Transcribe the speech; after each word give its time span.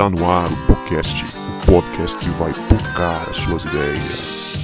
Está 0.00 0.08
no 0.08 0.30
ar 0.30 0.50
o 0.50 0.56
podcast, 0.66 1.26
o 1.26 1.66
podcast 1.66 2.16
que 2.16 2.30
vai 2.30 2.54
tocar 2.70 3.28
as 3.28 3.36
suas 3.36 3.62
ideias. 3.66 4.56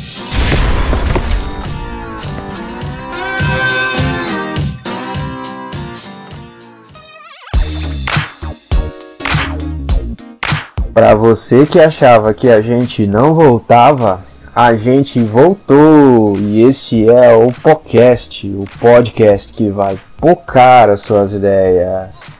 Para 10.94 11.14
você 11.14 11.66
que 11.66 11.78
achava 11.78 12.32
que 12.32 12.48
a 12.48 12.62
gente 12.62 13.06
não 13.06 13.34
voltava, 13.34 14.24
a 14.54 14.74
gente 14.74 15.22
voltou 15.22 16.38
e 16.38 16.62
este 16.62 17.10
é 17.10 17.36
o 17.36 17.52
podcast, 17.52 18.46
o 18.46 18.64
podcast 18.80 19.52
que 19.52 19.68
vai 19.68 19.98
pocar 20.16 20.88
as 20.88 21.02
suas 21.02 21.34
ideias. 21.34 22.35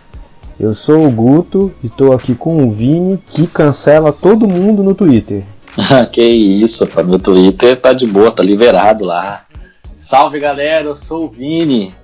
Eu 0.58 0.72
sou 0.72 1.06
o 1.06 1.10
Guto 1.10 1.70
e 1.84 1.86
estou 1.86 2.14
aqui 2.14 2.34
com 2.34 2.66
o 2.66 2.70
Vini 2.70 3.22
que 3.28 3.46
cancela 3.46 4.10
todo 4.10 4.48
mundo 4.48 4.82
no 4.82 4.94
Twitter. 4.94 5.44
que 6.10 6.22
isso, 6.22 6.88
meu 7.04 7.18
Twitter 7.18 7.78
tá 7.78 7.92
de 7.92 8.06
boa, 8.06 8.30
tá 8.30 8.42
liberado 8.42 9.04
lá. 9.04 9.44
Salve 9.94 10.40
galera, 10.40 10.88
eu 10.88 10.96
sou 10.96 11.26
o 11.26 11.28
Vini 11.28 11.94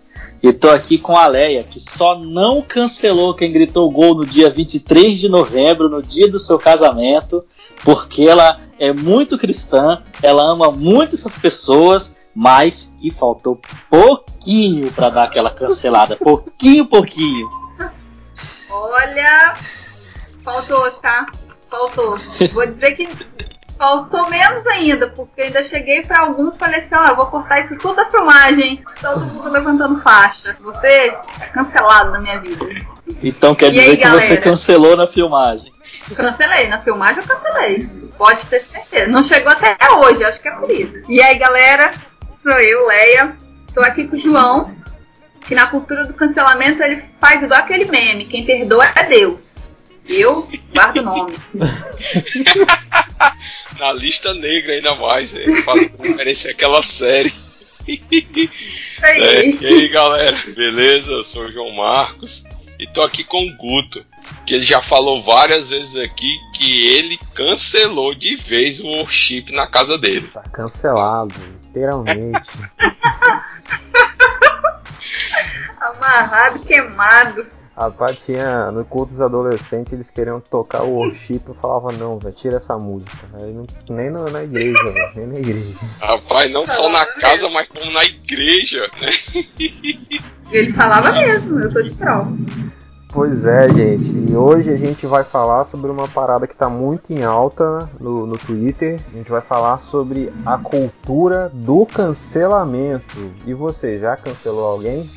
e 0.43 0.53
tô 0.53 0.69
aqui 0.69 0.99
com 0.99 1.17
a 1.17 1.27
Leia, 1.27 1.65
que 1.65 1.81
só 1.81 2.19
não 2.19 2.61
cancelou 2.61 3.33
quem 3.33 3.51
gritou 3.51 3.91
gol 3.91 4.15
no 4.15 4.27
dia 4.27 4.51
23 4.51 5.19
de 5.19 5.31
novembro, 5.31 5.89
no 5.89 6.03
dia 6.03 6.31
do 6.31 6.39
seu 6.39 6.59
casamento, 6.59 7.43
porque 7.83 8.25
ela 8.25 8.61
é 8.79 8.93
muito 8.93 9.39
cristã, 9.39 10.03
ela 10.23 10.43
ama 10.43 10.71
muito 10.71 11.15
essas 11.15 11.37
pessoas, 11.37 12.17
mas 12.35 12.95
que 13.01 13.11
faltou 13.11 13.59
pouquinho 13.89 14.93
para 14.93 15.09
dar 15.09 15.25
aquela 15.25 15.49
cancelada, 15.49 16.17
pouquinho, 16.17 16.85
pouquinho. 16.85 17.62
Olha, 18.73 19.55
faltou, 20.45 20.91
tá? 20.93 21.27
Faltou. 21.71 22.17
Vou 22.53 22.67
dizer 22.67 22.93
que 22.93 23.09
faltou 23.79 24.29
menos 24.31 24.67
ainda, 24.67 25.09
porque 25.11 25.43
ainda 25.43 25.63
cheguei 25.65 26.03
para 26.03 26.23
alguns 26.23 26.55
e 26.55 26.59
falei 26.59 26.81
assim, 26.81 26.95
ó, 26.95 27.05
eu 27.09 27.17
vou 27.17 27.27
cortar 27.27 27.61
isso 27.65 27.77
tudo 27.77 27.97
da 27.97 28.07
filmagem. 28.07 28.83
Todo 29.01 29.21
mundo 29.27 29.51
levantando 29.51 30.01
faixa. 30.01 30.57
Você 30.61 30.87
é 30.87 31.47
cancelado 31.53 32.13
na 32.13 32.21
minha 32.21 32.41
vida. 32.41 32.65
Então 33.23 33.55
quer 33.55 33.69
E 33.69 33.73
dizer 33.73 33.91
aí, 33.91 33.97
que 33.99 34.09
você 34.09 34.29
galera? 34.37 34.41
cancelou 34.43 34.97
na 34.97 35.07
filmagem. 35.07 35.73
Cancelei, 36.15 36.69
na 36.69 36.81
filmagem 36.81 37.19
eu 37.19 37.27
cancelei. 37.37 37.89
Pode 38.17 38.47
ter 38.47 38.61
certeza. 38.61 39.07
Não 39.09 39.23
chegou 39.25 39.53
até 39.53 39.77
hoje, 39.99 40.25
acho 40.25 40.41
que 40.41 40.49
é 40.49 40.53
por 40.53 40.71
isso. 40.71 41.05
E 41.11 41.21
aí, 41.23 41.37
galera, 41.39 41.93
sou 42.43 42.53
eu, 42.53 42.87
Leia. 42.87 43.37
Tô 43.75 43.81
aqui 43.81 44.07
com 44.07 44.17
o 44.17 44.21
João, 44.21 44.71
que 45.47 45.55
na 45.55 45.67
cultura 45.67 46.07
do 46.07 46.15
cancelamento 46.15 46.83
ele 46.83 47.05
faz 47.21 47.43
igual 47.43 47.61
aquele 47.61 47.85
meme: 47.87 48.27
quem 48.27 48.45
perdoa 48.45 48.87
é 48.95 49.05
Deus. 49.05 49.53
Eu 50.07 50.49
guardo 50.73 50.99
o 50.99 51.03
nome. 51.03 51.37
Na 53.79 53.93
lista 53.93 54.35
negra 54.35 54.73
ainda 54.73 54.95
mais, 54.97 55.35
é, 55.35 55.63
fazendo 55.63 55.97
referência 56.03 56.51
àquela 56.51 56.83
série. 56.83 57.33
É, 59.03 59.07
aí. 59.09 59.59
e 59.61 59.67
aí 59.67 59.89
galera, 59.89 60.37
beleza? 60.55 61.13
Eu 61.13 61.25
sou 61.25 61.47
o 61.47 61.51
João 61.51 61.73
Marcos 61.73 62.45
e 62.79 62.87
tô 62.87 63.03
aqui 63.03 63.25
com 63.25 63.45
o 63.45 63.57
Guto, 63.57 64.05
que 64.47 64.55
ele 64.55 64.65
já 64.65 64.81
falou 64.81 65.21
várias 65.21 65.71
vezes 65.71 65.97
aqui 65.97 66.39
que 66.55 66.87
ele 66.89 67.19
cancelou 67.35 68.15
de 68.15 68.37
vez 68.37 68.81
o 68.81 68.87
worship 68.87 69.47
na 69.53 69.67
casa 69.67 69.99
dele. 69.99 70.29
Tá 70.33 70.43
cancelado, 70.43 71.35
literalmente. 71.65 72.51
Amarrado, 76.03 76.59
queimado. 76.59 77.47
Rapaz, 77.77 78.23
tinha 78.27 78.71
no 78.71 78.85
culto 78.85 79.13
dos 79.13 79.21
adolescentes, 79.21 79.93
eles 79.95 80.11
queriam 80.11 80.41
tocar 80.41 80.83
o 80.83 80.91
worship, 80.91 81.41
eu 81.49 81.55
falava, 81.55 81.91
não, 81.93 82.19
velho, 82.19 82.35
tira 82.35 82.57
essa 82.59 82.77
música. 82.77 83.17
Não- 83.41 83.65
nem 83.89 84.11
na, 84.11 84.25
na 84.25 84.43
igreja, 84.43 84.83
velho, 84.91 85.13
nem 85.17 85.27
na 85.29 85.39
igreja. 85.39 85.75
Rapaz, 86.01 86.53
não 86.53 86.67
só 86.67 86.91
na 86.91 87.07
casa, 87.07 87.49
mas 87.49 87.69
como 87.69 87.91
na 87.93 88.05
igreja, 88.05 88.91
né? 89.01 89.09
Ele 90.51 90.75
falava 90.75 91.13
mesmo, 91.13 91.61
eu 91.61 91.73
tô 91.73 91.81
de 91.81 91.95
prova. 91.95 92.31
Pois 93.11 93.45
é, 93.45 93.69
gente. 93.69 94.17
E 94.31 94.37
hoje 94.37 94.71
a 94.71 94.77
gente 94.77 95.07
vai 95.07 95.23
falar 95.25 95.65
sobre 95.65 95.91
uma 95.91 96.09
parada 96.09 96.47
que 96.47 96.55
está 96.55 96.69
muito 96.69 97.13
em 97.13 97.23
alta 97.23 97.89
no, 98.01 98.27
no 98.27 98.39
Twitter. 98.39 99.01
A 99.13 99.17
gente 99.17 99.31
vai 99.31 99.43
falar 99.43 99.77
sobre 99.79 100.33
a 100.47 100.57
cultura 100.59 101.51
do 101.53 101.85
cancelamento. 101.87 103.31
E 103.47 103.53
você, 103.53 103.99
já 103.99 104.17
cancelou 104.17 104.65
alguém? 104.67 105.09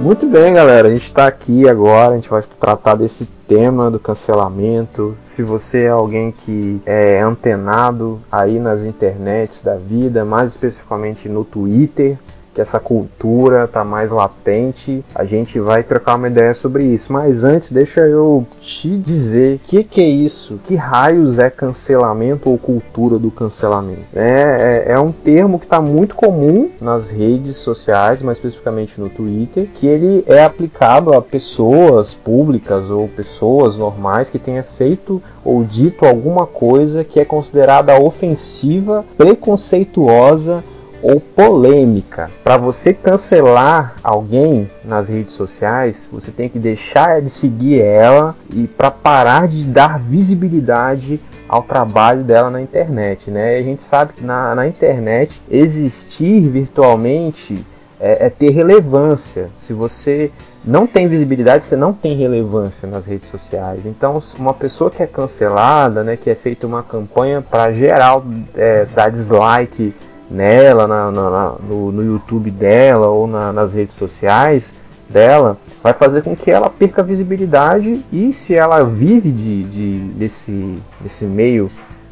Muito 0.00 0.26
bem, 0.26 0.54
galera. 0.54 0.88
A 0.88 0.90
gente 0.90 1.04
está 1.04 1.26
aqui 1.26 1.68
agora. 1.68 2.14
A 2.14 2.16
gente 2.16 2.30
vai 2.30 2.42
tratar 2.58 2.94
desse 2.94 3.26
tema 3.46 3.90
do 3.90 4.00
cancelamento. 4.00 5.14
Se 5.22 5.42
você 5.42 5.82
é 5.82 5.88
alguém 5.90 6.32
que 6.32 6.80
é 6.86 7.20
antenado 7.20 8.18
aí 8.32 8.58
nas 8.58 8.82
internets 8.82 9.62
da 9.62 9.76
vida, 9.76 10.24
mais 10.24 10.52
especificamente 10.52 11.28
no 11.28 11.44
Twitter, 11.44 12.18
que 12.60 12.62
essa 12.62 12.78
cultura 12.78 13.66
tá 13.66 13.82
mais 13.82 14.10
latente, 14.10 15.02
a 15.14 15.24
gente 15.24 15.58
vai 15.58 15.82
trocar 15.82 16.16
uma 16.16 16.28
ideia 16.28 16.52
sobre 16.52 16.84
isso. 16.84 17.10
Mas 17.12 17.42
antes, 17.42 17.72
deixa 17.72 18.00
eu 18.00 18.46
te 18.60 18.98
dizer 18.98 19.56
o 19.56 19.58
que, 19.60 19.82
que 19.82 20.00
é 20.00 20.08
isso, 20.08 20.60
que 20.64 20.76
raios 20.76 21.38
é 21.38 21.48
cancelamento 21.48 22.50
ou 22.50 22.58
cultura 22.58 23.18
do 23.18 23.30
cancelamento. 23.30 24.04
É, 24.14 24.84
é, 24.86 24.92
é 24.92 24.98
um 24.98 25.10
termo 25.10 25.58
que 25.58 25.64
está 25.64 25.80
muito 25.80 26.14
comum 26.14 26.70
nas 26.80 27.10
redes 27.10 27.56
sociais, 27.56 28.20
mais 28.20 28.36
especificamente 28.36 29.00
no 29.00 29.08
Twitter, 29.08 29.66
que 29.74 29.86
ele 29.86 30.22
é 30.26 30.44
aplicado 30.44 31.14
a 31.14 31.22
pessoas 31.22 32.12
públicas 32.12 32.90
ou 32.90 33.08
pessoas 33.08 33.76
normais 33.76 34.28
que 34.28 34.38
tenha 34.38 34.62
feito 34.62 35.22
ou 35.42 35.64
dito 35.64 36.04
alguma 36.04 36.46
coisa 36.46 37.04
que 37.04 37.18
é 37.18 37.24
considerada 37.24 37.98
ofensiva, 37.98 39.04
preconceituosa 39.16 40.62
ou 41.02 41.20
polêmica. 41.20 42.30
Para 42.42 42.56
você 42.56 42.92
cancelar 42.92 43.94
alguém 44.02 44.70
nas 44.84 45.08
redes 45.08 45.32
sociais, 45.32 46.08
você 46.12 46.30
tem 46.30 46.48
que 46.48 46.58
deixar 46.58 47.20
de 47.20 47.30
seguir 47.30 47.80
ela 47.80 48.36
e 48.52 48.66
para 48.66 48.90
parar 48.90 49.48
de 49.48 49.64
dar 49.64 49.98
visibilidade 49.98 51.20
ao 51.48 51.62
trabalho 51.62 52.22
dela 52.22 52.50
na 52.50 52.60
internet, 52.60 53.30
né? 53.30 53.56
A 53.56 53.62
gente 53.62 53.82
sabe 53.82 54.12
que 54.12 54.24
na, 54.24 54.54
na 54.54 54.68
internet 54.68 55.42
existir 55.50 56.48
virtualmente 56.48 57.66
é, 57.98 58.26
é 58.26 58.30
ter 58.30 58.50
relevância. 58.50 59.50
Se 59.58 59.72
você 59.72 60.30
não 60.64 60.86
tem 60.86 61.08
visibilidade, 61.08 61.64
você 61.64 61.76
não 61.76 61.92
tem 61.92 62.16
relevância 62.16 62.88
nas 62.88 63.04
redes 63.04 63.28
sociais. 63.28 63.84
Então, 63.84 64.22
uma 64.38 64.54
pessoa 64.54 64.90
que 64.90 65.02
é 65.02 65.06
cancelada, 65.06 66.04
né, 66.04 66.16
que 66.16 66.30
é 66.30 66.34
feita 66.34 66.66
uma 66.66 66.82
campanha 66.82 67.42
para 67.42 67.72
geral 67.72 68.24
é, 68.54 68.86
dar 68.86 69.10
dislike 69.10 69.94
nela, 70.30 70.86
na, 70.86 71.10
na- 71.10 71.30
na- 71.30 71.54
no, 71.68 71.90
no 71.92 72.04
YouTube 72.04 72.50
dela 72.50 73.08
ou 73.08 73.26
na- 73.26 73.52
nas 73.52 73.72
redes 73.72 73.94
sociais 73.94 74.72
dela, 75.08 75.56
vai 75.82 75.92
fazer 75.92 76.22
com 76.22 76.36
que 76.36 76.50
ela 76.50 76.70
perca 76.70 77.02
visibilidade 77.02 78.04
e 78.12 78.32
se 78.32 78.54
ela 78.54 78.84
vive 78.84 79.30
de, 79.30 79.64
de- 79.64 79.98
desse, 80.14 80.76
desse 81.00 81.26
meio 81.26 81.70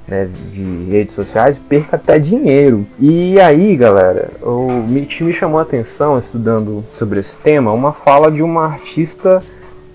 né, 0.08 0.26
de 0.50 0.86
redes 0.90 1.12
sociais, 1.14 1.58
perca 1.68 1.96
até 1.96 2.18
dinheiro. 2.18 2.86
E 2.98 3.38
aí, 3.38 3.76
galera, 3.76 4.30
o, 4.42 4.66
me, 4.88 5.06
me 5.20 5.32
chamou 5.32 5.60
a 5.60 5.62
atenção, 5.62 6.18
estudando 6.18 6.82
sobre 6.94 7.20
esse 7.20 7.38
tema, 7.38 7.72
uma 7.72 7.92
fala 7.92 8.32
de 8.32 8.42
uma 8.42 8.64
artista 8.64 9.42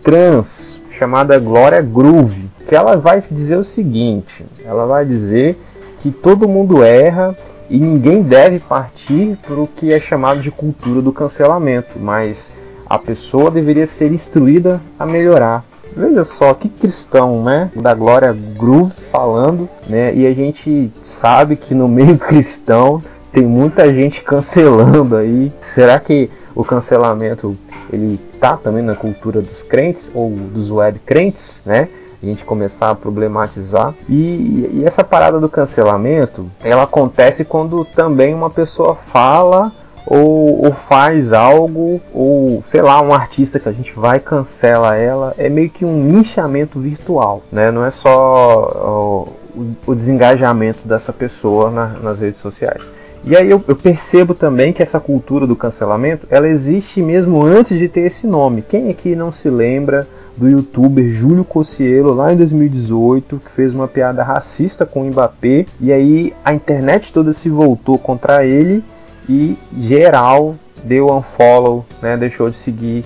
trans 0.04 0.80
chamada 0.92 1.40
Glória 1.40 1.82
Groove, 1.82 2.48
que 2.68 2.76
ela 2.76 2.96
vai 2.96 3.24
dizer 3.30 3.58
o 3.58 3.64
seguinte, 3.64 4.46
ela 4.64 4.86
vai 4.86 5.04
dizer 5.04 5.58
que 6.00 6.12
todo 6.12 6.48
mundo 6.48 6.84
erra 6.84 7.36
e 7.74 7.80
ninguém 7.80 8.22
deve 8.22 8.60
partir 8.60 9.36
para 9.42 9.60
o 9.60 9.66
que 9.66 9.92
é 9.92 10.00
chamado 10.00 10.40
de 10.40 10.52
cultura 10.52 11.02
do 11.02 11.12
cancelamento, 11.12 11.98
mas 11.98 12.54
a 12.86 13.00
pessoa 13.00 13.50
deveria 13.50 13.88
ser 13.88 14.12
instruída 14.12 14.80
a 15.00 15.08
melhorar. 15.08 15.66
Veja 15.98 16.24
só 16.24 16.54
que 16.54 16.70
cristão, 16.70 17.44
né? 17.44 17.72
Da 17.76 17.96
Glória 17.96 18.32
Groove 18.32 18.94
falando, 19.12 19.68
né? 19.90 20.14
E 20.14 20.28
a 20.28 20.34
gente 20.34 20.92
sabe 21.02 21.56
que 21.56 21.74
no 21.74 21.88
meio 21.88 22.16
cristão 22.20 23.02
tem 23.32 23.44
muita 23.44 23.92
gente 23.92 24.22
cancelando 24.22 25.16
aí. 25.16 25.52
Será 25.60 26.00
que 26.00 26.30
o 26.54 26.64
cancelamento 26.64 27.58
ele 27.92 28.20
tá 28.40 28.56
também 28.56 28.84
na 28.84 28.94
cultura 28.94 29.42
dos 29.42 29.64
crentes 29.64 30.12
ou 30.14 30.30
dos 30.30 30.70
web 30.70 31.00
crentes, 31.00 31.64
né? 31.66 31.90
A 32.24 32.26
gente 32.26 32.46
começar 32.46 32.90
a 32.90 32.96
problematizar. 32.96 33.94
E, 34.08 34.70
e 34.72 34.84
essa 34.86 35.04
parada 35.04 35.42
do 35.42 35.50
cancelamento, 35.50 36.50
ela 36.64 36.84
acontece 36.84 37.44
quando 37.44 37.84
também 37.84 38.34
uma 38.34 38.50
pessoa 38.50 38.96
fala 38.96 39.74
ou, 40.06 40.66
ou 40.66 40.72
faz 40.72 41.34
algo, 41.34 42.02
ou 42.14 42.64
sei 42.66 42.82
lá, 42.82 43.02
um 43.02 43.14
artista 43.14 43.60
que 43.60 43.68
a 43.68 43.74
gente 43.74 43.94
vai 43.94 44.20
cancela 44.20 44.96
ela, 44.96 45.34
é 45.38 45.50
meio 45.50 45.70
que 45.70 45.84
um 45.84 46.12
linchamento 46.12 46.80
virtual, 46.80 47.42
né? 47.52 47.72
Não 47.72 47.86
é 47.86 47.92
só 47.92 49.28
o, 49.56 49.68
o 49.86 49.96
desengajamento 49.96 50.88
dessa 50.88 51.12
pessoa 51.12 51.70
na- 51.70 52.00
nas 52.02 52.20
redes 52.20 52.40
sociais. 52.40 52.84
E 53.26 53.38
aí 53.38 53.50
eu, 53.50 53.64
eu, 53.66 53.76
percebo 53.76 54.34
também 54.34 54.74
que 54.74 54.84
essa 54.84 55.00
cultura 55.00 55.48
do 55.48 55.56
cancelamento, 55.56 56.28
ela 56.30 56.48
existe 56.48 57.02
mesmo 57.02 57.42
antes 57.42 57.80
de 57.80 57.88
ter 57.88 58.02
esse 58.02 58.28
nome. 58.28 58.62
Quem 58.62 58.90
aqui 58.90 59.16
não 59.16 59.32
se 59.32 59.50
lembra 59.50 60.06
do 60.36 60.50
youtuber 60.50 61.10
Júlio 61.10 61.44
Cossielo 61.44 62.14
lá 62.14 62.34
em 62.34 62.38
2018, 62.38 63.42
que 63.44 63.52
fez 63.52 63.74
uma 63.74 63.88
piada 63.88 64.24
racista 64.24 64.86
com 64.86 65.02
o 65.02 65.06
Mbappé, 65.06 65.66
e 65.80 65.92
aí 65.92 66.34
a 66.44 66.54
internet 66.54 67.14
toda 67.14 67.34
se 67.34 67.50
voltou 67.50 67.98
contra 67.98 68.46
ele 68.46 68.84
e 69.30 69.58
geral 69.78 70.56
deu 70.84 71.12
unfollow, 71.12 71.86
né, 72.02 72.18
deixou 72.18 72.50
de 72.50 72.56
seguir 72.56 73.06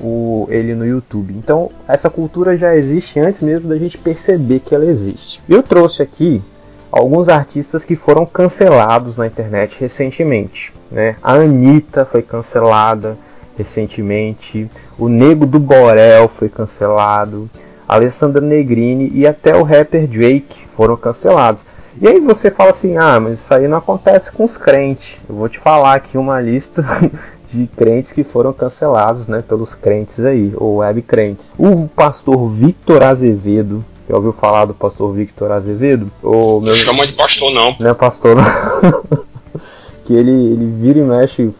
o, 0.00 0.46
ele 0.50 0.74
no 0.74 0.86
YouTube. 0.86 1.34
Então, 1.36 1.70
essa 1.86 2.10
cultura 2.10 2.56
já 2.56 2.74
existe 2.74 3.20
antes 3.20 3.42
mesmo 3.42 3.68
da 3.68 3.78
gente 3.78 3.96
perceber 3.96 4.60
que 4.60 4.74
ela 4.74 4.84
existe. 4.84 5.40
Eu 5.48 5.62
trouxe 5.62 6.02
aqui 6.02 6.42
alguns 6.90 7.28
artistas 7.28 7.84
que 7.84 7.94
foram 7.94 8.26
cancelados 8.26 9.16
na 9.16 9.26
internet 9.26 9.76
recentemente. 9.78 10.72
Né? 10.90 11.16
A 11.22 11.34
Anitta 11.34 12.04
foi 12.04 12.22
cancelada 12.22 13.16
recentemente, 13.56 14.70
o 14.98 15.08
Nego 15.08 15.46
do 15.46 15.58
Borel 15.58 16.28
foi 16.28 16.48
cancelado, 16.48 17.48
Alessandra 17.86 18.40
Negrini 18.40 19.10
e 19.14 19.26
até 19.26 19.54
o 19.54 19.62
rapper 19.62 20.06
Drake 20.06 20.66
foram 20.66 20.96
cancelados. 20.96 21.62
E 22.00 22.08
aí 22.08 22.20
você 22.20 22.50
fala 22.50 22.70
assim, 22.70 22.96
ah, 22.96 23.20
mas 23.20 23.40
isso 23.40 23.52
aí 23.52 23.68
não 23.68 23.78
acontece 23.78 24.32
com 24.32 24.44
os 24.44 24.56
crentes. 24.56 25.18
Eu 25.28 25.34
vou 25.34 25.48
te 25.48 25.58
falar 25.58 25.94
aqui 25.94 26.16
uma 26.16 26.40
lista 26.40 26.82
de 27.52 27.66
crentes 27.76 28.12
que 28.12 28.24
foram 28.24 28.52
cancelados, 28.52 29.26
né, 29.26 29.44
pelos 29.46 29.74
crentes 29.74 30.20
aí, 30.20 30.52
ou 30.56 30.76
web 30.76 31.02
crentes. 31.02 31.52
O 31.58 31.86
pastor 31.88 32.48
Victor 32.48 33.02
Azevedo, 33.02 33.84
já 34.08 34.16
ouviu 34.16 34.32
falar 34.32 34.64
do 34.64 34.74
pastor 34.74 35.12
Victor 35.12 35.52
Azevedo? 35.52 36.10
O 36.22 36.60
meu... 36.60 36.72
Chama 36.72 37.06
de 37.06 37.12
pastor 37.12 37.52
não. 37.52 37.76
Não 37.78 37.90
é 37.90 37.94
pastor 37.94 38.36
não. 38.36 39.22
que 40.04 40.14
ele, 40.14 40.30
ele 40.30 40.66
vira 40.66 40.98
e 40.98 41.02
mexe, 41.02 41.50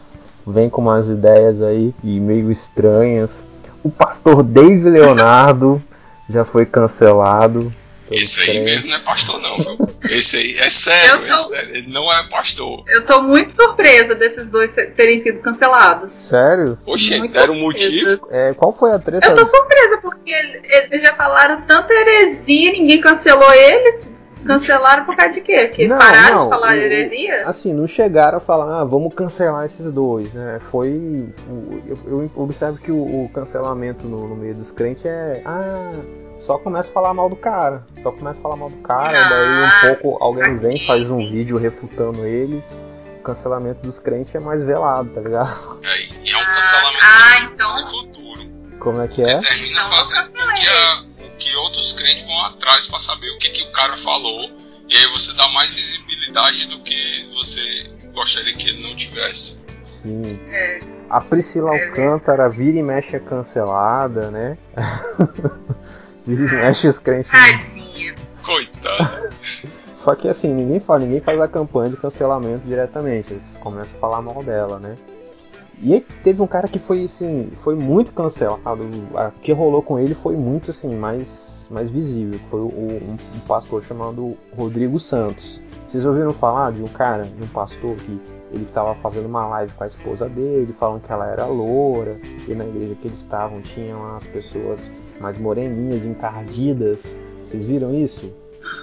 vem 0.47 0.69
com 0.69 0.81
umas 0.81 1.09
ideias 1.09 1.61
aí 1.63 1.95
e 2.03 2.21
meio 2.21 2.51
estranhas. 2.51 3.47
O 3.83 3.91
pastor 3.91 4.43
Dave 4.43 4.89
Leonardo 4.89 5.83
já 6.29 6.45
foi 6.45 6.65
cancelado. 6.65 7.73
Esse 8.11 8.43
aí 8.43 8.61
mesmo 8.61 8.91
não 8.91 8.97
é 8.97 9.01
pastor, 9.01 9.41
não, 9.41 9.57
viu? 9.57 9.89
Esse 10.11 10.37
aí 10.37 10.57
é 10.59 10.69
sério, 10.69 11.27
tô... 11.27 11.33
é 11.33 11.39
sério, 11.39 11.77
ele 11.77 11.93
não 11.93 12.13
é 12.13 12.29
pastor. 12.29 12.85
Eu 12.87 13.05
tô 13.07 13.23
muito 13.23 13.55
surpresa 13.55 14.15
desses 14.15 14.47
dois 14.47 14.71
terem 14.95 15.23
sido 15.23 15.41
cancelados. 15.41 16.15
Sério? 16.15 16.79
Poxa, 16.85 17.19
deram 17.29 17.55
um 17.55 17.61
motivo. 17.61 18.29
É, 18.31 18.53
qual 18.53 18.73
foi 18.73 18.93
a 18.93 18.99
treta? 18.99 19.29
Eu 19.29 19.37
tô 19.37 19.57
surpresa, 19.57 19.99
porque 20.03 20.31
eles 20.31 21.03
já 21.03 21.15
falaram 21.15 21.63
tanta 21.63 21.93
heresia, 21.93 22.73
ninguém 22.73 23.01
cancelou 23.01 23.53
eles. 23.53 24.13
Cancelaram 24.47 25.05
por 25.05 25.17
causa 25.17 25.33
de 25.33 25.41
quê? 25.41 25.69
Que 25.69 25.87
não, 25.87 25.99
pararam 25.99 26.35
não, 26.35 26.45
de 26.45 26.55
falar 26.55 26.77
heresia? 26.77 27.43
Assim, 27.47 27.73
não 27.73 27.87
chegaram 27.87 28.39
a 28.39 28.41
falar, 28.41 28.81
ah, 28.81 28.85
vamos 28.85 29.15
cancelar 29.15 29.65
esses 29.65 29.91
dois, 29.91 30.33
né? 30.35 30.61
Foi. 30.71 31.29
Eu, 31.87 31.99
eu 32.07 32.31
observo 32.37 32.79
que 32.79 32.91
o, 32.91 33.25
o 33.25 33.31
cancelamento 33.33 34.07
no, 34.07 34.29
no, 34.29 34.37
meio 34.37 34.55
dos 34.55 34.71
crentes 34.71 35.05
é. 35.05 35.43
Ah, 35.45 35.93
só 36.39 36.59
começa 36.59 36.91
a 36.91 36.93
falar 36.93 37.15
mal 37.15 37.29
do 37.29 37.37
cara. 37.37 37.85
Só 38.03 38.11
começa 38.11 38.39
a 38.39 38.43
falar 38.43 38.57
mal 38.57 38.71
do 38.71 38.79
cara, 38.79 39.27
ah, 39.27 39.29
daí 39.29 39.65
um 39.65 39.97
pouco 39.97 40.25
alguém 40.25 40.59
vem, 40.59 40.87
faz 40.87 41.11
um 41.11 41.19
vídeo 41.19 41.57
refutando 41.57 42.25
ele. 42.25 42.63
O 43.21 43.23
cancelamento 43.23 43.83
dos 43.83 44.01
crentes 44.01 44.35
é 44.35 44.41
mais 44.41 44.65
velado, 44.65 45.09
tá 45.11 45.21
ligado? 45.21 45.79
É, 45.85 46.03
e 46.25 46.33
é 46.33 46.37
um 46.37 46.45
cancelamento 46.45 46.99
ah, 47.03 47.41
então... 47.45 47.87
futuro. 47.87 48.52
Como 48.83 49.01
é 49.01 49.07
que 49.07 49.23
é? 49.23 49.39
Termina 49.39 49.81
então, 49.81 49.93
fazendo 49.93 50.31
com 50.31 50.55
que, 50.55 50.67
a, 50.67 51.05
que 51.39 51.57
outros 51.57 51.93
crentes 51.93 52.27
vão 52.27 52.47
atrás 52.47 52.89
para 52.89 52.99
saber 52.99 53.31
o 53.31 53.39
que, 53.39 53.49
que 53.51 53.63
o 53.63 53.71
cara 53.71 53.97
falou. 53.97 54.51
E 54.89 54.97
aí 54.97 55.07
você 55.07 55.33
dá 55.35 55.47
mais 55.49 55.73
visibilidade 55.73 56.67
do 56.67 56.81
que 56.81 57.31
você 57.33 57.91
gostaria 58.13 58.53
que 58.55 58.69
ele 58.69 58.83
não 58.83 58.97
tivesse. 58.97 59.65
Sim. 59.85 60.39
É. 60.51 60.81
A 61.09 61.21
Priscila 61.21 61.75
é. 61.77 61.89
Alcântara 61.89 62.49
vira 62.51 62.79
e 62.79 62.83
mexe 62.83 63.15
é 63.15 63.21
cancelada, 63.21 64.31
né? 64.31 64.59
Mexe 66.27 66.89
os 66.89 66.99
crentes. 66.99 67.31
Tadinha. 67.31 68.15
Coitada. 68.43 69.31
Só 69.95 70.17
que 70.17 70.29
assim, 70.29 70.53
ninguém 70.53 70.81
fala, 70.81 71.01
ninguém 71.01 71.21
faz 71.21 71.41
a 71.41 71.47
campanha 71.47 71.91
de 71.91 71.97
cancelamento 71.97 72.67
diretamente. 72.67 73.33
Eles 73.33 73.57
começam 73.61 73.97
a 73.97 74.01
falar 74.01 74.21
mal 74.21 74.43
dela, 74.43 74.81
né? 74.81 74.97
E 75.83 75.95
aí 75.95 76.01
teve 76.23 76.41
um 76.41 76.47
cara 76.47 76.69
que 76.69 76.79
foi 76.79 77.03
assim, 77.03 77.51
foi 77.57 77.75
muito 77.75 78.13
cancelado. 78.13 78.85
O 78.85 79.41
que 79.41 79.51
rolou 79.53 79.83
com 79.83 79.99
ele 79.99 80.15
foi 80.15 80.37
muito 80.37 80.71
assim, 80.71 80.95
mais, 80.95 81.67
mais 81.71 81.91
visível. 81.91 82.39
Foi 82.49 82.61
o, 82.61 82.67
um, 82.67 83.17
um, 83.35 83.41
pastor 83.49 83.83
chamado 83.83 84.39
Rodrigo 84.57 85.01
Santos. 85.01 85.61
Vocês 85.87 86.05
ouviram 86.05 86.33
falar 86.33 86.71
de 86.71 86.83
um 86.83 86.87
cara, 86.87 87.25
de 87.25 87.43
um 87.43 87.49
pastor 87.49 87.97
que 87.97 88.21
ele 88.53 88.65
estava 88.65 88.95
fazendo 88.97 89.27
uma 89.27 89.45
live 89.49 89.73
com 89.73 89.83
a 89.83 89.87
esposa 89.89 90.29
dele, 90.29 90.73
falando 90.79 91.03
que 91.03 91.11
ela 91.11 91.27
era 91.27 91.47
loura, 91.47 92.21
e 92.47 92.55
na 92.55 92.65
igreja 92.65 92.95
que 92.95 93.09
eles 93.09 93.19
estavam 93.19 93.61
tinham 93.61 94.15
as 94.15 94.27
pessoas 94.29 94.89
mais 95.21 95.37
moreninhas, 95.37 96.05
encardidas. 96.05 97.17
Vocês 97.45 97.67
viram 97.67 97.93
isso? 97.93 98.33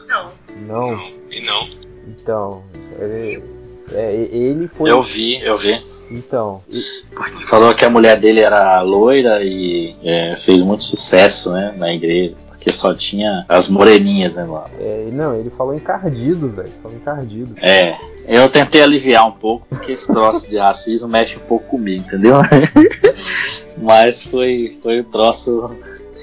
Não. 0.06 0.32
Não? 0.68 0.92
Não, 0.92 1.08
e 1.32 1.42
não. 1.42 1.70
Então, 2.08 2.64
ele, 3.00 3.44
é, 3.94 4.14
ele 4.14 4.68
foi. 4.68 4.90
Eu 4.90 5.02
vi, 5.02 5.42
eu 5.42 5.56
vi. 5.56 5.82
Então. 6.12 6.62
Falou 7.42 7.74
que 7.74 7.86
a 7.86 7.90
mulher 7.90 8.20
dele 8.20 8.42
era 8.42 8.82
loira 8.82 9.44
e 9.44 9.96
é, 10.04 10.36
fez 10.36 10.62
muito 10.62 10.84
sucesso 10.84 11.52
né, 11.52 11.74
na 11.78 11.94
igreja. 11.94 12.36
Porque 12.50 12.72
só 12.74 12.94
tinha 12.94 13.46
as 13.48 13.70
moreninhas, 13.70 14.36
né, 14.36 14.44
lá. 14.44 14.70
É, 14.80 15.08
não, 15.14 15.34
ele 15.34 15.50
falou 15.50 15.74
encardido, 15.74 16.50
velho. 16.50 16.70
Falou 16.84 16.98
encardido. 16.98 17.56
É, 17.62 17.96
eu 18.28 18.50
tentei 18.50 18.82
aliviar 18.82 19.26
um 19.26 19.32
pouco, 19.32 19.66
porque 19.70 19.94
esse 19.94 20.08
troço 20.12 20.50
de 20.50 20.58
racismo 20.58 21.08
mexe 21.08 21.38
um 21.38 21.48
pouco 21.48 21.68
comigo, 21.68 22.04
entendeu? 22.06 22.42
Mas 23.82 24.22
foi, 24.22 24.78
foi 24.84 25.00
um 25.02 25.06
troço 25.06 25.72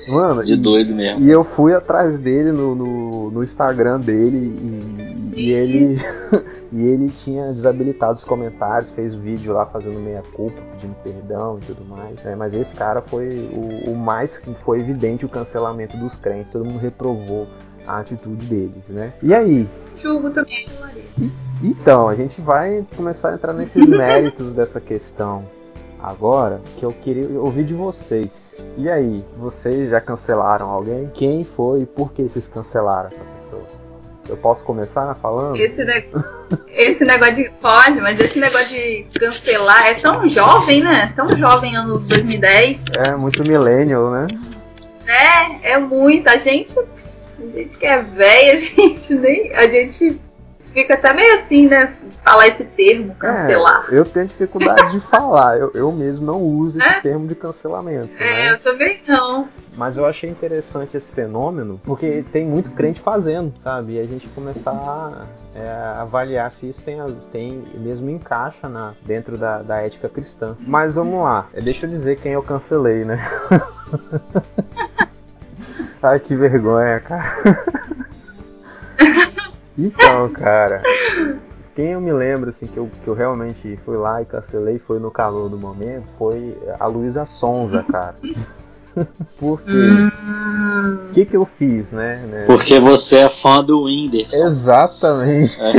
Mano, 0.08 0.42
de 0.44 0.56
doido 0.56 0.94
mesmo. 0.94 1.20
E 1.20 1.30
eu 1.30 1.42
fui 1.42 1.74
atrás 1.74 2.18
dele 2.18 2.52
no, 2.52 2.74
no, 2.74 3.30
no 3.30 3.42
Instagram 3.42 4.00
dele 4.00 4.36
e, 4.36 5.40
e 5.40 5.52
ele 5.52 5.98
e 6.72 6.86
ele 6.86 7.08
tinha 7.08 7.52
desabilitado 7.52 8.14
os 8.14 8.24
comentários, 8.24 8.90
fez 8.90 9.14
vídeo 9.14 9.52
lá 9.52 9.66
fazendo 9.66 10.00
meia 10.00 10.22
culpa, 10.34 10.60
pedindo 10.72 10.94
perdão 11.02 11.58
e 11.60 11.66
tudo 11.66 11.84
mais. 11.84 12.22
Né? 12.22 12.34
Mas 12.36 12.54
esse 12.54 12.74
cara 12.74 13.00
foi 13.00 13.28
o, 13.52 13.90
o 13.90 13.96
mais 13.96 14.38
que 14.38 14.52
foi 14.54 14.80
evidente 14.80 15.24
o 15.24 15.28
cancelamento 15.28 15.96
dos 15.96 16.16
crentes, 16.16 16.50
todo 16.50 16.64
mundo 16.64 16.78
reprovou 16.78 17.46
a 17.86 18.00
atitude 18.00 18.46
deles, 18.46 18.88
né? 18.88 19.12
E 19.22 19.32
aí? 19.32 19.68
Julgo 20.02 20.30
também. 20.30 20.66
Então, 21.62 22.08
a 22.08 22.14
gente 22.14 22.40
vai 22.40 22.84
começar 22.96 23.30
a 23.30 23.34
entrar 23.34 23.52
nesses 23.52 23.88
méritos 23.88 24.52
dessa 24.52 24.80
questão 24.80 25.44
agora 26.06 26.60
que 26.78 26.84
eu 26.84 26.92
queria 26.92 27.28
ouvir 27.40 27.64
de 27.64 27.74
vocês. 27.74 28.64
E 28.78 28.88
aí, 28.88 29.24
vocês 29.36 29.90
já 29.90 30.00
cancelaram 30.00 30.70
alguém? 30.70 31.10
Quem 31.12 31.44
foi 31.44 31.80
e 31.80 31.86
por 31.86 32.12
que 32.12 32.22
vocês 32.22 32.46
cancelaram 32.46 33.08
essa 33.08 33.24
pessoa? 33.36 33.64
Eu 34.28 34.36
posso 34.36 34.64
começar 34.64 35.12
falando? 35.16 35.56
Esse, 35.56 35.84
ne... 35.84 36.04
esse 36.68 37.04
negócio 37.04 37.34
de. 37.34 37.50
Pode, 37.60 38.00
mas 38.00 38.18
esse 38.20 38.38
negócio 38.38 38.68
de 38.68 39.06
cancelar 39.18 39.86
é 39.88 39.94
tão 39.94 40.28
jovem, 40.28 40.82
né? 40.82 41.12
Tão 41.16 41.28
jovem, 41.36 41.76
anos 41.76 42.06
2010. 42.06 42.84
É, 42.98 43.16
muito 43.16 43.42
millennial, 43.42 44.10
né? 44.10 44.26
É, 45.06 45.72
é 45.72 45.78
muito. 45.78 46.28
A 46.28 46.38
gente. 46.38 46.76
A 46.78 47.48
gente 47.48 47.76
que 47.76 47.86
é 47.86 48.00
velha, 48.02 48.54
a 48.54 48.58
gente 48.58 49.14
nem. 49.14 49.52
A 49.54 49.62
gente 49.62 50.20
fica 50.76 50.92
até 50.92 51.14
meio 51.14 51.40
assim, 51.40 51.68
né? 51.68 51.96
Falar 52.22 52.48
esse 52.48 52.64
termo, 52.64 53.14
cancelar. 53.14 53.86
É, 53.90 53.98
eu 53.98 54.04
tenho 54.04 54.26
dificuldade 54.26 54.92
de 54.92 55.00
falar. 55.00 55.58
Eu, 55.58 55.70
eu 55.74 55.90
mesmo 55.90 56.26
não 56.26 56.42
uso 56.42 56.78
esse 56.78 56.86
é? 56.86 57.00
termo 57.00 57.26
de 57.26 57.34
cancelamento. 57.34 58.10
É, 58.18 58.24
né? 58.24 58.52
eu 58.52 58.60
também 58.60 59.00
não. 59.08 59.48
Mas 59.74 59.96
eu 59.96 60.04
achei 60.04 60.28
interessante 60.28 60.96
esse 60.96 61.14
fenômeno, 61.14 61.80
porque 61.84 62.24
tem 62.30 62.46
muito 62.46 62.70
crente 62.72 63.00
fazendo, 63.00 63.52
sabe? 63.62 63.94
E 63.94 64.00
a 64.00 64.06
gente 64.06 64.28
começar 64.28 64.70
a 64.70 65.26
é, 65.54 65.68
avaliar 65.98 66.50
se 66.50 66.68
isso 66.68 66.82
tem, 66.82 66.98
tem 67.32 67.64
mesmo 67.74 68.10
encaixa 68.10 68.68
na, 68.68 68.92
dentro 69.04 69.38
da, 69.38 69.62
da 69.62 69.80
ética 69.80 70.08
cristã. 70.08 70.56
Mas 70.60 70.94
vamos 70.94 71.22
lá, 71.22 71.46
é, 71.54 71.60
deixa 71.60 71.86
eu 71.86 71.90
dizer 71.90 72.20
quem 72.20 72.32
eu 72.32 72.42
cancelei, 72.42 73.04
né? 73.04 73.18
Ai, 76.02 76.20
que 76.20 76.36
vergonha, 76.36 77.00
cara. 77.00 77.64
Então, 79.78 80.28
cara, 80.30 80.82
quem 81.74 81.88
eu 81.88 82.00
me 82.00 82.12
lembro 82.12 82.48
assim 82.48 82.66
que 82.66 82.78
eu, 82.78 82.90
que 83.04 83.08
eu 83.08 83.14
realmente 83.14 83.78
fui 83.84 83.96
lá 83.96 84.22
e 84.22 84.24
cancelei 84.24 84.78
foi 84.78 84.98
no 84.98 85.10
calor 85.10 85.50
do 85.50 85.58
momento 85.58 86.06
foi 86.18 86.56
a 86.80 86.86
Luísa 86.86 87.26
Sonza, 87.26 87.82
cara. 87.82 88.16
Por 89.38 89.60
quê? 89.60 89.70
O 91.10 91.12
que, 91.12 91.26
que 91.26 91.36
eu 91.36 91.44
fiz, 91.44 91.92
né, 91.92 92.24
né? 92.30 92.44
Porque 92.46 92.80
você 92.80 93.18
é 93.18 93.28
fã 93.28 93.62
do 93.62 93.82
Whindersson. 93.82 94.46
Exatamente. 94.46 95.60
É. 95.60 95.72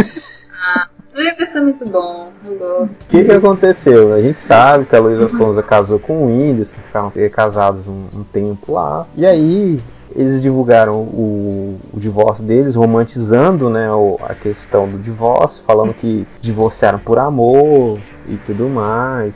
Ah, 0.54 0.88
o 1.16 1.18
Whindersson 1.18 1.58
é 1.58 1.62
muito 1.62 1.90
bom. 1.90 2.32
O 2.46 2.90
que, 3.10 3.24
que 3.24 3.32
aconteceu? 3.32 4.14
A 4.14 4.22
gente 4.22 4.40
sabe 4.40 4.86
que 4.86 4.96
a 4.96 5.00
Luísa 5.00 5.30
Sonza 5.30 5.64
casou 5.64 5.98
com 5.98 6.26
o 6.26 6.28
Whindersson, 6.28 6.78
ficaram 6.78 7.12
casados 7.32 7.88
um, 7.88 8.06
um 8.14 8.24
tempo 8.24 8.74
lá. 8.74 9.08
E 9.16 9.26
aí 9.26 9.82
eles 10.18 10.42
divulgaram 10.42 10.96
o, 10.96 11.80
o 11.94 12.00
divórcio 12.00 12.44
deles, 12.44 12.74
romantizando 12.74 13.70
né, 13.70 13.92
o, 13.92 14.20
a 14.24 14.34
questão 14.34 14.90
do 14.90 14.98
divórcio, 14.98 15.64
falando 15.66 15.94
que 15.94 16.26
divorciaram 16.42 16.98
por 16.98 17.20
amor 17.20 18.00
e 18.28 18.36
tudo 18.38 18.68
mais. 18.68 19.36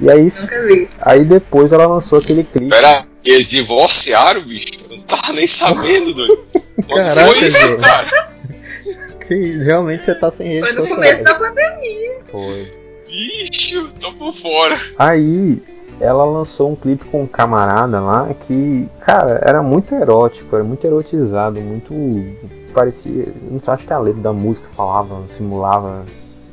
E 0.00 0.08
aí, 0.08 0.28
aí 1.00 1.24
depois 1.24 1.72
ela 1.72 1.86
lançou 1.86 2.18
aquele 2.18 2.44
clipe. 2.44 2.70
Pera, 2.70 3.04
eles 3.24 3.48
divorciaram, 3.48 4.42
bicho? 4.42 4.68
Eu 4.88 4.96
não 4.96 5.02
tava 5.02 5.32
nem 5.32 5.46
sabendo, 5.46 6.14
doido. 6.14 6.38
Caraca, 6.88 7.26
foi 7.26 7.38
isso, 7.40 7.76
cara? 7.78 8.32
Que 9.26 9.58
realmente 9.62 10.02
você 10.02 10.14
tá 10.16 10.30
sem 10.32 10.60
Foi 10.60 10.68
redes 10.68 10.76
no 10.76 10.86
sociais. 10.86 11.18
começo 11.18 11.24
da 11.24 11.34
pandemia. 11.36 12.18
Foi. 12.26 12.72
Bicho, 13.06 13.88
tô 14.00 14.12
por 14.14 14.34
fora. 14.34 14.76
Aí 14.98 15.62
ela 16.00 16.24
lançou 16.24 16.72
um 16.72 16.76
clipe 16.76 17.04
com 17.06 17.22
um 17.22 17.26
camarada 17.26 18.00
lá 18.00 18.28
que, 18.40 18.88
cara, 19.00 19.40
era 19.44 19.62
muito 19.62 19.94
erótico, 19.94 20.54
era 20.56 20.64
muito 20.64 20.84
erotizado, 20.86 21.60
muito. 21.60 21.92
parecia. 22.74 23.26
Não 23.50 23.58
sei, 23.58 23.74
acho 23.74 23.86
que 23.86 23.92
a 23.92 23.98
letra 23.98 24.20
da 24.22 24.32
música 24.32 24.66
falava, 24.74 25.22
simulava 25.28 26.02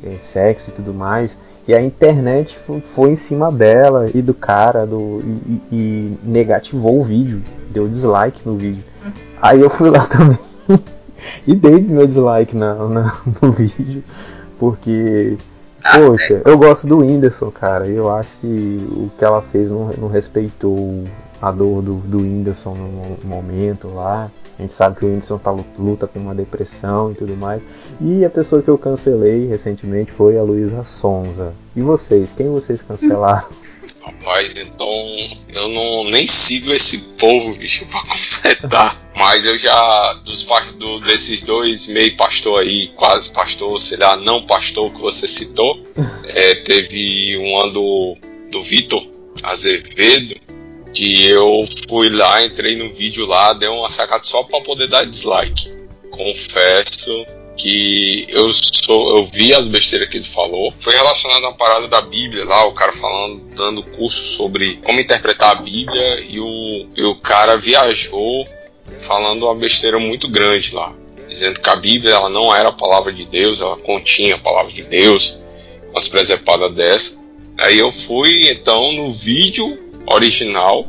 eh, 0.03 0.15
sexo 0.21 0.69
e 0.69 0.73
tudo 0.73 0.93
mais. 0.93 1.37
E 1.67 1.73
a 1.73 1.81
internet 1.81 2.57
fo- 2.57 2.81
foi 2.81 3.11
em 3.11 3.15
cima 3.15 3.51
dela 3.51 4.09
e 4.13 4.21
do 4.21 4.33
cara 4.33 4.85
do, 4.87 5.21
e, 5.23 5.53
e- 5.53 5.61
e 5.71 6.17
negativou 6.23 6.99
o 6.99 7.03
vídeo, 7.03 7.41
deu 7.69 7.87
dislike 7.87 8.41
no 8.47 8.55
vídeo. 8.57 8.83
Aí 9.41 9.61
eu 9.61 9.69
fui 9.69 9.89
lá 9.89 10.05
também 10.09 10.37
e 11.45 11.55
dei 11.55 11.79
meu 11.81 12.07
dislike 12.07 12.55
na, 12.55 12.73
na- 12.75 13.17
no 13.41 13.51
vídeo, 13.51 14.03
porque 14.59 15.37
Poxa, 15.83 16.41
eu 16.45 16.57
gosto 16.57 16.87
do 16.87 16.99
Whindersson, 16.99 17.51
cara. 17.51 17.87
Eu 17.87 18.09
acho 18.13 18.29
que 18.41 18.87
o 18.91 19.09
que 19.17 19.23
ela 19.23 19.41
fez 19.41 19.71
não, 19.71 19.89
não 19.97 20.07
respeitou 20.07 21.03
a 21.41 21.51
dor 21.51 21.81
do, 21.81 21.95
do 21.95 22.17
Whindersson 22.19 22.73
no 22.75 22.87
mo- 22.87 23.17
momento 23.23 23.87
lá. 23.93 24.29
A 24.57 24.61
gente 24.61 24.73
sabe 24.73 24.97
que 24.97 25.05
o 25.05 25.07
Whindersson 25.07 25.37
tá, 25.37 25.51
lu- 25.51 25.65
luta 25.77 26.05
com 26.05 26.19
uma 26.19 26.35
depressão 26.35 27.11
e 27.11 27.15
tudo 27.15 27.35
mais. 27.35 27.61
E 28.01 28.25
a 28.25 28.29
pessoa 28.29 28.61
que 28.61 28.67
eu 28.67 28.77
cancelei 28.77 29.47
recentemente 29.47 30.11
foi 30.11 30.37
a 30.37 30.43
Luísa 30.43 30.83
Sonza. 30.83 31.53
E 31.75 31.81
vocês? 31.81 32.29
Quem 32.35 32.49
vocês 32.49 32.81
cancelaram? 32.81 33.47
Rapaz, 34.09 34.55
então 34.55 34.89
eu 35.53 35.69
não 35.69 36.03
nem 36.05 36.25
sigo 36.25 36.73
esse 36.73 36.97
povo, 36.97 37.53
bicho, 37.55 37.85
pra 37.85 38.01
completar. 38.07 39.11
Mas 39.15 39.45
eu 39.45 39.57
já, 39.57 40.13
dos 40.25 40.43
do, 40.77 40.99
desses 41.01 41.43
dois 41.43 41.87
meio 41.87 42.15
pastor 42.17 42.61
aí, 42.61 42.87
quase 42.95 43.31
pastor, 43.31 43.79
sei 43.79 43.97
lá, 43.97 44.17
não 44.17 44.45
pastor 44.45 44.91
que 44.91 44.99
você 44.99 45.27
citou, 45.27 45.85
é, 46.25 46.55
teve 46.55 47.37
um 47.37 47.59
ano 47.59 47.71
do, 47.73 48.17
do 48.51 48.63
Vitor 48.63 49.05
Azevedo, 49.43 50.35
que 50.93 51.25
eu 51.25 51.67
fui 51.87 52.09
lá, 52.09 52.43
entrei 52.43 52.75
no 52.75 52.91
vídeo 52.91 53.25
lá, 53.25 53.53
dei 53.53 53.69
uma 53.69 53.91
sacada 53.91 54.23
só 54.23 54.43
pra 54.43 54.61
poder 54.61 54.87
dar 54.87 55.05
dislike. 55.05 55.71
Confesso 56.09 57.25
que 57.59 58.25
eu 58.29 58.51
sou, 58.53 59.17
eu 59.17 59.25
vi 59.25 59.53
as 59.53 59.67
besteiras 59.67 60.07
que 60.07 60.17
ele 60.17 60.25
falou. 60.25 60.73
Foi 60.79 60.93
relacionado 60.93 61.43
a 61.43 61.49
uma 61.49 61.57
parada 61.57 61.89
da 61.89 61.99
Bíblia 61.99 62.45
lá, 62.45 62.65
o 62.65 62.71
cara 62.71 62.93
falando, 62.93 63.41
dando 63.53 63.83
curso 63.83 64.23
sobre 64.23 64.77
como 64.77 65.01
interpretar 65.01 65.51
a 65.51 65.55
Bíblia 65.55 66.21
e 66.21 66.39
o, 66.39 66.87
e 66.95 67.03
o 67.03 67.15
cara 67.15 67.57
viajou 67.57 68.47
falando 68.99 69.43
uma 69.43 69.55
besteira 69.55 69.99
muito 69.99 70.29
grande 70.29 70.73
lá, 70.73 70.95
dizendo 71.27 71.59
que 71.59 71.69
a 71.69 71.75
Bíblia 71.75 72.13
ela 72.13 72.29
não 72.29 72.55
era 72.55 72.69
a 72.69 72.73
palavra 72.73 73.11
de 73.11 73.25
Deus, 73.25 73.59
ela 73.59 73.77
continha 73.77 74.35
a 74.35 74.39
palavra 74.39 74.71
de 74.71 74.83
Deus, 74.83 75.37
umas 75.91 76.07
presepadas 76.07 76.73
dessa. 76.73 77.19
Aí 77.57 77.77
eu 77.77 77.91
fui 77.91 78.49
então 78.49 78.93
no 78.93 79.11
vídeo 79.11 79.77
original 80.07 80.87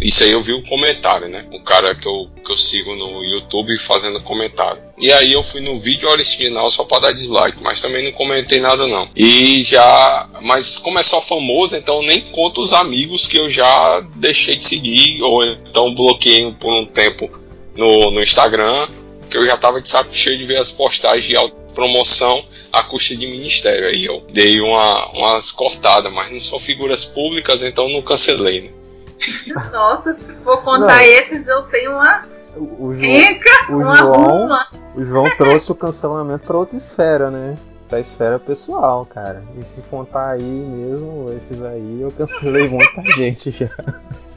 isso 0.00 0.22
aí 0.22 0.30
eu 0.30 0.40
vi 0.40 0.52
o 0.52 0.62
comentário, 0.62 1.28
né? 1.28 1.44
O 1.52 1.60
cara 1.60 1.94
que 1.94 2.06
eu, 2.06 2.28
que 2.44 2.52
eu 2.52 2.56
sigo 2.56 2.94
no 2.94 3.24
YouTube 3.24 3.76
fazendo 3.78 4.20
comentário. 4.20 4.80
E 4.96 5.12
aí 5.12 5.32
eu 5.32 5.42
fui 5.42 5.60
no 5.60 5.78
vídeo 5.78 6.08
original 6.08 6.70
só 6.70 6.84
pra 6.84 7.00
dar 7.00 7.12
dislike, 7.12 7.58
mas 7.62 7.80
também 7.80 8.04
não 8.04 8.12
comentei 8.12 8.60
nada 8.60 8.86
não. 8.86 9.08
E 9.16 9.62
já. 9.64 10.28
Mas 10.40 10.76
como 10.76 10.98
é 10.98 11.02
só 11.02 11.20
famoso, 11.20 11.76
então 11.76 12.02
nem 12.02 12.20
conto 12.20 12.60
os 12.60 12.72
amigos 12.72 13.26
que 13.26 13.38
eu 13.38 13.50
já 13.50 14.00
deixei 14.14 14.56
de 14.56 14.64
seguir, 14.64 15.20
ou 15.22 15.44
então 15.44 15.94
bloqueei 15.94 16.52
por 16.52 16.72
um 16.72 16.84
tempo 16.84 17.28
no, 17.74 18.10
no 18.12 18.22
Instagram, 18.22 18.88
que 19.28 19.36
eu 19.36 19.46
já 19.46 19.56
tava 19.56 19.80
de 19.80 19.88
saco 19.88 20.14
cheio 20.14 20.38
de 20.38 20.46
ver 20.46 20.58
as 20.58 20.70
postagens 20.70 21.24
de 21.24 21.36
autopromoção 21.36 22.44
a 22.72 22.82
custa 22.82 23.16
de 23.16 23.26
ministério. 23.26 23.88
Aí 23.88 24.04
eu 24.04 24.24
dei 24.32 24.60
uma, 24.60 25.06
umas 25.10 25.50
cortadas, 25.50 26.12
mas 26.12 26.30
não 26.30 26.40
são 26.40 26.58
figuras 26.58 27.04
públicas, 27.04 27.62
então 27.62 27.88
não 27.88 28.02
cancelei, 28.02 28.62
né? 28.62 28.70
Nossa, 29.72 30.14
se 30.14 30.32
for 30.44 30.62
contar 30.62 30.96
Não. 30.96 31.00
esses, 31.00 31.46
eu 31.46 31.62
tenho 31.64 31.92
uma 31.92 32.22
O, 32.56 32.86
o 32.88 32.94
João, 32.94 33.12
rica, 33.14 33.50
o 33.70 33.76
uma 33.76 33.96
João, 33.96 34.22
ruma. 34.26 34.68
o 34.94 35.04
João 35.04 35.36
trouxe 35.36 35.70
o 35.72 35.74
cancelamento 35.74 36.46
pra 36.46 36.56
outra 36.58 36.76
esfera, 36.76 37.30
né? 37.30 37.56
Pra 37.88 38.00
esfera 38.00 38.38
pessoal, 38.38 39.06
cara. 39.06 39.42
E 39.58 39.64
se 39.64 39.80
contar 39.90 40.30
aí 40.32 40.42
mesmo, 40.42 41.32
esses 41.36 41.62
aí, 41.64 42.00
eu 42.02 42.10
cancelei 42.12 42.68
muita 42.68 43.02
gente 43.16 43.50
já. 43.50 43.68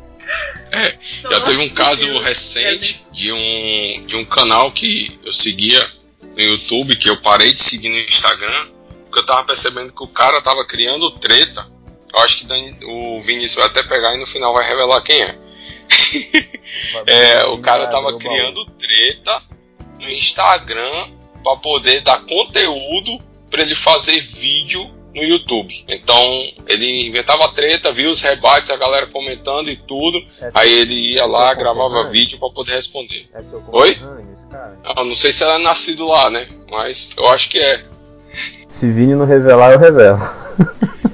Já 1.30 1.42
teve 1.42 1.62
um 1.64 1.70
caso 1.70 2.18
recente 2.20 3.06
de 3.12 3.32
um, 3.34 4.06
de 4.06 4.16
um 4.16 4.24
canal 4.24 4.72
que 4.72 5.20
eu 5.26 5.34
seguia 5.34 5.86
no 6.22 6.42
YouTube, 6.42 6.96
que 6.96 7.10
eu 7.10 7.18
parei 7.22 7.52
de 7.52 7.62
seguir 7.62 7.90
no 7.90 7.98
Instagram, 7.98 8.70
porque 9.04 9.20
eu 9.20 9.26
tava 9.26 9.44
percebendo 9.44 9.92
que 9.92 10.04
o 10.04 10.08
cara 10.08 10.42
tava 10.42 10.64
criando 10.66 11.12
treta. 11.12 11.68
Eu 12.14 12.20
acho 12.20 12.46
que 12.46 12.86
o 12.86 13.22
Vinícius 13.22 13.56
vai 13.56 13.68
até 13.68 13.84
pegar 13.84 14.16
e 14.16 14.20
no 14.20 14.28
final 14.28 14.54
vai 14.54 14.68
revelar 14.68 15.02
quem 15.02 15.22
é. 15.22 15.38
É, 17.06 17.44
o 17.46 17.58
cara 17.60 17.88
tava 17.88 18.18
criando 18.18 18.66
treta 18.66 19.42
no 20.00 20.10
Instagram 20.10 21.10
para 21.44 21.58
poder 21.58 22.02
dar 22.02 22.22
conteúdo 22.22 23.20
para 23.50 23.62
ele 23.62 23.76
fazer 23.76 24.20
vídeo 24.22 24.90
no 25.14 25.22
YouTube. 25.22 25.86
Então 25.88 26.18
ele 26.68 27.08
inventava 27.08 27.52
treta, 27.52 27.92
via 27.92 28.10
os 28.10 28.22
rebates, 28.22 28.72
a 28.72 28.78
galera 28.78 29.08
comentando 29.08 29.70
e 29.70 29.76
tudo. 29.76 30.24
Aí 30.54 30.72
ele 30.72 30.94
ia 31.14 31.26
lá, 31.26 31.54
gravava 31.54 32.10
vídeo 32.10 32.40
para 32.40 32.50
poder 32.50 32.74
responder. 32.74 33.28
É 33.34 33.42
Oi? 33.72 34.02
Ah, 34.84 35.04
não 35.04 35.16
sei 35.16 35.32
se 35.32 35.44
ela 35.44 35.56
é 35.56 35.60
nascido 35.60 36.08
lá, 36.08 36.30
né? 36.30 36.48
Mas 36.70 37.10
eu 37.18 37.28
acho 37.30 37.50
que 37.50 37.60
é. 37.60 37.84
Se 38.70 38.90
Vini 38.90 39.14
não 39.14 39.26
revelar, 39.26 39.74
eu 39.74 39.80
revelo. 39.80 40.20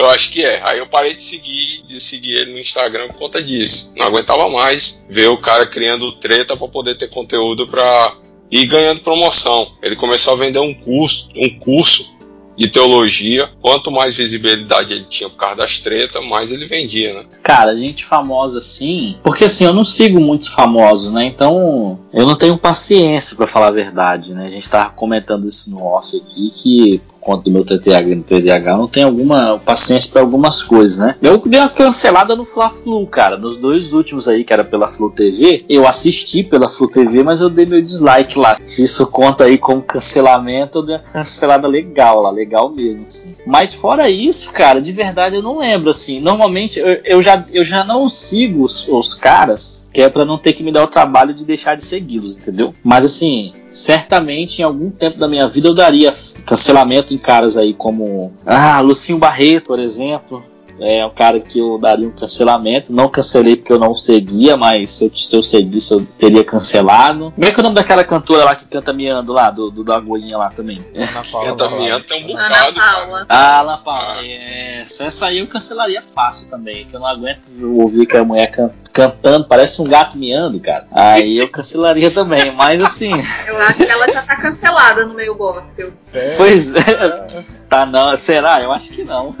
Eu 0.00 0.08
acho 0.08 0.30
que 0.30 0.42
é. 0.42 0.62
Aí 0.64 0.78
eu 0.78 0.86
parei 0.86 1.14
de 1.14 1.22
seguir, 1.22 1.82
de 1.86 2.00
seguir 2.00 2.32
ele 2.32 2.52
no 2.52 2.58
Instagram 2.58 3.08
por 3.08 3.18
conta 3.18 3.42
disso. 3.42 3.92
Não 3.96 4.06
aguentava 4.06 4.48
mais 4.48 5.04
ver 5.10 5.28
o 5.28 5.36
cara 5.36 5.66
criando 5.66 6.10
treta 6.12 6.56
para 6.56 6.68
poder 6.68 6.96
ter 6.96 7.10
conteúdo 7.10 7.66
para 7.66 8.16
ir 8.50 8.64
ganhando 8.64 9.02
promoção. 9.02 9.70
Ele 9.82 9.94
começou 9.94 10.32
a 10.32 10.36
vender 10.36 10.58
um 10.58 10.72
curso, 10.72 11.28
um 11.36 11.50
curso 11.58 12.18
de 12.56 12.66
teologia. 12.68 13.50
Quanto 13.60 13.90
mais 13.90 14.14
visibilidade 14.14 14.94
ele 14.94 15.04
tinha 15.04 15.28
por 15.28 15.36
causa 15.36 15.56
das 15.56 15.80
tretas, 15.80 16.24
mais 16.24 16.50
ele 16.50 16.64
vendia, 16.64 17.12
né? 17.12 17.26
Cara, 17.42 17.76
gente 17.76 18.02
famosa 18.02 18.60
assim. 18.60 19.18
Porque 19.22 19.44
assim, 19.44 19.64
eu 19.64 19.74
não 19.74 19.84
sigo 19.84 20.18
muitos 20.18 20.48
famosos, 20.48 21.12
né? 21.12 21.26
Então, 21.26 22.00
eu 22.10 22.26
não 22.26 22.36
tenho 22.36 22.56
paciência 22.56 23.36
pra 23.36 23.46
falar 23.46 23.68
a 23.68 23.72
verdade, 23.72 24.32
né? 24.32 24.46
A 24.46 24.50
gente 24.50 24.68
tava 24.68 24.90
comentando 24.90 25.46
isso 25.46 25.70
no 25.70 25.84
off 25.84 26.16
aqui, 26.16 26.50
que 26.50 27.02
conta 27.30 27.44
do 27.44 27.52
meu 27.52 27.64
TTH 27.64 28.16
no 28.16 28.22
TDAH, 28.22 28.76
não 28.76 28.88
tenho 28.88 29.06
alguma 29.06 29.60
paciência 29.64 30.10
pra 30.10 30.20
algumas 30.20 30.62
coisas, 30.62 30.98
né? 30.98 31.14
Eu 31.22 31.38
dei 31.38 31.60
uma 31.60 31.68
cancelada 31.68 32.34
no 32.34 32.44
Fla-Flu, 32.44 33.06
cara. 33.06 33.36
Nos 33.36 33.56
dois 33.56 33.92
últimos 33.92 34.26
aí, 34.26 34.42
que 34.42 34.52
era 34.52 34.64
pela 34.64 34.88
Flu 34.88 35.10
TV, 35.10 35.64
eu 35.68 35.86
assisti 35.86 36.42
pela 36.42 36.68
Flu 36.68 36.88
TV, 36.88 37.22
mas 37.22 37.40
eu 37.40 37.48
dei 37.48 37.66
meu 37.66 37.80
dislike 37.80 38.36
lá. 38.36 38.56
Se 38.64 38.82
isso 38.82 39.06
conta 39.06 39.44
aí 39.44 39.58
como 39.58 39.80
cancelamento, 39.82 40.78
eu 40.78 40.82
dei 40.82 40.96
uma 40.96 41.04
cancelada 41.04 41.68
legal 41.68 42.20
lá, 42.22 42.30
legal 42.30 42.68
mesmo, 42.70 43.02
assim. 43.04 43.34
Mas 43.46 43.72
fora 43.72 44.10
isso, 44.10 44.50
cara, 44.50 44.80
de 44.80 44.90
verdade 44.90 45.36
eu 45.36 45.42
não 45.42 45.58
lembro, 45.58 45.90
assim. 45.90 46.20
Normalmente 46.20 46.80
eu, 46.80 47.00
eu 47.04 47.22
já, 47.22 47.44
eu 47.52 47.64
já 47.64 47.84
não 47.84 48.08
sigo 48.08 48.64
os, 48.64 48.88
os 48.88 49.14
caras, 49.14 49.88
que 49.92 50.00
é 50.00 50.08
pra 50.08 50.24
não 50.24 50.38
ter 50.38 50.52
que 50.52 50.62
me 50.62 50.72
dar 50.72 50.84
o 50.84 50.88
trabalho 50.88 51.34
de 51.34 51.44
deixar 51.44 51.76
de 51.76 51.84
segui-los, 51.84 52.36
entendeu? 52.36 52.72
Mas 52.82 53.04
assim, 53.04 53.52
certamente 53.70 54.60
em 54.60 54.64
algum 54.64 54.90
tempo 54.90 55.18
da 55.18 55.28
minha 55.28 55.48
vida 55.48 55.68
eu 55.68 55.74
daria 55.74 56.12
cancelamento 56.46 57.12
em 57.12 57.18
caras 57.18 57.56
aí 57.56 57.74
como 57.74 58.32
ah, 58.46 58.80
Lucinho 58.80 59.18
Barreto, 59.18 59.66
por 59.66 59.78
exemplo. 59.78 60.44
É 60.80 61.04
um 61.04 61.10
cara 61.10 61.38
que 61.40 61.58
eu 61.58 61.78
daria 61.78 62.06
um 62.08 62.10
cancelamento. 62.10 62.92
Não 62.92 63.08
cancelei 63.08 63.56
porque 63.56 63.72
eu 63.72 63.78
não 63.78 63.94
seguia, 63.94 64.56
mas 64.56 64.90
se 64.90 65.04
eu, 65.06 65.14
se 65.14 65.36
eu 65.36 65.42
seguisse 65.42 65.92
eu 65.92 66.06
teria 66.18 66.42
cancelado. 66.44 67.32
Como 67.34 67.46
é 67.46 67.50
que 67.50 67.58
é 67.58 67.60
o 67.60 67.64
nome 67.64 67.74
daquela 67.74 68.02
cantora 68.04 68.44
lá 68.44 68.54
que 68.56 68.64
canta 68.64 68.92
miando 68.92 69.32
lá, 69.32 69.50
do, 69.50 69.70
do 69.70 69.84
da 69.84 69.96
Agulhinha 69.96 70.38
lá 70.38 70.48
também? 70.50 70.84
Ana 70.94 71.22
Paula 71.30 71.48
Canta 71.48 71.70
minha 71.70 72.00
tem 72.00 72.34
um 72.34 72.36
Ana 72.38 72.48
bocado, 72.48 72.74
cara. 72.74 72.96
Paula. 73.04 73.26
Ah, 73.28 73.60
Ana 73.60 73.78
Paula, 73.78 74.26
essa, 74.26 75.04
essa 75.04 75.26
aí 75.26 75.38
eu 75.38 75.46
cancelaria 75.46 76.02
fácil 76.02 76.48
também, 76.50 76.86
que 76.86 76.94
eu 76.94 77.00
não 77.00 77.06
aguento 77.06 77.40
ouvir 77.62 78.06
que 78.06 78.16
a 78.16 78.24
mulher 78.24 78.50
can- 78.50 78.70
cantando, 78.92 79.44
parece 79.46 79.80
um 79.82 79.84
gato 79.84 80.16
miando, 80.16 80.58
cara. 80.60 80.86
Aí 80.92 81.36
eu 81.38 81.48
cancelaria 81.48 82.10
também, 82.10 82.52
mas 82.52 82.82
assim, 82.82 83.12
Eu 83.46 83.58
acho 83.58 83.74
que 83.74 83.84
ela 83.84 84.10
já 84.10 84.22
tá 84.22 84.36
cancelada 84.36 85.04
no 85.04 85.14
meio 85.14 85.34
gospel. 85.34 85.92
Sério? 86.00 86.36
pois 86.36 86.72
é, 86.74 87.26
tá 87.70 87.86
não, 87.86 88.14
será? 88.16 88.60
Eu 88.62 88.70
acho 88.72 88.92
que 88.92 89.02
não. 89.04 89.34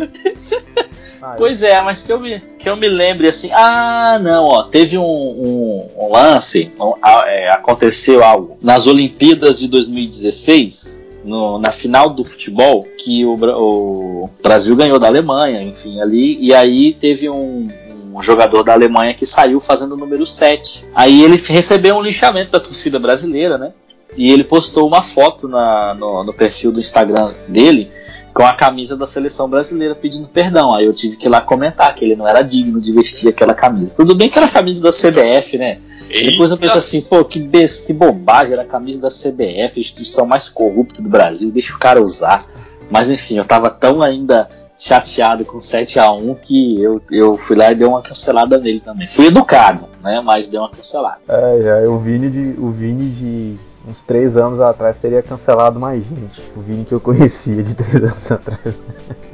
Ah, 1.22 1.34
Pois 1.36 1.62
é, 1.62 1.78
mas 1.82 2.02
que 2.02 2.10
eu 2.10 2.18
me, 2.18 2.40
que 2.58 2.66
eu 2.66 2.76
me 2.76 2.88
lembre 2.88 3.28
assim. 3.28 3.50
Ah, 3.52 4.18
não, 4.22 4.46
ó. 4.46 4.62
Teve 4.62 4.96
um, 4.96 5.02
um- 5.04 5.88
um 5.98 6.12
lance. 6.12 6.72
um- 6.80 6.94
é, 7.26 7.50
aconteceu 7.50 8.24
algo 8.24 8.56
nas 8.62 8.86
Olimpíadas 8.86 9.58
de 9.58 9.68
2016. 9.68 10.98
no- 11.22 11.58
na 11.58 11.70
final 11.70 12.08
do 12.08 12.24
futebol, 12.24 12.82
que 12.96 13.26
o, 13.26 13.34
o 13.34 14.30
Brasil 14.42 14.74
ganhou 14.74 14.98
da 14.98 15.06
Alemanha, 15.06 15.62
enfim, 15.62 16.00
ali. 16.00 16.38
E 16.40 16.54
aí 16.54 16.94
teve 16.94 17.28
um, 17.28 17.68
um 18.14 18.22
jogador 18.22 18.62
da 18.62 18.72
Alemanha 18.72 19.12
que 19.12 19.26
saiu 19.26 19.60
fazendo 19.60 19.92
o 19.92 19.96
número 19.98 20.24
7. 20.26 20.82
Aí 20.94 21.22
ele 21.22 21.36
recebeu 21.36 21.96
um 21.96 22.02
linchamento 22.02 22.50
da 22.52 22.58
torcida 22.58 22.98
brasileira, 22.98 23.58
né? 23.58 23.72
E 24.16 24.32
ele 24.32 24.42
postou 24.42 24.86
uma 24.88 25.02
foto 25.02 25.46
na- 25.46 25.92
no, 25.94 26.24
no 26.24 26.32
perfil 26.32 26.72
do 26.72 26.80
Instagram 26.80 27.32
dele 27.46 27.90
com 28.32 28.44
a 28.44 28.52
camisa 28.54 28.96
da 28.96 29.06
seleção 29.06 29.48
brasileira 29.48 29.94
pedindo 29.94 30.28
perdão. 30.28 30.74
Aí 30.74 30.84
eu 30.86 30.92
tive 30.94 31.16
que 31.16 31.26
ir 31.26 31.28
lá 31.28 31.40
comentar 31.40 31.94
que 31.94 32.04
ele 32.04 32.16
não 32.16 32.26
era 32.26 32.42
digno 32.42 32.80
de 32.80 32.92
vestir 32.92 33.28
aquela 33.28 33.54
camisa. 33.54 33.96
Tudo 33.96 34.14
bem 34.14 34.28
que 34.28 34.38
era 34.38 34.46
a 34.46 34.50
camisa 34.50 34.82
da 34.82 34.90
CBF, 34.90 35.58
né? 35.58 35.78
Eita, 36.08 36.30
Depois 36.32 36.50
eu 36.50 36.56
penso 36.56 36.76
assim, 36.78 37.00
pô, 37.02 37.24
que, 37.24 37.38
bes- 37.38 37.80
que 37.82 37.92
bobagem, 37.92 38.52
era 38.54 38.62
a 38.62 38.66
camisa 38.66 39.00
da 39.00 39.08
CBF, 39.08 39.78
a 39.78 39.80
instituição 39.80 40.26
mais 40.26 40.48
corrupta 40.48 41.00
do 41.00 41.08
Brasil, 41.08 41.50
deixa 41.52 41.74
o 41.74 41.78
cara 41.78 42.02
usar. 42.02 42.44
Mas 42.90 43.10
enfim, 43.10 43.38
eu 43.38 43.44
tava 43.44 43.70
tão 43.70 44.02
ainda 44.02 44.48
chateado 44.80 45.44
com 45.44 45.60
7 45.60 46.00
a 46.00 46.10
1 46.10 46.34
que 46.36 46.82
eu, 46.82 47.02
eu 47.10 47.36
fui 47.36 47.54
lá 47.54 47.70
e 47.70 47.74
dei 47.74 47.86
uma 47.86 48.00
cancelada 48.00 48.56
nele 48.56 48.80
também. 48.80 49.06
Fui 49.06 49.26
educado, 49.26 49.90
né? 50.02 50.22
Mas 50.24 50.46
dei 50.46 50.58
uma 50.58 50.70
cancelada. 50.70 51.18
É, 51.28 51.84
é, 51.84 51.88
o 51.88 51.98
Vini 51.98 52.30
de. 52.30 52.58
O 52.58 52.70
Vini 52.70 53.10
de 53.10 53.56
uns 53.86 54.00
três 54.00 54.36
anos 54.36 54.58
atrás 54.58 54.98
teria 54.98 55.22
cancelado 55.22 55.78
mais 55.78 56.02
gente. 56.02 56.40
O 56.56 56.60
Vini 56.60 56.86
que 56.86 56.92
eu 56.92 57.00
conhecia 57.00 57.62
de 57.62 57.74
três 57.74 58.02
anos 58.02 58.32
atrás. 58.32 58.80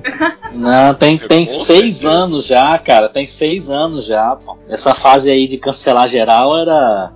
Não, 0.53 0.95
tem, 0.95 1.19
tem 1.19 1.45
Com 1.45 1.53
seis 1.53 1.99
certeza. 1.99 2.11
anos 2.11 2.45
já, 2.45 2.79
cara. 2.79 3.09
Tem 3.09 3.27
seis 3.27 3.71
anos 3.71 4.05
já, 4.05 4.35
pô. 4.37 4.57
Essa 4.69 4.95
fase 4.95 5.31
aí 5.31 5.47
de 5.47 5.59
cancelar 5.59 6.09
geral 6.09 6.59
era, 6.59 7.13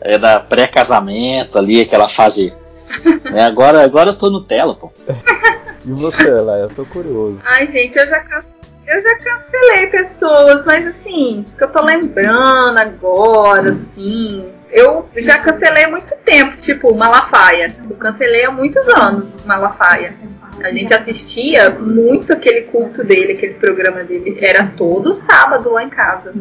era 0.00 0.40
pré-casamento 0.40 1.56
ali, 1.56 1.80
aquela 1.80 2.08
fase. 2.08 2.52
né, 3.30 3.44
agora, 3.44 3.82
agora 3.84 4.10
eu 4.10 4.16
tô 4.16 4.28
Nutella, 4.28 4.74
pô. 4.74 4.90
E 5.84 5.92
você, 5.92 6.30
lá, 6.30 6.58
eu 6.58 6.68
tô 6.70 6.84
curioso. 6.84 7.40
Ai, 7.44 7.66
gente, 7.68 7.98
eu 7.98 8.06
já, 8.08 8.24
eu 8.86 9.02
já 9.02 9.18
cancelei 9.18 9.86
pessoas, 9.86 10.64
mas 10.64 10.86
assim, 10.86 11.44
que 11.56 11.64
eu 11.64 11.68
tô 11.68 11.84
lembrando 11.84 12.78
agora, 12.78 13.70
assim. 13.70 14.46
Eu 14.70 15.08
já 15.16 15.38
cancelei 15.38 15.84
há 15.84 15.90
muito 15.90 16.14
tempo, 16.24 16.56
tipo, 16.58 16.94
Malafaia. 16.94 17.74
Eu 17.88 17.96
cancelei 17.96 18.44
há 18.44 18.50
muitos 18.50 18.86
anos 18.88 19.44
Malafaia. 19.44 20.14
A 20.62 20.70
gente 20.70 20.92
assistia 20.92 21.70
muito 21.70 22.32
aquele 22.32 22.62
culto 22.62 23.02
dele, 23.02 23.32
aquele 23.32 23.54
programa 23.54 24.04
dele. 24.04 24.38
Era 24.40 24.66
todo 24.76 25.14
sábado 25.14 25.72
lá 25.72 25.82
em 25.82 25.90
casa. 25.90 26.34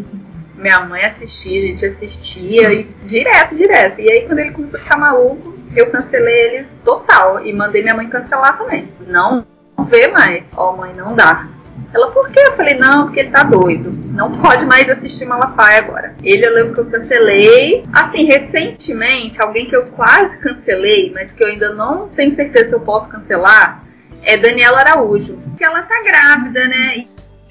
Minha 0.60 0.82
mãe 0.82 1.06
assistia, 1.06 1.63
a 1.63 1.68
gente 1.68 1.86
assistia, 1.86 2.72
e 2.72 2.84
direto, 3.06 3.56
direto. 3.56 4.01
E 4.01 4.12
aí 4.12 4.28
quando 4.28 4.39
ele 4.39 4.51
começou 4.51 4.78
a 4.80 4.84
ficar 4.84 4.98
maluco, 4.98 5.56
eu 5.75 5.89
cancelei 5.89 6.36
ele 6.36 6.68
total. 6.84 7.46
E 7.46 7.54
mandei 7.54 7.82
minha 7.82 7.96
mãe 7.96 8.10
cancelar 8.10 8.58
também. 8.58 8.89
Não 9.08 9.46
vê 9.89 10.08
mais. 10.10 10.44
Ó, 10.58 10.75
mãe, 10.75 10.94
não 10.94 11.16
dá. 11.16 11.48
Ela, 11.94 12.12
por 12.12 12.30
quê? 12.30 12.39
Eu 12.39 12.54
falei, 12.54 12.75
não, 12.75 13.06
porque 13.06 13.22
ele 13.22 13.32
tá 13.32 13.44
doido. 13.44 13.92
Não 14.12 14.39
pode 14.42 14.66
mais 14.66 14.88
assistir 14.89 15.25
Malafaia 15.25 15.80
agora. 15.80 16.16
Ele 16.22 16.46
eu 16.46 16.54
lembro 16.54 16.74
que 16.74 16.80
eu 16.82 17.00
cancelei. 17.00 17.84
Assim, 17.94 18.25
recentemente, 18.25 19.42
alguém 19.42 19.66
que 19.66 19.75
eu 19.75 19.86
quase 19.86 20.38
cancelei, 20.38 21.12
mas 21.13 21.32
que 21.32 21.44
eu 21.44 21.48
ainda 21.48 21.74
não 21.74 22.10
tenho 22.10 22.36
certeza 22.36 22.70
se 22.70 22.75
eu 22.75 22.82
posso 22.82 23.08
cancelar, 23.08 23.84
é 24.22 24.38
Daniela 24.38 24.80
Araújo. 24.80 25.38
Porque 25.46 25.63
ela 25.63 25.82
tá 25.84 26.01
grávida, 26.04 26.68
né? 26.68 27.06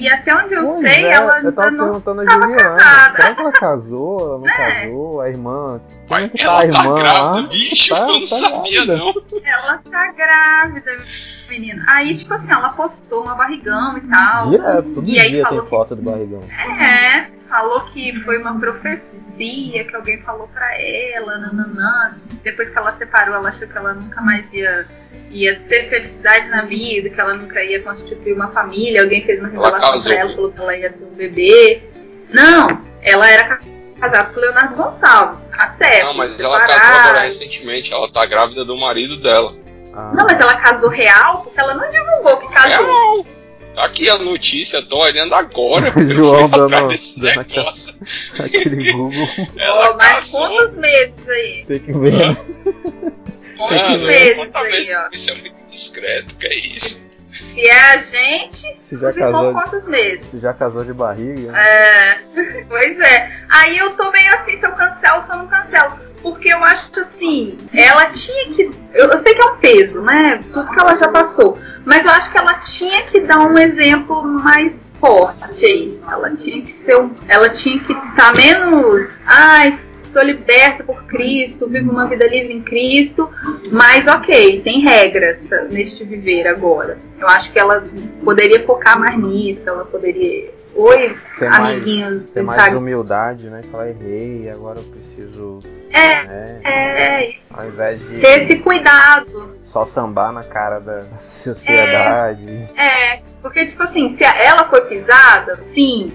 Até 0.07 0.33
onde 0.37 0.55
eu 0.55 0.65
Pois 0.65 0.81
sei, 0.83 1.07
é, 1.07 1.13
ela 1.13 1.41
eu 1.41 1.53
tava 1.53 1.71
perguntando 1.73 2.21
a 2.21 2.25
Juliana. 2.25 2.77
casada. 2.77 3.17
Será 3.17 3.35
que 3.35 3.41
ela 3.41 3.53
casou? 3.53 4.21
Ela 4.21 4.39
não 4.39 4.47
É. 4.53 4.83
casou? 4.83 5.21
A 5.23 5.29
irmã. 5.29 5.67
Como 5.81 5.81
Mas 6.11 6.25
é 6.25 6.29
que 6.29 6.45
tá 6.45 6.53
a 6.53 6.57
tá 6.59 6.65
irmã 6.67 6.95
grávida, 6.95 7.41
lá? 7.41 7.43
bicho, 7.49 7.95
Tá- 7.95 8.01
eu 8.03 8.07
não 8.07 8.21
tá 8.21 8.27
sabia 8.27 8.87
grávida. 8.87 8.97
não. 8.97 9.41
Ela 9.45 9.79
tá 9.91 10.13
grávida, 10.13 10.97
menina. 11.49 11.85
Aí, 11.89 12.17
tipo 12.17 12.33
assim, 12.35 12.53
ela 12.53 12.69
postou 12.71 13.25
uma 13.25 13.35
barrigão 13.35 13.99
e 13.99 14.01
tal. 14.03 14.51
Direto, 14.51 14.91
todo 14.95 15.09
E 15.09 15.19
aí 15.19 15.31
dia 15.31 15.43
falou 15.43 15.59
tem 15.59 15.65
que- 15.65 15.71
foto 15.71 15.97
do 15.97 16.03
barrigão. 16.03 16.41
É, 16.81 17.27
falou 17.49 17.81
que 17.87 18.15
foi 18.25 18.39
uma 18.39 18.59
profecia 18.59 19.85
que 19.85 19.95
alguém 19.97 20.21
falou 20.23 20.49
pra 20.49 20.81
ela, 20.81 21.39
nananã. 21.39 22.17
Depois 22.43 22.69
que 22.69 22.79
ela 22.79 22.93
separou, 22.97 23.35
ela 23.37 23.49
achou 23.49 23.67
que 23.69 23.77
ela 23.77 23.95
nunca 23.95 24.21
mais 24.21 24.45
ia, 24.53 24.87
ia 25.31 25.59
ter 25.69 25.89
felicidade 25.89 26.49
na 26.49 26.63
vida, 26.63 27.11
que 27.11 27.21
ela 27.21 27.35
nunca 27.35 27.63
ia 27.63 27.83
constituir 27.83 28.33
uma 28.33 28.49
família. 28.53 29.03
Alguém 29.03 29.25
fez 29.25 29.39
uma 29.41 29.49
Ela 29.49 29.57
revelação 29.65 29.93
casou, 29.93 30.13
pra 30.13 30.21
ela, 30.23 30.35
falou 30.35 30.53
que 30.53 30.61
ela 30.61 30.77
ia 30.77 30.93
ter 30.93 31.05
um 31.05 31.15
bebê. 31.17 31.83
Não, 32.31 32.67
ela 33.03 33.31
era 33.31 33.45
ca- 33.49 33.61
casada 34.01 34.31
com 34.33 34.39
o 34.39 34.43
Leonardo 34.43 34.75
Gonçalves. 34.77 35.41
Até. 35.53 36.05
Não, 36.05 36.15
mas 36.15 36.39
ela 36.39 36.61
casou 36.61 36.97
agora 37.01 37.21
recentemente, 37.21 37.93
ela 37.93 38.09
tá 38.11 38.25
grávida 38.27 38.65
do 38.65 38.77
marido 38.77 39.17
dela. 39.17 39.53
Ah, 39.93 40.13
Não, 40.15 40.25
mas 40.27 40.39
ela 40.39 40.55
casou 40.57 40.89
real 40.89 41.43
porque 41.43 41.61
ela 41.61 41.75
não 41.75 41.91
divulgou 41.91 42.37
que 42.39 42.55
casou. 42.55 42.85
Real! 42.85 43.38
Aqui 43.79 44.09
a 44.11 44.19
notícia, 44.19 44.83
tô 44.83 44.99
olhando 44.99 45.35
agora. 45.35 45.93
eu 45.97 46.09
João 46.11 46.49
dando- 46.51 46.65
atrás 46.75 46.89
desse 46.93 47.21
dando 47.21 47.37
negócio. 47.47 47.95
aquele 48.45 48.93
Google 48.93 49.29
Ela 49.57 49.91
Ó, 49.91 49.97
mas 49.97 50.15
casou. 50.33 50.49
quantos 50.49 50.75
meses 50.77 51.29
aí? 51.29 51.65
tem 51.67 51.79
que 51.79 51.93
ver. 51.93 52.37
Quantos 53.57 53.83
Mano, 53.83 54.07
meses 54.07 54.91
aí, 54.91 54.97
ó? 54.97 55.09
isso 55.13 55.31
é 55.31 55.35
muito 55.35 55.67
discreto, 55.71 56.37
que 56.37 56.47
é 56.47 56.55
isso? 56.55 57.09
Se 57.33 57.69
é 57.69 57.73
a 57.81 57.99
gente, 58.05 58.77
Se 58.79 58.99
já 58.99 59.13
casou, 59.13 59.53
quantos 59.53 59.85
meses? 59.87 60.27
se 60.27 60.41
já 60.41 60.53
casou 60.53 60.85
de 60.85 60.93
barriga. 60.93 61.57
É, 61.57 62.19
pois 62.69 62.99
é. 63.01 63.33
Aí 63.49 63.79
eu 63.79 63.91
tô 63.91 64.11
meio 64.11 64.29
assim, 64.35 64.59
se 64.59 64.67
eu 64.67 64.73
cancelo, 64.73 65.25
se 65.25 65.31
eu 65.33 65.37
não 65.37 65.47
cancelo. 65.49 66.09
Porque 66.23 66.53
eu 66.53 66.59
acho 66.65 66.99
assim, 67.01 67.57
ela 67.73 68.07
tinha 68.07 68.45
que. 68.55 68.63
Eu, 68.93 69.09
eu 69.11 69.19
sei 69.21 69.35
que 69.35 69.41
é 69.41 69.45
um 69.53 69.57
peso, 69.59 70.01
né? 70.03 70.43
Tudo 70.53 70.69
que 70.73 70.81
ela 70.81 70.99
já 70.99 71.09
passou. 71.09 71.59
Mas 71.89 72.05
eu 72.05 72.11
acho 72.11 72.31
que 72.31 72.39
ela 72.39 72.55
tinha 72.59 73.03
que 73.07 73.21
dar 73.21 73.39
um 73.39 73.57
exemplo 73.57 74.23
mais 74.23 74.87
forte 75.01 75.65
aí. 75.65 75.99
Ela 76.07 76.37
tinha 76.37 76.61
que 76.61 76.71
ser. 76.71 76.95
Ela 77.27 77.49
tinha 77.49 77.79
que 77.83 77.95
estar 77.95 78.35
menos. 78.35 79.23
Ai, 79.25 79.73
sou 80.03 80.23
liberta 80.23 80.85
por 80.85 81.03
Cristo, 81.05 81.67
vivo 81.67 81.91
uma 81.91 82.07
vida 82.07 82.27
livre 82.29 82.53
em 82.53 82.61
Cristo. 82.61 83.31
Mas 83.73 84.07
ok, 84.07 84.61
tem 84.61 84.81
regras 84.81 85.49
neste 85.71 86.05
viver 86.05 86.47
agora. 86.47 86.99
Eu 87.19 87.27
acho 87.27 87.51
que 87.51 87.59
ela 87.59 87.83
poderia 88.23 88.63
focar 88.67 89.01
mais 89.01 89.19
nisso, 89.19 89.67
ela 89.67 89.87
poderia. 89.87 90.58
Oi, 90.79 91.17
Ter 91.37 91.53
amiguinhos 91.53 92.11
mais, 92.11 92.31
ter 92.31 92.43
mais 92.43 92.73
humildade, 92.73 93.51
né? 93.51 93.63
Falar, 93.65 93.89
errei, 93.89 94.49
agora 94.49 94.79
eu 94.79 94.85
preciso. 94.85 95.59
É, 95.91 96.25
né? 96.25 96.61
é 96.63 97.31
isso. 97.31 97.53
Ao 97.53 97.67
invés 97.67 97.99
de 97.99 98.21
Ter 98.21 98.45
esse 98.45 98.61
cuidado. 98.61 99.57
só 99.65 99.85
sambar 99.85 100.33
na 100.33 100.45
cara 100.45 100.79
da 100.79 101.03
sociedade. 101.19 102.69
É, 102.77 103.21
porque, 103.43 103.67
tipo 103.67 103.83
assim, 103.83 104.17
se 104.17 104.23
ela 104.23 104.69
foi 104.71 104.83
pisada, 104.83 105.57
sim. 105.67 106.13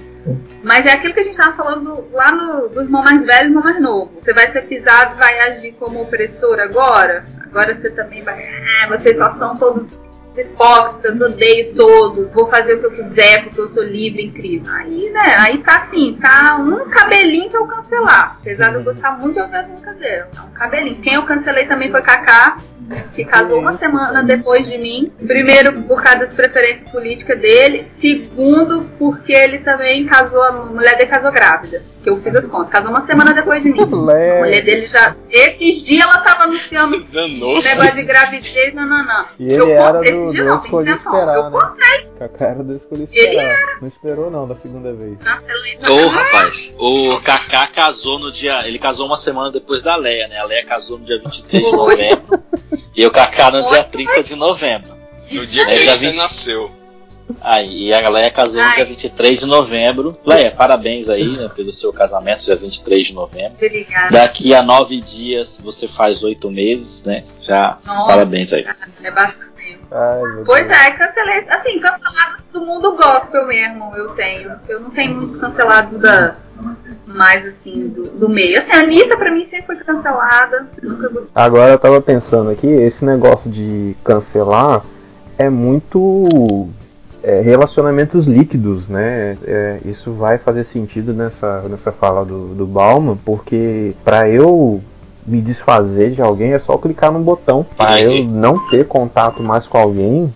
Mas 0.64 0.86
é 0.86 0.94
aquilo 0.94 1.14
que 1.14 1.20
a 1.20 1.24
gente 1.24 1.36
tava 1.36 1.58
falando 1.58 2.08
lá 2.14 2.32
no, 2.32 2.70
do 2.70 2.84
irmão 2.84 3.04
mais 3.04 3.20
velho 3.26 3.48
e 3.48 3.50
irmão 3.50 3.64
mais 3.64 3.82
novo. 3.82 4.14
Você 4.22 4.34
vai 4.34 4.50
ser 4.50 4.62
pisado, 4.62 5.18
vai 5.18 5.40
agir 5.42 5.74
como 5.74 6.04
opressor 6.04 6.58
agora? 6.62 7.26
Agora 7.44 7.76
você 7.76 7.90
também 7.92 8.24
vai. 8.24 8.42
Ah, 8.42 8.88
vocês 8.88 9.18
só 9.18 9.38
são 9.38 9.58
todos 9.58 9.90
hipócritas, 10.42 11.20
odeio 11.22 11.74
todos, 11.76 12.32
vou 12.32 12.50
fazer 12.50 12.74
o 12.76 12.80
que 12.80 12.86
eu 12.86 12.92
quiser 12.92 13.44
porque 13.44 13.62
eu 13.62 13.70
sou 13.74 13.84
livre 13.84 14.24
em 14.24 14.32
Cristo. 14.32 14.70
Aí, 14.72 15.10
né, 15.12 15.36
aí 15.40 15.58
tá 15.60 15.84
assim, 15.88 16.18
tá 16.22 16.58
um 16.58 16.90
cabelinho 16.90 17.50
pra 17.50 17.60
eu 17.60 17.68
cancelar. 17.68 18.38
Apesar 18.42 18.70
de 18.70 18.76
eu 18.76 18.84
gostar 18.84 19.18
muito 19.20 19.36
de 19.36 19.42
ouvir 19.42 19.56
as 19.56 19.68
músicas 19.68 19.98
dele. 19.98 20.24
É 20.38 20.42
um 20.42 20.52
cabelinho. 20.54 21.02
Quem 21.02 21.14
eu 21.16 21.24
cancelei 21.24 21.66
também 21.66 21.90
foi 21.92 22.02
Kaká, 22.02 22.58
que 23.16 23.24
casou 23.26 23.60
uma 23.60 23.74
semana 23.78 24.24
depois 24.24 24.66
de 24.66 24.78
mim. 24.78 25.12
Primeiro, 25.26 25.82
por 25.84 26.02
causa 26.02 26.20
das 26.26 26.34
preferências 26.34 26.90
políticas 26.92 27.40
dele. 27.40 27.88
Segundo, 28.02 28.84
porque 29.00 29.34
ele 29.34 29.60
também 29.60 30.06
casou, 30.06 30.44
a 30.44 30.52
mulher 30.52 30.98
dele 30.98 31.10
casou 31.10 31.32
grávida. 31.32 31.82
Que 32.04 32.10
eu 32.10 32.20
fiz 32.20 32.36
as 32.36 32.46
contas. 32.48 32.70
Casou 32.70 32.90
uma 32.90 33.06
semana 33.06 33.34
depois 33.34 33.64
de 33.64 33.72
mim. 33.72 33.82
A 33.82 33.86
mulher 33.86 34.62
dele 34.64 34.88
já. 34.88 35.16
Esses 35.30 35.82
dias 35.84 36.04
ela 36.04 36.18
tava 36.20 36.44
anunciando 36.44 37.02
Danou-se. 37.12 37.70
negócio 37.70 37.96
de 37.96 38.04
gravidez, 38.04 38.74
não, 38.74 38.86
não, 38.86 39.06
não. 39.06 39.26
E 39.40 39.54
Eu 39.54 39.64
ele 39.64 39.72
era 39.72 39.94
contei- 39.94 40.12
do, 40.32 40.34
do 40.34 40.56
Escolhi. 40.56 40.92
Esperar, 40.92 41.36
Eu 41.36 41.50
né? 41.50 41.60
Kaká 42.20 42.46
era 42.46 42.64
do 42.64 42.76
Escolhi 42.76 43.04
Esperar. 43.04 43.58
Não 43.82 43.88
esperou 43.88 44.32
não 44.32 44.48
da 44.48 44.56
segunda 44.56 44.94
vez. 44.94 45.18
Ô, 45.90 46.08
rapaz, 46.08 46.74
o 46.78 47.20
Kaká 47.22 47.68
casou 47.68 48.20
no 48.20 48.32
dia. 48.32 48.68
Ele 48.68 48.80
casou 48.80 49.06
uma 49.08 49.18
semana 49.18 49.52
depois 49.52 49.82
da 49.84 49.96
Leia, 49.96 50.28
né? 50.28 50.38
A 50.38 50.46
Leia 50.46 50.66
casou 50.66 50.98
no 51.00 51.06
dia 51.06 51.20
23 51.20 51.64
de 51.66 51.72
novembro. 51.72 52.44
e 52.96 53.06
o 53.06 53.12
Kaká 53.12 53.52
no 53.52 53.62
dia 53.64 53.84
30 53.84 54.24
de 54.24 54.36
novembro. 54.36 54.94
No 55.32 55.46
dia 55.46 55.66
que 55.66 55.72
É, 55.72 55.76
a 55.90 55.94
gente 55.96 56.12
20. 56.12 56.18
nasceu. 56.18 56.72
Aí, 57.42 57.88
e 57.88 57.94
a 57.94 58.10
Leia 58.10 58.30
casou 58.30 58.62
no 58.62 58.68
Ai. 58.68 58.76
dia 58.76 58.86
23 58.86 59.40
de 59.40 59.46
novembro. 59.46 60.16
Leia, 60.26 60.52
parabéns 60.52 61.08
aí 61.10 61.26
né, 61.38 61.50
pelo 61.56 61.72
seu 61.72 61.92
casamento, 61.94 62.44
dia 62.44 62.56
23 62.56 63.08
de 63.08 63.14
novembro. 63.14 63.54
Obrigada. 63.56 64.12
Daqui 64.12 64.54
a 64.54 64.62
nove 64.62 65.00
dias 65.00 65.58
você 65.64 65.88
faz 65.88 66.22
oito 66.24 66.52
meses, 66.52 67.04
né? 67.06 67.24
Já, 67.42 67.78
Nossa. 67.86 68.08
parabéns 68.08 68.52
aí. 68.52 68.66
É 69.04 69.10
bastante 69.12 69.53
Ai, 69.92 70.22
pois 70.46 70.68
Deus. 70.68 70.78
é, 70.78 70.92
cancelei. 70.92 71.46
Assim, 71.50 71.80
cancelados 71.80 72.44
do 72.52 72.62
mundo 72.62 72.96
gospel 72.96 73.46
mesmo, 73.48 73.96
eu 73.96 74.10
tenho. 74.10 74.52
Eu 74.68 74.80
não 74.80 74.90
tenho 74.90 75.16
muitos 75.16 75.40
cancelados 75.40 76.00
da. 76.00 76.36
Mais 77.06 77.46
assim, 77.46 77.90
do, 77.90 78.04
do 78.04 78.30
meio. 78.30 78.60
Assim, 78.60 78.72
a 78.72 78.80
Anitta 78.80 79.18
pra 79.18 79.32
mim 79.32 79.48
sempre 79.50 79.66
foi 79.66 79.76
cancelada. 79.78 80.68
Nunca 80.82 81.10
gostei. 81.10 81.30
Agora 81.36 81.74
eu 81.74 81.80
tava 81.80 82.02
pensando 82.02 82.50
aqui, 82.50 82.68
esse 82.68 83.06
negócio 83.06 83.50
de 83.52 83.96
cancelar 84.04 84.84
é 85.38 85.50
muito 85.50 86.70
é, 87.24 87.40
relacionamentos 87.42 88.26
líquidos, 88.26 88.90
né? 88.90 89.38
É, 89.46 89.80
isso 89.86 90.12
vai 90.12 90.38
fazer 90.38 90.64
sentido 90.64 91.14
nessa, 91.14 91.62
nessa 91.64 91.92
fala 91.92 92.26
do, 92.26 92.50
do 92.50 92.68
Bauman, 92.68 93.18
porque 93.18 93.96
para 94.04 94.30
eu 94.30 94.82
me 95.26 95.42
desfazer 95.42 96.12
de 96.12 96.22
alguém 96.22 96.54
é 96.54 96.60
só 96.60 96.78
clicar 96.78 97.12
num 97.12 97.22
botão. 97.22 97.66
Para 97.78 98.02
eu 98.02 98.24
não 98.24 98.70
ter 98.70 98.88
contato 98.88 99.42
mais 99.42 99.68
com 99.68 99.78
alguém, 99.78 100.34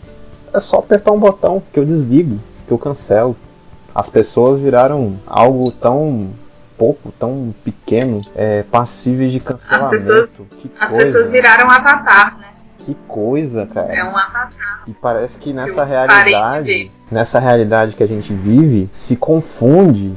é 0.54 0.60
só 0.60 0.78
apertar 0.78 1.12
um 1.12 1.20
botão 1.20 1.62
que 1.72 1.80
eu 1.80 1.86
desligo, 1.86 2.40
que 2.68 2.74
eu 2.74 2.78
cancelo. 2.78 3.36
As 3.94 4.10
pessoas 4.10 4.60
viraram 4.60 5.20
algo 5.26 5.72
tão 5.72 6.30
pouco, 6.78 7.12
tão 7.12 7.54
pequeno, 7.64 8.22
é, 8.36 8.64
passíveis 8.64 9.32
de 9.32 9.40
cancelamento. 9.40 9.96
As 9.96 10.04
pessoas, 10.04 10.36
as 10.80 10.94
pessoas 10.94 11.30
viraram 11.32 11.70
avatar, 11.70 12.38
né? 12.38 12.48
Que 12.80 12.96
coisa, 13.08 13.66
cara. 13.66 13.94
É 13.94 14.04
um 14.04 14.16
avatar. 14.16 14.84
E 14.88 14.94
parece 14.94 15.38
que 15.40 15.52
nessa 15.52 15.84
realidade, 15.84 16.92
nessa 17.12 17.40
realidade 17.40 17.96
que 17.96 18.04
a 18.04 18.08
gente 18.08 18.34
vive, 18.34 18.88
se 18.94 19.18
confunde 19.18 20.14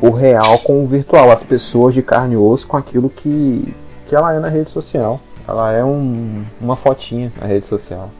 o 0.00 0.10
real 0.10 0.58
com 0.60 0.82
o 0.82 0.86
virtual, 0.86 1.30
as 1.30 1.42
pessoas 1.42 1.92
de 1.92 2.02
carne 2.02 2.34
e 2.34 2.36
osso 2.36 2.66
com 2.66 2.76
aquilo 2.76 3.10
que, 3.10 3.74
que 4.08 4.14
ela 4.14 4.34
é 4.34 4.40
na 4.40 4.48
rede 4.48 4.70
social. 4.70 5.20
Ela 5.46 5.72
é 5.72 5.84
um, 5.84 6.44
uma 6.60 6.76
fotinha 6.76 7.32
na 7.40 7.46
rede 7.46 7.66
social. 7.66 8.10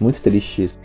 Muito 0.00 0.20
triste 0.20 0.64
isso. 0.64 0.78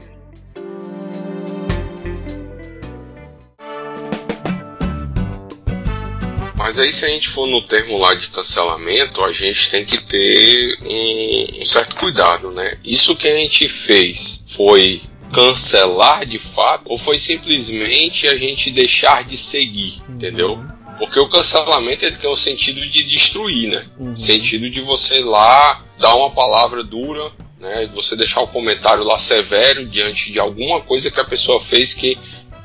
Mas 6.55 6.79
aí, 6.79 6.91
se 6.93 7.05
a 7.05 7.09
gente 7.09 7.29
for 7.29 7.45
no 7.45 7.61
termo 7.61 7.97
lá 7.97 8.13
de 8.13 8.29
cancelamento, 8.29 9.23
a 9.23 9.31
gente 9.31 9.69
tem 9.69 9.83
que 9.85 9.97
ter 9.97 10.77
um, 10.81 11.61
um 11.61 11.65
certo 11.65 11.95
cuidado, 11.95 12.51
né? 12.51 12.77
Isso 12.83 13.15
que 13.15 13.27
a 13.27 13.35
gente 13.35 13.67
fez 13.67 14.45
foi 14.47 15.01
cancelar 15.31 16.25
de 16.25 16.39
fato 16.39 16.83
ou 16.85 16.97
foi 16.97 17.17
simplesmente 17.17 18.27
a 18.27 18.37
gente 18.37 18.71
deixar 18.71 19.23
de 19.23 19.35
seguir, 19.35 20.01
uhum. 20.07 20.15
entendeu? 20.15 20.65
Porque 20.97 21.19
o 21.19 21.27
cancelamento 21.27 22.05
ele 22.05 22.15
tem 22.15 22.29
o 22.29 22.35
sentido 22.35 22.85
de 22.85 23.03
destruir, 23.03 23.69
né? 23.69 23.85
Uhum. 23.97 24.15
Sentido 24.15 24.69
de 24.69 24.81
você 24.81 25.19
ir 25.19 25.23
lá 25.23 25.83
dar 25.99 26.15
uma 26.15 26.31
palavra 26.31 26.83
dura, 26.83 27.31
né? 27.59 27.89
Você 27.93 28.15
deixar 28.15 28.41
o 28.41 28.43
um 28.43 28.47
comentário 28.47 29.03
lá 29.03 29.17
severo 29.17 29.85
diante 29.85 30.31
de 30.31 30.39
alguma 30.39 30.81
coisa 30.81 31.11
que 31.11 31.19
a 31.19 31.25
pessoa 31.25 31.59
fez 31.59 31.93
que 31.93 32.17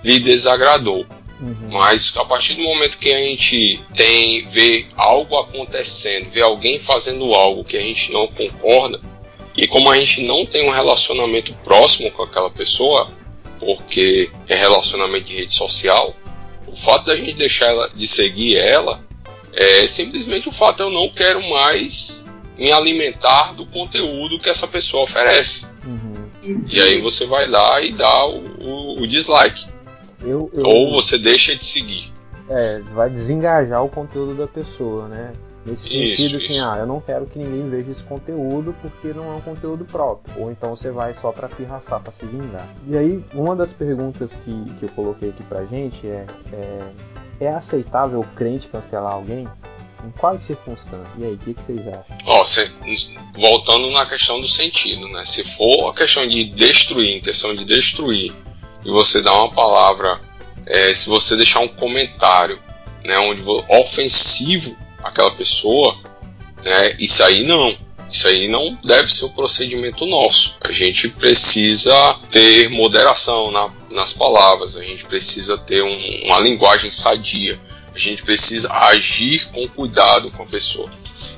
lhe 0.03 0.21
desagradou. 0.21 1.07
Uhum. 1.41 1.69
Mas 1.71 2.13
a 2.17 2.25
partir 2.25 2.55
do 2.55 2.63
momento 2.63 2.99
que 2.99 3.13
a 3.13 3.19
gente 3.19 3.81
tem 3.95 4.47
vê 4.47 4.87
algo 4.97 5.39
acontecendo, 5.39 6.31
vê 6.31 6.43
alguém 6.43 6.79
fazendo 6.79 7.33
algo 7.35 7.65
que 7.65 7.77
a 7.77 7.81
gente 7.81 8.13
não 8.13 8.27
concorda, 8.27 9.01
e 9.57 9.67
como 9.67 9.91
a 9.91 9.99
gente 9.99 10.23
não 10.23 10.47
tem 10.47 10.69
um 10.69 10.71
relacionamento 10.71 11.53
próximo 11.65 12.11
com 12.13 12.23
aquela 12.23 12.51
pessoa, 12.51 13.11
porque 13.59 14.31
é 14.49 14.55
relacionamento 14.55 15.27
de 15.27 15.35
rede 15.35 15.55
social, 15.55 16.15
o 16.71 16.77
fato 16.77 17.07
da 17.07 17.17
gente 17.17 17.35
deixar 17.35 17.67
ela 17.67 17.89
de 17.89 18.07
seguir 18.07 18.57
ela 18.57 19.03
é 19.53 19.87
simplesmente 19.87 20.49
o 20.49 20.53
fato 20.53 20.77
de 20.77 20.83
eu 20.83 20.91
não 20.91 21.09
quero 21.11 21.43
mais 21.49 22.29
me 22.57 22.73
alimentar 22.73 23.55
do 23.55 23.67
conteúdo 23.67 24.39
que 24.39 24.49
essa 24.49 24.67
pessoa 24.67 25.05
oferece. 25.05 25.67
Uhum. 25.85 26.65
E 26.69 26.81
aí 26.81 27.01
você 27.01 27.27
vai 27.27 27.47
lá 27.47 27.81
e 27.81 27.93
dá 27.93 28.27
o, 28.27 28.43
o, 28.61 29.03
o 29.03 29.07
dislike. 29.07 29.67
Eu, 30.21 30.51
eu... 30.53 30.65
Ou 30.65 30.91
você 30.91 31.19
deixa 31.19 31.55
de 31.55 31.65
seguir. 31.65 32.13
É, 32.49 32.81
vai 32.95 33.11
desengajar 33.11 33.85
o 33.85 33.89
conteúdo 33.89 34.35
da 34.35 34.47
pessoa, 34.47 35.07
né? 35.07 35.33
Nesse 35.69 36.13
isso, 36.13 36.23
sentido, 36.23 36.37
assim, 36.45 36.61
ah, 36.61 36.77
eu 36.79 36.87
não 36.87 37.01
quero 37.01 37.27
que 37.27 37.39
ninguém 37.39 37.69
veja 37.69 37.91
esse 37.91 38.03
conteúdo 38.03 38.75
porque 38.81 39.09
não 39.09 39.33
é 39.33 39.37
um 39.37 39.41
conteúdo 39.41 39.85
próprio. 39.85 40.43
Ou 40.43 40.51
então 40.51 40.75
você 40.75 40.91
vai 40.91 41.15
só 41.15 41.31
pra 41.31 41.49
pirraçar, 41.49 42.01
pra 42.01 42.13
se 42.13 42.25
vingar. 42.25 42.67
E 42.87 42.97
aí, 42.97 43.23
uma 43.35 43.55
das 43.55 43.73
perguntas 43.73 44.33
que, 44.45 44.65
que 44.79 44.85
eu 44.85 44.89
coloquei 44.91 45.31
aqui 45.31 45.43
pra 45.45 45.65
gente 45.67 46.07
é, 46.07 46.27
é: 46.53 46.81
é 47.41 47.49
aceitável 47.49 48.21
o 48.21 48.27
crente 48.35 48.69
cancelar 48.69 49.13
alguém? 49.13 49.47
Em 50.05 50.11
quais 50.13 50.41
circunstâncias? 50.47 51.09
E 51.19 51.25
aí, 51.25 51.35
o 51.35 51.39
que, 51.39 51.55
que, 51.55 51.63
vocês 51.63 51.81
acham? 51.81 52.19
Ó, 52.25 52.45
cê, 52.45 52.71
voltando 53.35 53.91
na 53.91 54.07
questão 54.07 54.41
do 54.41 54.47
sentido, 54.47 55.09
né? 55.09 55.25
Se 55.25 55.43
for 55.43 55.91
a 55.91 55.95
questão 55.95 56.27
de 56.27 56.45
destruir, 56.45 57.17
intenção 57.17 57.55
de 57.55 57.65
destruir, 57.65 58.33
e 58.85 58.91
você 58.91 59.21
dá 59.21 59.33
uma 59.35 59.51
palavra, 59.51 60.21
é, 60.65 60.95
se 60.95 61.09
você 61.09 61.37
deixar 61.37 61.61
um 61.61 61.69
comentário, 61.69 62.61
né, 63.05 63.19
onde 63.19 63.43
ofensivo 63.69 64.77
àquela 65.09 65.31
pessoa, 65.31 65.99
né, 66.65 66.97
isso 66.99 67.23
aí 67.23 67.45
não. 67.45 67.77
Isso 68.11 68.27
aí 68.27 68.49
não 68.49 68.79
deve 68.83 69.13
ser 69.13 69.27
o 69.27 69.29
um 69.29 69.33
procedimento 69.33 70.07
nosso. 70.07 70.57
A 70.63 70.73
gente 70.73 71.09
precisa 71.09 71.93
ter 72.31 72.71
moderação 72.71 73.51
na, 73.51 73.71
nas 73.91 74.15
palavras, 74.15 74.77
a 74.77 74.83
gente 74.83 75.05
precisa 75.05 75.59
ter 75.59 75.83
um, 75.83 76.25
uma 76.25 76.41
linguagem 76.41 76.91
sadia, 76.91 77.61
a 77.95 77.99
gente 77.99 78.23
precisa 78.23 78.73
agir 78.73 79.47
com 79.53 79.69
cuidado 79.69 80.31
com 80.31 80.43
a 80.43 80.47
pessoa. 80.47 80.91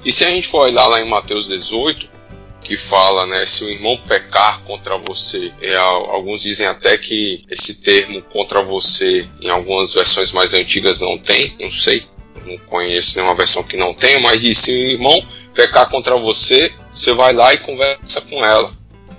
E 0.04 0.12
se 0.12 0.24
a 0.24 0.30
gente 0.30 0.46
for 0.46 0.68
olhar 0.68 0.87
lá 0.87 1.00
em 1.00 1.09
Mateus 1.09 1.48
18, 1.48 2.09
que 2.62 2.76
fala, 2.76 3.26
né, 3.26 3.44
se 3.44 3.64
o 3.64 3.68
irmão 3.68 3.96
pecar 4.06 4.61
contra 4.61 4.96
você. 4.96 5.52
É, 5.61 5.74
alguns 5.76 6.42
dizem 6.42 6.66
até 6.66 6.96
que 6.96 7.44
esse 7.50 7.83
termo 7.83 8.22
contra 8.22 8.62
você 8.62 9.26
em 9.40 9.48
algumas 9.48 9.94
versões 9.94 10.30
mais 10.30 10.54
antigas 10.54 11.00
não 11.00 11.18
tem, 11.18 11.56
não 11.59 11.70
sei, 11.70 12.06
não 12.44 12.59
conheço 12.59 13.16
nenhuma 13.16 13.35
versão 13.35 13.62
que 13.62 13.76
não 13.76 13.94
tenha, 13.94 14.20
mas 14.20 14.40
diz 14.40 14.59
se 14.59 14.70
o 14.70 14.90
irmão 14.92 15.22
pecar 15.55 15.88
contra 15.88 16.16
você, 16.16 16.72
você 16.92 17.12
vai 17.12 17.33
lá 17.33 17.53
e 17.53 17.59
conversa 17.59 18.20
com 18.22 18.44
ela 18.44 18.72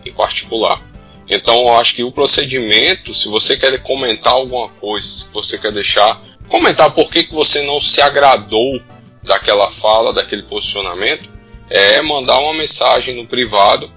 em 0.05 0.11
particular. 0.13 0.81
Então 1.27 1.67
eu 1.67 1.73
acho 1.75 1.95
que 1.95 2.03
o 2.03 2.11
procedimento, 2.11 3.13
se 3.13 3.27
você 3.29 3.55
quer 3.55 3.81
comentar 3.81 4.33
alguma 4.33 4.69
coisa, 4.69 5.07
se 5.07 5.27
você 5.31 5.57
quer 5.57 5.71
deixar 5.71 6.21
comentar 6.49 6.91
por 6.91 7.09
que, 7.09 7.23
que 7.23 7.33
você 7.33 7.63
não 7.63 7.79
se 7.79 8.01
agradou 8.01 8.81
daquela 9.23 9.69
fala, 9.69 10.11
daquele 10.11 10.43
posicionamento, 10.43 11.29
é 11.69 12.01
mandar 12.01 12.37
uma 12.39 12.53
mensagem 12.53 13.15
no 13.15 13.25
privado, 13.25 13.89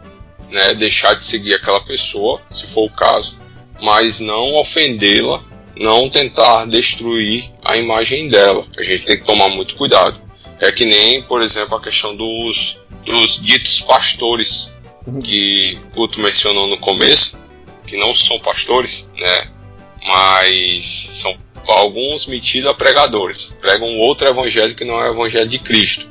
né, 0.48 0.72
deixar 0.74 1.14
de 1.14 1.24
seguir 1.24 1.54
aquela 1.54 1.80
pessoa, 1.80 2.40
se 2.48 2.68
for 2.68 2.84
o 2.84 2.90
caso, 2.90 3.36
mas 3.80 4.20
não 4.20 4.54
ofendê-la, 4.54 5.42
não 5.76 6.08
tentar 6.08 6.66
destruir 6.66 7.50
a 7.64 7.76
imagem 7.76 8.28
dela. 8.28 8.66
A 8.76 8.82
gente 8.82 9.04
tem 9.04 9.18
que 9.18 9.24
tomar 9.24 9.48
muito 9.48 9.74
cuidado. 9.74 10.20
É 10.60 10.70
que 10.70 10.84
nem, 10.84 11.22
por 11.22 11.42
exemplo, 11.42 11.76
a 11.76 11.80
questão 11.80 12.14
dos, 12.14 12.80
dos 13.04 13.42
ditos 13.42 13.80
pastores 13.80 14.76
que 15.22 15.78
o 15.92 15.96
Guto 15.96 16.20
mencionou 16.20 16.66
no 16.66 16.78
começo, 16.78 17.42
que 17.86 17.96
não 17.96 18.14
são 18.14 18.38
pastores, 18.38 19.10
né? 19.16 19.50
Mas 20.06 21.10
são 21.12 21.36
alguns 21.66 22.26
metidos 22.26 22.68
a 22.68 22.74
pregadores. 22.74 23.54
Pregam 23.60 23.98
outro 23.98 24.28
evangelho 24.28 24.74
que 24.74 24.84
não 24.84 25.00
é 25.00 25.10
o 25.10 25.14
evangelho 25.14 25.48
de 25.48 25.58
Cristo. 25.58 26.08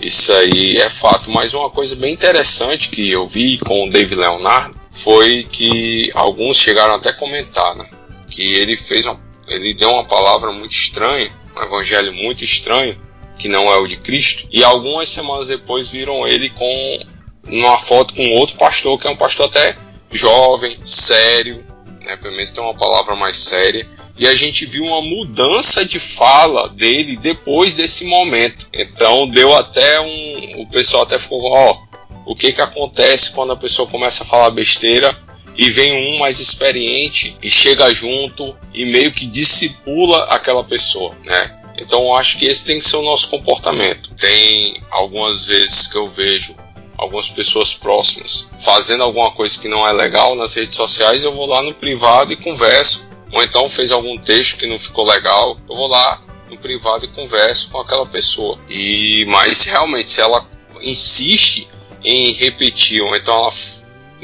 Isso 0.00 0.32
aí 0.32 0.76
é 0.78 0.90
fato. 0.90 1.30
Mas 1.30 1.54
uma 1.54 1.70
coisa 1.70 1.94
bem 1.94 2.12
interessante 2.12 2.88
que 2.88 3.10
eu 3.10 3.26
vi 3.26 3.58
com 3.58 3.86
o 3.86 3.90
David 3.90 4.16
Leonardo 4.16 4.78
foi 4.88 5.44
que 5.44 6.10
alguns 6.14 6.56
chegaram 6.56 6.94
até 6.94 7.10
a 7.10 7.14
comentar, 7.14 7.74
né? 7.76 7.88
Que 8.34 8.54
ele 8.54 8.76
fez 8.76 9.06
uma, 9.06 9.20
ele 9.46 9.72
deu 9.74 9.90
uma 9.90 10.04
palavra 10.04 10.50
muito 10.50 10.72
estranha, 10.72 11.32
um 11.56 11.62
evangelho 11.62 12.12
muito 12.12 12.42
estranho, 12.42 13.00
que 13.38 13.48
não 13.48 13.70
é 13.70 13.76
o 13.76 13.86
de 13.86 13.96
Cristo. 13.96 14.48
E 14.50 14.64
algumas 14.64 15.08
semanas 15.08 15.48
depois 15.48 15.88
viram 15.88 16.26
ele 16.26 16.50
com 16.50 17.00
uma 17.46 17.78
foto 17.78 18.14
com 18.14 18.28
outro 18.32 18.56
pastor, 18.56 18.98
que 18.98 19.06
é 19.06 19.10
um 19.10 19.16
pastor 19.16 19.46
até 19.46 19.76
jovem, 20.10 20.78
sério, 20.82 21.64
né? 22.00 22.16
Pelo 22.16 22.34
menos 22.34 22.50
tem 22.50 22.62
uma 22.62 22.74
palavra 22.74 23.14
mais 23.14 23.36
séria 23.36 23.88
e 24.16 24.26
a 24.28 24.34
gente 24.34 24.64
viu 24.64 24.84
uma 24.84 25.02
mudança 25.02 25.84
de 25.84 25.98
fala 25.98 26.68
dele 26.68 27.16
depois 27.16 27.74
desse 27.74 28.04
momento. 28.04 28.68
Então 28.72 29.28
deu 29.28 29.54
até 29.56 30.00
um. 30.00 30.62
O 30.62 30.66
pessoal 30.68 31.02
até 31.02 31.18
ficou, 31.18 31.44
ó, 31.50 31.78
o 32.24 32.34
que 32.34 32.52
que 32.52 32.60
acontece 32.60 33.32
quando 33.32 33.52
a 33.52 33.56
pessoa 33.56 33.88
começa 33.88 34.22
a 34.22 34.26
falar 34.26 34.50
besteira 34.50 35.16
e 35.56 35.70
vem 35.70 36.14
um 36.14 36.18
mais 36.18 36.40
experiente 36.40 37.36
e 37.42 37.50
chega 37.50 37.92
junto 37.92 38.56
e 38.72 38.84
meio 38.84 39.12
que 39.12 39.26
discipula 39.26 40.24
aquela 40.24 40.64
pessoa, 40.64 41.14
né? 41.24 41.60
Então 41.78 42.04
eu 42.04 42.14
acho 42.14 42.38
que 42.38 42.46
esse 42.46 42.64
tem 42.64 42.78
que 42.78 42.84
ser 42.84 42.96
o 42.96 43.02
nosso 43.02 43.28
comportamento. 43.28 44.14
Tem 44.14 44.80
algumas 44.90 45.44
vezes 45.44 45.86
que 45.86 45.96
eu 45.96 46.08
vejo 46.08 46.56
algumas 46.96 47.28
pessoas 47.28 47.74
próximas 47.74 48.48
fazendo 48.62 49.02
alguma 49.02 49.32
coisa 49.32 49.60
que 49.60 49.68
não 49.68 49.86
é 49.86 49.92
legal 49.92 50.36
nas 50.36 50.54
redes 50.54 50.76
sociais, 50.76 51.24
eu 51.24 51.34
vou 51.34 51.46
lá 51.46 51.60
no 51.60 51.74
privado 51.74 52.32
e 52.32 52.36
converso 52.36 53.08
ou 53.34 53.42
então 53.42 53.68
fez 53.68 53.90
algum 53.90 54.16
texto 54.16 54.58
que 54.58 54.66
não 54.66 54.78
ficou 54.78 55.04
legal, 55.04 55.58
eu 55.68 55.76
vou 55.76 55.88
lá 55.88 56.22
no 56.48 56.56
privado 56.56 57.04
e 57.04 57.08
converso 57.08 57.68
com 57.68 57.80
aquela 57.80 58.06
pessoa. 58.06 58.58
E 58.70 59.24
mas 59.26 59.64
realmente 59.64 60.08
se 60.08 60.20
ela 60.20 60.48
insiste 60.80 61.68
em 62.04 62.32
repetir, 62.32 63.02
ou 63.02 63.14
então 63.16 63.34
ela 63.34 63.52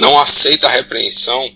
não 0.00 0.18
aceita 0.18 0.66
a 0.66 0.70
repreensão, 0.70 1.50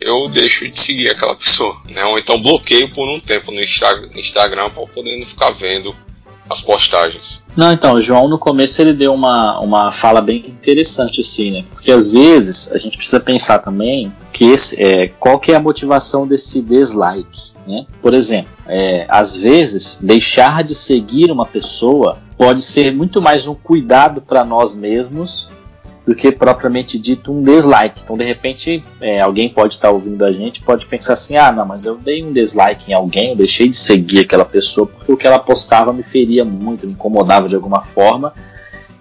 eu 0.00 0.28
deixo 0.28 0.68
de 0.68 0.78
seguir 0.78 1.10
aquela 1.10 1.34
pessoa, 1.34 1.76
né? 1.88 2.04
Ou 2.04 2.16
então 2.16 2.40
bloqueio 2.40 2.88
por 2.90 3.08
um 3.08 3.18
tempo 3.18 3.50
no 3.50 3.60
Instagram 3.60 4.70
para 4.70 4.86
poder 4.86 5.18
não 5.18 5.26
ficar 5.26 5.50
vendo 5.50 5.94
as 6.48 6.60
postagens. 6.60 7.44
Não, 7.56 7.72
então, 7.72 7.94
o 7.94 8.00
João 8.00 8.28
no 8.28 8.38
começo 8.38 8.80
ele 8.80 8.92
deu 8.92 9.12
uma, 9.12 9.60
uma 9.60 9.92
fala 9.92 10.22
bem 10.22 10.46
interessante 10.46 11.20
assim, 11.20 11.50
né? 11.50 11.64
Porque 11.70 11.90
às 11.90 12.08
vezes 12.10 12.70
a 12.72 12.78
gente 12.78 12.96
precisa 12.96 13.20
pensar 13.20 13.58
também 13.58 14.12
que 14.32 14.44
esse, 14.44 14.80
é, 14.80 15.08
qual 15.08 15.38
que 15.40 15.50
é 15.50 15.56
a 15.56 15.60
motivação 15.60 16.26
desse 16.26 16.62
dislike, 16.62 17.52
né? 17.66 17.84
Por 18.00 18.14
exemplo, 18.14 18.50
é, 18.66 19.06
às 19.08 19.36
vezes 19.36 19.98
deixar 20.00 20.62
de 20.62 20.74
seguir 20.74 21.32
uma 21.32 21.44
pessoa 21.44 22.18
pode 22.38 22.62
ser 22.62 22.94
muito 22.94 23.20
mais 23.20 23.48
um 23.48 23.54
cuidado 23.54 24.22
para 24.22 24.44
nós 24.44 24.74
mesmos 24.74 25.50
do 26.08 26.14
que 26.14 26.32
propriamente 26.32 26.98
dito 26.98 27.30
um 27.30 27.42
dislike. 27.42 28.00
Então, 28.02 28.16
de 28.16 28.24
repente, 28.24 28.82
é, 28.98 29.20
alguém 29.20 29.46
pode 29.50 29.74
estar 29.74 29.88
tá 29.88 29.92
ouvindo 29.92 30.24
a 30.24 30.32
gente, 30.32 30.62
pode 30.62 30.86
pensar 30.86 31.12
assim: 31.12 31.36
ah, 31.36 31.52
não, 31.52 31.66
mas 31.66 31.84
eu 31.84 31.96
dei 31.96 32.24
um 32.24 32.32
dislike 32.32 32.90
em 32.90 32.94
alguém, 32.94 33.28
eu 33.28 33.36
deixei 33.36 33.68
de 33.68 33.76
seguir 33.76 34.20
aquela 34.20 34.46
pessoa 34.46 34.86
porque 34.86 35.12
o 35.12 35.18
que 35.18 35.26
ela 35.26 35.38
postava 35.38 35.92
me 35.92 36.02
feria 36.02 36.46
muito, 36.46 36.86
me 36.86 36.94
incomodava 36.94 37.46
de 37.46 37.54
alguma 37.54 37.82
forma. 37.82 38.32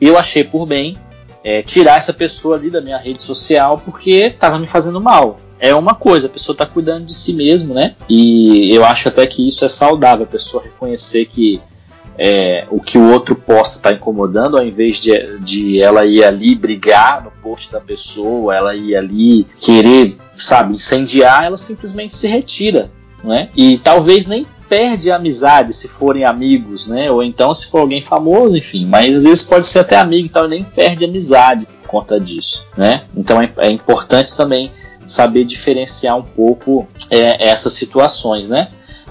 E 0.02 0.06
eu 0.06 0.18
achei 0.18 0.44
por 0.44 0.66
bem 0.66 0.98
é, 1.46 1.62
tirar 1.62 1.96
essa 1.96 2.12
pessoa 2.12 2.58
ali 2.58 2.70
da 2.70 2.82
minha 2.82 2.98
rede 2.98 3.20
social 3.20 3.80
porque 3.86 4.12
estava 4.12 4.60
me 4.60 4.68
fazendo 4.68 5.00
mal. 5.00 5.38
É 5.62 5.74
uma 5.74 5.96
coisa, 5.96 6.28
a 6.28 6.30
pessoa 6.30 6.54
está 6.54 6.66
cuidando 6.66 7.06
de 7.06 7.14
si 7.14 7.34
mesmo, 7.34 7.74
né? 7.74 7.96
E 8.10 8.76
eu 8.76 8.84
acho 8.84 9.08
até 9.08 9.26
que 9.26 9.48
isso 9.48 9.64
é 9.64 9.70
saudável, 9.70 10.26
a 10.26 10.30
pessoa 10.30 10.62
reconhecer 10.62 11.26
que 11.26 11.62
é, 12.18 12.66
o 12.70 12.82
que 12.82 12.98
o 12.98 13.12
outro 13.12 13.36
posta 13.36 13.78
está 13.78 13.92
incomodando, 13.92 14.58
ao 14.58 14.66
invés 14.66 15.00
de, 15.00 15.38
de 15.40 15.82
ela 15.82 16.06
ir 16.06 16.24
ali 16.24 16.56
brigar 16.56 17.24
no 17.24 17.32
post 17.32 17.72
da 17.72 17.80
pessoa, 17.80 18.56
ela 18.56 18.76
ir 18.76 18.96
ali 18.96 19.46
querer, 19.60 20.18
sabe, 20.36 20.74
incendiar, 20.74 21.44
ela 21.44 21.58
simplesmente 21.58 22.16
se 22.16 22.28
retira, 22.28 22.90
né? 23.24 23.50
E 23.56 23.78
talvez 23.78 24.26
nem 24.26 24.46
perde 24.68 25.10
a 25.10 25.16
amizade 25.16 25.74
se 25.74 25.88
forem 25.88 26.26
amigos, 26.26 26.88
né? 26.88 27.10
Ou 27.12 27.24
então 27.24 27.54
se 27.54 27.68
for 27.68 27.80
alguém 27.80 28.02
famoso, 28.02 28.56
enfim. 28.56 28.86
Mas 28.86 29.16
às 29.16 29.24
vezes 29.24 29.44
pode 29.44 29.66
ser 29.66 29.80
até 29.80 29.98
amigo, 29.98 30.26
então 30.26 30.48
nem 30.48 30.64
perde 30.64 31.06
amizade 31.06 31.66
por 31.66 31.88
conta 31.88 32.20
disso, 32.20 32.66
né? 32.76 33.04
Então 33.16 33.42
é, 33.42 33.52
é 33.58 33.70
importante 33.70 34.36
também 34.36 34.72
saber 35.06 35.46
diferenciar 35.46 36.18
um 36.18 36.24
pouco 36.24 36.88
é, 37.10 37.48
essas 37.48 37.74
situações, 37.74 38.50
né? 38.50 38.70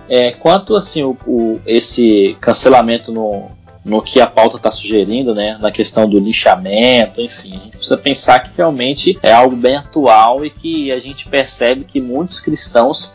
É, 0.08 0.30
quanto 0.32 0.76
assim 0.76 1.02
o, 1.02 1.16
o, 1.26 1.60
esse 1.66 2.36
cancelamento 2.40 3.10
no, 3.10 3.50
no 3.84 4.02
que 4.02 4.20
a 4.20 4.26
pauta 4.26 4.56
está 4.56 4.70
sugerindo, 4.70 5.34
né, 5.34 5.56
na 5.60 5.70
questão 5.70 6.08
do 6.08 6.18
lixamento, 6.18 7.20
enfim, 7.20 7.56
a 7.56 7.64
gente 7.64 7.76
precisa 7.76 7.96
pensar 7.96 8.40
que 8.40 8.50
realmente 8.56 9.18
é 9.22 9.32
algo 9.32 9.54
bem 9.54 9.76
atual 9.76 10.44
e 10.44 10.50
que 10.50 10.90
a 10.90 10.98
gente 10.98 11.28
percebe 11.28 11.84
que 11.84 12.00
muitos 12.00 12.40
cristãos 12.40 13.12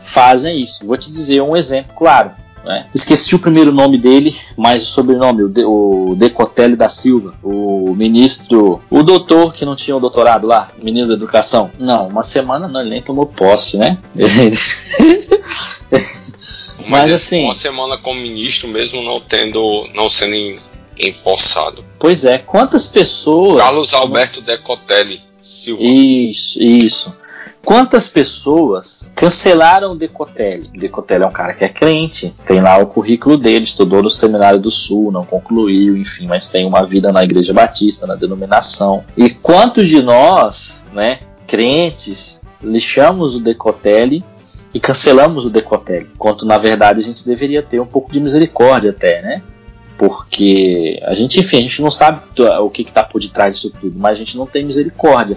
fazem 0.00 0.60
isso. 0.60 0.86
Vou 0.86 0.96
te 0.96 1.10
dizer 1.10 1.42
um 1.42 1.56
exemplo 1.56 1.94
claro. 1.96 2.30
Né? 2.64 2.86
Esqueci 2.94 3.34
o 3.34 3.40
primeiro 3.40 3.72
nome 3.72 3.98
dele, 3.98 4.36
mas 4.56 4.82
o 4.84 4.86
sobrenome, 4.86 5.42
o, 5.42 5.48
de, 5.48 5.64
o 5.64 6.14
Decotelli 6.16 6.76
da 6.76 6.88
Silva, 6.88 7.34
o 7.42 7.92
ministro, 7.94 8.80
o 8.88 9.02
doutor 9.02 9.52
que 9.52 9.64
não 9.64 9.74
tinha 9.74 9.96
o 9.96 10.00
doutorado 10.00 10.46
lá, 10.46 10.70
ministro 10.80 11.08
da 11.08 11.14
Educação. 11.14 11.70
Não, 11.78 12.06
uma 12.06 12.22
semana 12.22 12.68
não, 12.68 12.80
ele 12.80 12.90
nem 12.90 13.02
tomou 13.02 13.26
posse, 13.26 13.76
né? 13.76 13.98
Mas, 16.82 17.02
Mas 17.02 17.12
assim, 17.12 17.44
uma 17.44 17.54
semana 17.54 17.96
como 17.96 18.20
ministro 18.20 18.68
mesmo 18.68 19.02
não 19.02 19.20
tendo, 19.20 19.88
não 19.94 20.08
sendo 20.08 20.60
empossado. 20.98 21.84
Pois 21.98 22.24
é, 22.24 22.38
quantas 22.38 22.86
pessoas? 22.86 23.62
Carlos 23.62 23.94
Alberto 23.94 24.40
Decotelli 24.40 25.22
Silva. 25.42 25.82
Isso, 25.82 26.62
isso. 26.62 27.16
Quantas 27.64 28.08
pessoas 28.08 29.12
cancelaram 29.14 29.92
o 29.92 29.96
Decotelli? 29.96 30.70
Decotelli 30.74 31.24
é 31.24 31.26
um 31.26 31.32
cara 31.32 31.52
que 31.52 31.64
é 31.64 31.68
crente, 31.68 32.34
tem 32.46 32.60
lá 32.60 32.78
o 32.78 32.86
currículo 32.86 33.36
dele, 33.36 33.64
estudou 33.64 34.02
no 34.02 34.10
Seminário 34.10 34.60
do 34.60 34.70
Sul, 34.70 35.12
não 35.12 35.24
concluiu, 35.24 35.96
enfim, 35.96 36.26
mas 36.26 36.48
tem 36.48 36.64
uma 36.64 36.84
vida 36.84 37.12
na 37.12 37.22
Igreja 37.22 37.52
Batista, 37.52 38.06
na 38.06 38.14
denominação. 38.14 39.04
E 39.16 39.30
quantos 39.30 39.88
de 39.88 40.00
nós, 40.02 40.72
né, 40.92 41.20
crentes, 41.46 42.42
lixamos 42.62 43.36
o 43.36 43.40
Decotelli 43.40 44.24
e 44.74 44.80
cancelamos 44.80 45.44
o 45.44 45.50
Decotelli, 45.50 46.10
quanto 46.18 46.46
na 46.46 46.58
verdade 46.58 47.00
a 47.00 47.02
gente 47.02 47.26
deveria 47.26 47.62
ter 47.62 47.80
um 47.80 47.86
pouco 47.86 48.10
de 48.10 48.20
misericórdia 48.20 48.90
até, 48.90 49.20
né? 49.20 49.42
Porque 49.98 50.98
a 51.04 51.14
gente, 51.14 51.38
enfim, 51.38 51.58
a 51.58 51.60
gente 51.60 51.82
não 51.82 51.90
sabe 51.90 52.20
o 52.60 52.70
que 52.70 52.82
está 52.82 53.04
por 53.04 53.20
detrás 53.20 53.54
disso 53.54 53.72
tudo, 53.80 53.98
mas 53.98 54.14
a 54.14 54.18
gente 54.18 54.36
não 54.36 54.46
tem 54.46 54.64
misericórdia. 54.64 55.36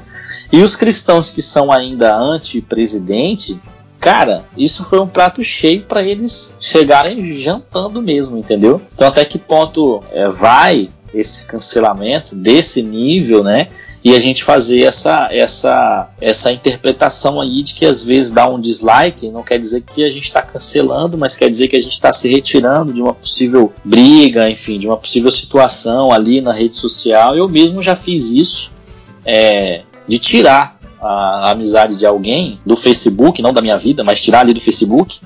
E 0.52 0.62
os 0.62 0.76
cristãos 0.76 1.32
que 1.32 1.42
são 1.42 1.72
ainda 1.72 2.16
anti-presidente, 2.16 3.60
cara, 4.00 4.44
isso 4.58 4.84
foi 4.86 5.00
um 5.00 5.08
prato 5.08 5.44
cheio 5.44 5.84
para 5.84 6.02
eles 6.02 6.58
chegarem 6.62 7.24
jantando 7.26 8.02
mesmo, 8.02 8.38
entendeu? 8.38 8.82
Então 8.96 9.08
até 9.08 9.26
que 9.26 9.38
ponto 9.38 10.02
é, 10.12 10.30
vai 10.30 10.90
esse 11.14 11.46
cancelamento 11.46 12.36
desse 12.36 12.82
nível, 12.82 13.44
né? 13.44 13.70
E 14.06 14.16
a 14.16 14.20
gente 14.20 14.44
fazer 14.44 14.84
essa, 14.84 15.30
essa, 15.32 16.10
essa 16.22 16.52
interpretação 16.52 17.42
aí 17.42 17.64
de 17.64 17.74
que 17.74 17.88
às 17.88 18.04
vezes 18.04 18.32
dá 18.32 18.48
um 18.48 18.60
dislike 18.60 19.32
não 19.32 19.42
quer 19.42 19.58
dizer 19.58 19.82
que 19.82 20.04
a 20.04 20.10
gente 20.10 20.26
está 20.26 20.44
cancelando, 20.44 21.18
mas 21.18 21.36
quer 21.36 21.50
dizer 21.50 21.68
que 21.70 21.76
a 21.76 21.82
gente 21.82 21.94
está 21.94 22.14
se 22.14 22.30
retirando 22.30 22.94
de 22.94 23.02
uma 23.02 23.16
possível 23.16 23.74
briga, 23.84 24.48
enfim, 24.48 24.78
de 24.78 24.86
uma 24.86 24.96
possível 24.96 25.32
situação 25.32 26.12
ali 26.12 26.40
na 26.40 26.54
rede 26.54 26.76
social. 26.76 27.36
Eu 27.36 27.50
mesmo 27.50 27.82
já 27.82 27.96
fiz 27.96 28.30
isso, 28.30 28.72
é, 29.26 29.82
de 30.08 30.20
tirar 30.20 30.80
a, 31.02 31.48
a 31.48 31.52
amizade 31.54 31.96
de 31.96 32.06
alguém 32.06 32.60
do 32.64 32.76
Facebook, 32.76 33.42
não 33.42 33.54
da 33.54 33.62
minha 33.62 33.76
vida, 33.76 34.04
mas 34.04 34.22
tirar 34.22 34.42
ali 34.42 34.54
do 34.54 34.62
Facebook, 34.62 35.20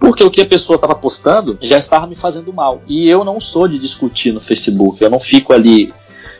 porque 0.00 0.24
o 0.24 0.30
que 0.30 0.40
a 0.40 0.46
pessoa 0.46 0.76
estava 0.76 0.94
postando 0.94 1.58
já 1.60 1.76
estava 1.76 2.06
me 2.06 2.14
fazendo 2.14 2.50
mal. 2.50 2.80
E 2.88 3.10
eu 3.10 3.22
não 3.24 3.38
sou 3.38 3.68
de 3.68 3.78
discutir 3.78 4.32
no 4.32 4.40
Facebook, 4.40 5.04
eu 5.04 5.10
não 5.10 5.20
fico 5.20 5.52
ali 5.52 5.92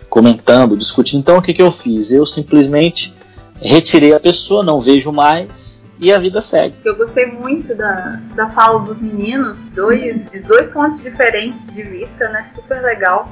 comentando, 0.08 0.76
discutindo. 0.76 1.20
Então 1.20 1.38
o 1.38 1.42
que, 1.42 1.54
que 1.54 1.62
eu 1.62 1.70
fiz? 1.70 2.12
Eu 2.12 2.24
simplesmente 2.26 3.14
retirei 3.60 4.14
a 4.14 4.20
pessoa, 4.20 4.62
não 4.62 4.80
vejo 4.80 5.12
mais 5.12 5.86
e 5.98 6.12
a 6.12 6.18
vida 6.18 6.42
segue. 6.42 6.74
Eu 6.84 6.96
gostei 6.96 7.26
muito 7.26 7.74
da, 7.74 8.20
da 8.34 8.50
fala 8.50 8.80
dos 8.80 8.98
meninos, 8.98 9.58
dois, 9.74 10.30
de 10.30 10.40
dois 10.40 10.68
pontos 10.68 11.02
diferentes 11.02 11.72
de 11.72 11.82
vista, 11.82 12.28
né? 12.28 12.50
Super 12.54 12.82
legal. 12.82 13.30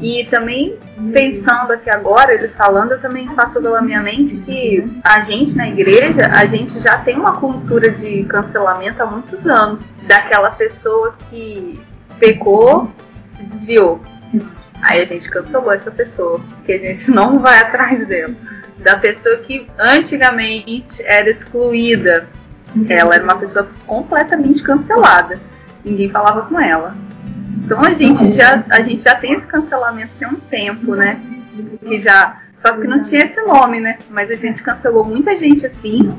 E 0.00 0.24
também 0.24 0.76
pensando 1.12 1.72
aqui 1.72 1.88
agora, 1.88 2.34
eles 2.34 2.52
falando, 2.54 2.92
eu 2.92 3.00
também 3.00 3.28
faço 3.28 3.60
pela 3.60 3.80
minha 3.80 4.02
mente 4.02 4.36
que 4.38 4.84
a 5.04 5.20
gente 5.20 5.56
na 5.56 5.68
igreja, 5.68 6.26
a 6.26 6.46
gente 6.46 6.80
já 6.80 6.98
tem 6.98 7.16
uma 7.16 7.36
cultura 7.36 7.90
de 7.90 8.24
cancelamento 8.24 9.02
há 9.02 9.06
muitos 9.06 9.46
anos. 9.46 9.80
Daquela 10.02 10.50
pessoa 10.50 11.14
que 11.30 11.80
pecou, 12.18 12.90
se 13.36 13.42
desviou. 13.44 14.00
Aí 14.82 15.02
a 15.02 15.06
gente 15.06 15.28
cancelou 15.28 15.72
essa 15.72 15.90
pessoa, 15.90 16.40
porque 16.56 16.72
a 16.72 16.78
gente 16.78 17.10
não 17.10 17.38
vai 17.38 17.58
atrás 17.58 18.06
dela. 18.06 18.34
Da 18.78 18.98
pessoa 18.98 19.38
que 19.38 19.66
antigamente 19.78 21.02
era 21.04 21.30
excluída. 21.30 22.28
Ela 22.88 23.14
era 23.14 23.24
uma 23.24 23.36
pessoa 23.36 23.68
completamente 23.86 24.62
cancelada. 24.62 25.40
Ninguém 25.84 26.10
falava 26.10 26.42
com 26.42 26.60
ela. 26.60 26.94
Então 27.64 27.80
a 27.82 27.94
gente 27.94 28.34
já, 28.34 28.64
a 28.70 28.82
gente 28.82 29.02
já 29.04 29.14
tem 29.14 29.34
esse 29.34 29.46
cancelamento 29.46 30.12
tem 30.18 30.28
um 30.28 30.34
tempo, 30.34 30.94
né? 30.94 31.20
Que 31.80 32.02
já. 32.02 32.42
Só 32.58 32.72
que 32.72 32.86
não 32.86 33.02
tinha 33.02 33.24
esse 33.24 33.40
nome, 33.42 33.80
né? 33.80 33.98
Mas 34.10 34.30
a 34.30 34.34
gente 34.34 34.62
cancelou 34.62 35.04
muita 35.04 35.36
gente 35.36 35.64
assim. 35.66 36.14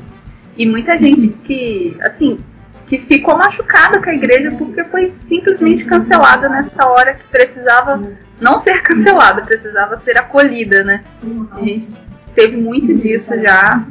E 0.56 0.66
muita 0.66 0.96
gente 0.98 1.28
que, 1.28 1.96
assim, 2.00 2.40
que 2.86 2.98
ficou 2.98 3.36
machucada 3.36 4.00
com 4.00 4.08
a 4.08 4.14
igreja 4.14 4.52
porque 4.52 4.84
foi 4.84 5.12
simplesmente 5.28 5.84
cancelada 5.84 6.48
nessa 6.48 6.86
hora 6.86 7.14
que 7.14 7.24
precisava 7.24 8.00
não 8.40 8.58
ser 8.58 8.82
cancelada, 8.82 9.42
precisava 9.42 9.96
ser 9.96 10.16
acolhida, 10.18 10.84
né? 10.84 11.04
A 11.52 11.60
gente 11.60 11.90
teve 12.34 12.56
muito 12.56 12.94
disso 12.94 13.32
já. 13.40 13.84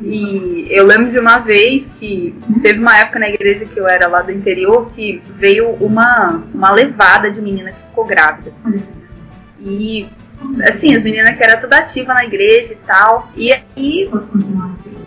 E 0.00 0.66
eu 0.70 0.84
lembro 0.84 1.12
de 1.12 1.18
uma 1.18 1.38
vez 1.38 1.94
que 2.00 2.34
teve 2.62 2.80
uma 2.80 2.98
época 2.98 3.20
na 3.20 3.28
igreja 3.28 3.66
que 3.66 3.78
eu 3.78 3.86
era 3.86 4.08
lá 4.08 4.22
do 4.22 4.32
interior 4.32 4.90
que 4.92 5.22
veio 5.38 5.70
uma, 5.80 6.42
uma 6.52 6.72
levada 6.72 7.30
de 7.30 7.40
menina 7.40 7.70
que 7.70 7.82
ficou 7.88 8.04
grávida. 8.04 8.52
E 9.60 10.08
assim, 10.68 10.96
as 10.96 11.02
meninas 11.04 11.36
que 11.36 11.44
eram 11.44 11.60
toda 11.60 11.78
ativa 11.78 12.12
na 12.14 12.24
igreja 12.24 12.72
e 12.72 12.78
tal. 12.84 13.30
E 13.36 13.52
aí 13.52 14.10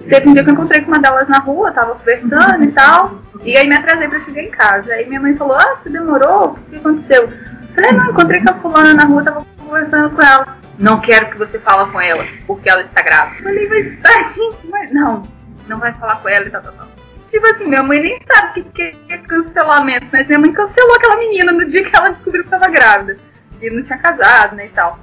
teve 0.10 0.30
um 0.30 0.34
dia 0.34 0.44
que 0.44 0.50
eu 0.50 0.54
encontrei 0.54 0.82
com 0.82 0.88
uma 0.88 1.00
delas 1.00 1.28
na 1.28 1.40
rua, 1.40 1.72
tava 1.72 1.96
conversando 1.96 2.64
e 2.64 2.72
tal. 2.72 3.20
E 3.44 3.58
aí 3.58 3.68
me 3.68 3.76
atrasei 3.76 4.08
pra 4.08 4.20
chegar 4.22 4.42
em 4.42 4.52
casa. 4.52 4.94
Aí 4.94 5.06
minha 5.08 5.20
mãe 5.20 5.36
falou, 5.36 5.56
ah, 5.56 5.76
você 5.76 5.90
demorou? 5.90 6.52
O 6.52 6.56
que 6.70 6.76
aconteceu? 6.78 7.30
Falei, 7.74 7.92
não, 7.92 8.10
encontrei 8.10 8.42
com 8.42 8.52
a 8.52 8.54
fulana 8.56 8.94
na 8.94 9.06
rua, 9.06 9.24
tava 9.24 9.46
conversando 9.58 10.16
com 10.16 10.22
ela. 10.22 10.58
Não 10.78 11.00
quero 11.00 11.30
que 11.30 11.38
você 11.38 11.60
fale 11.60 11.92
com 11.92 12.02
ela, 12.02 12.26
porque 12.46 12.70
ela 12.70 12.82
está 12.82 13.02
grávida. 13.02 13.44
Falei, 13.44 13.68
mas 13.70 14.00
tadinho, 14.02 14.56
mas 14.70 14.92
não, 14.92 15.24
não 15.68 15.80
vai 15.80 15.94
falar 15.94 16.18
com 16.18 16.30
ela 16.30 16.46
e 16.46 16.50
tal, 16.50 16.62
tal, 16.62 16.74
tal. 16.74 16.88
Tipo 17.30 17.48
assim, 17.48 17.66
minha 17.66 17.84
mãe 17.84 18.00
nem 18.00 18.18
sabe 18.22 18.62
o 18.62 18.66
que 18.66 18.96
é 19.10 19.18
cancelamento, 19.18 20.08
mas 20.12 20.28
minha 20.28 20.40
mãe 20.40 20.52
cancelou 20.52 20.96
aquela 20.96 21.18
menina 21.18 21.52
no 21.52 21.66
dia 21.66 21.84
que 21.84 21.96
ela 21.96 22.10
descobriu 22.10 22.44
que 22.44 22.48
estava 22.54 22.72
grávida. 22.72 23.18
E 23.62 23.70
não 23.70 23.84
tinha 23.84 23.98
casado, 23.98 24.56
né, 24.56 24.66
e 24.66 24.70
tal. 24.70 25.00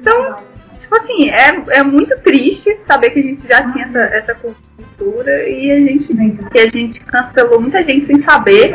Então, 0.00 0.36
tipo 0.78 0.96
assim, 0.96 1.28
é, 1.28 1.78
é 1.78 1.82
muito 1.82 2.16
triste 2.20 2.78
saber 2.86 3.10
que 3.10 3.18
a 3.18 3.22
gente 3.22 3.46
já 3.46 3.70
tinha 3.70 3.84
essa, 3.84 4.00
essa 4.00 4.34
cultura 4.34 5.48
e 5.48 5.70
a 5.70 5.76
gente 5.76 6.08
que 6.50 6.58
a 6.58 6.68
gente 6.68 7.00
cancelou 7.00 7.60
muita 7.60 7.82
gente 7.82 8.06
sem 8.06 8.22
saber, 8.22 8.74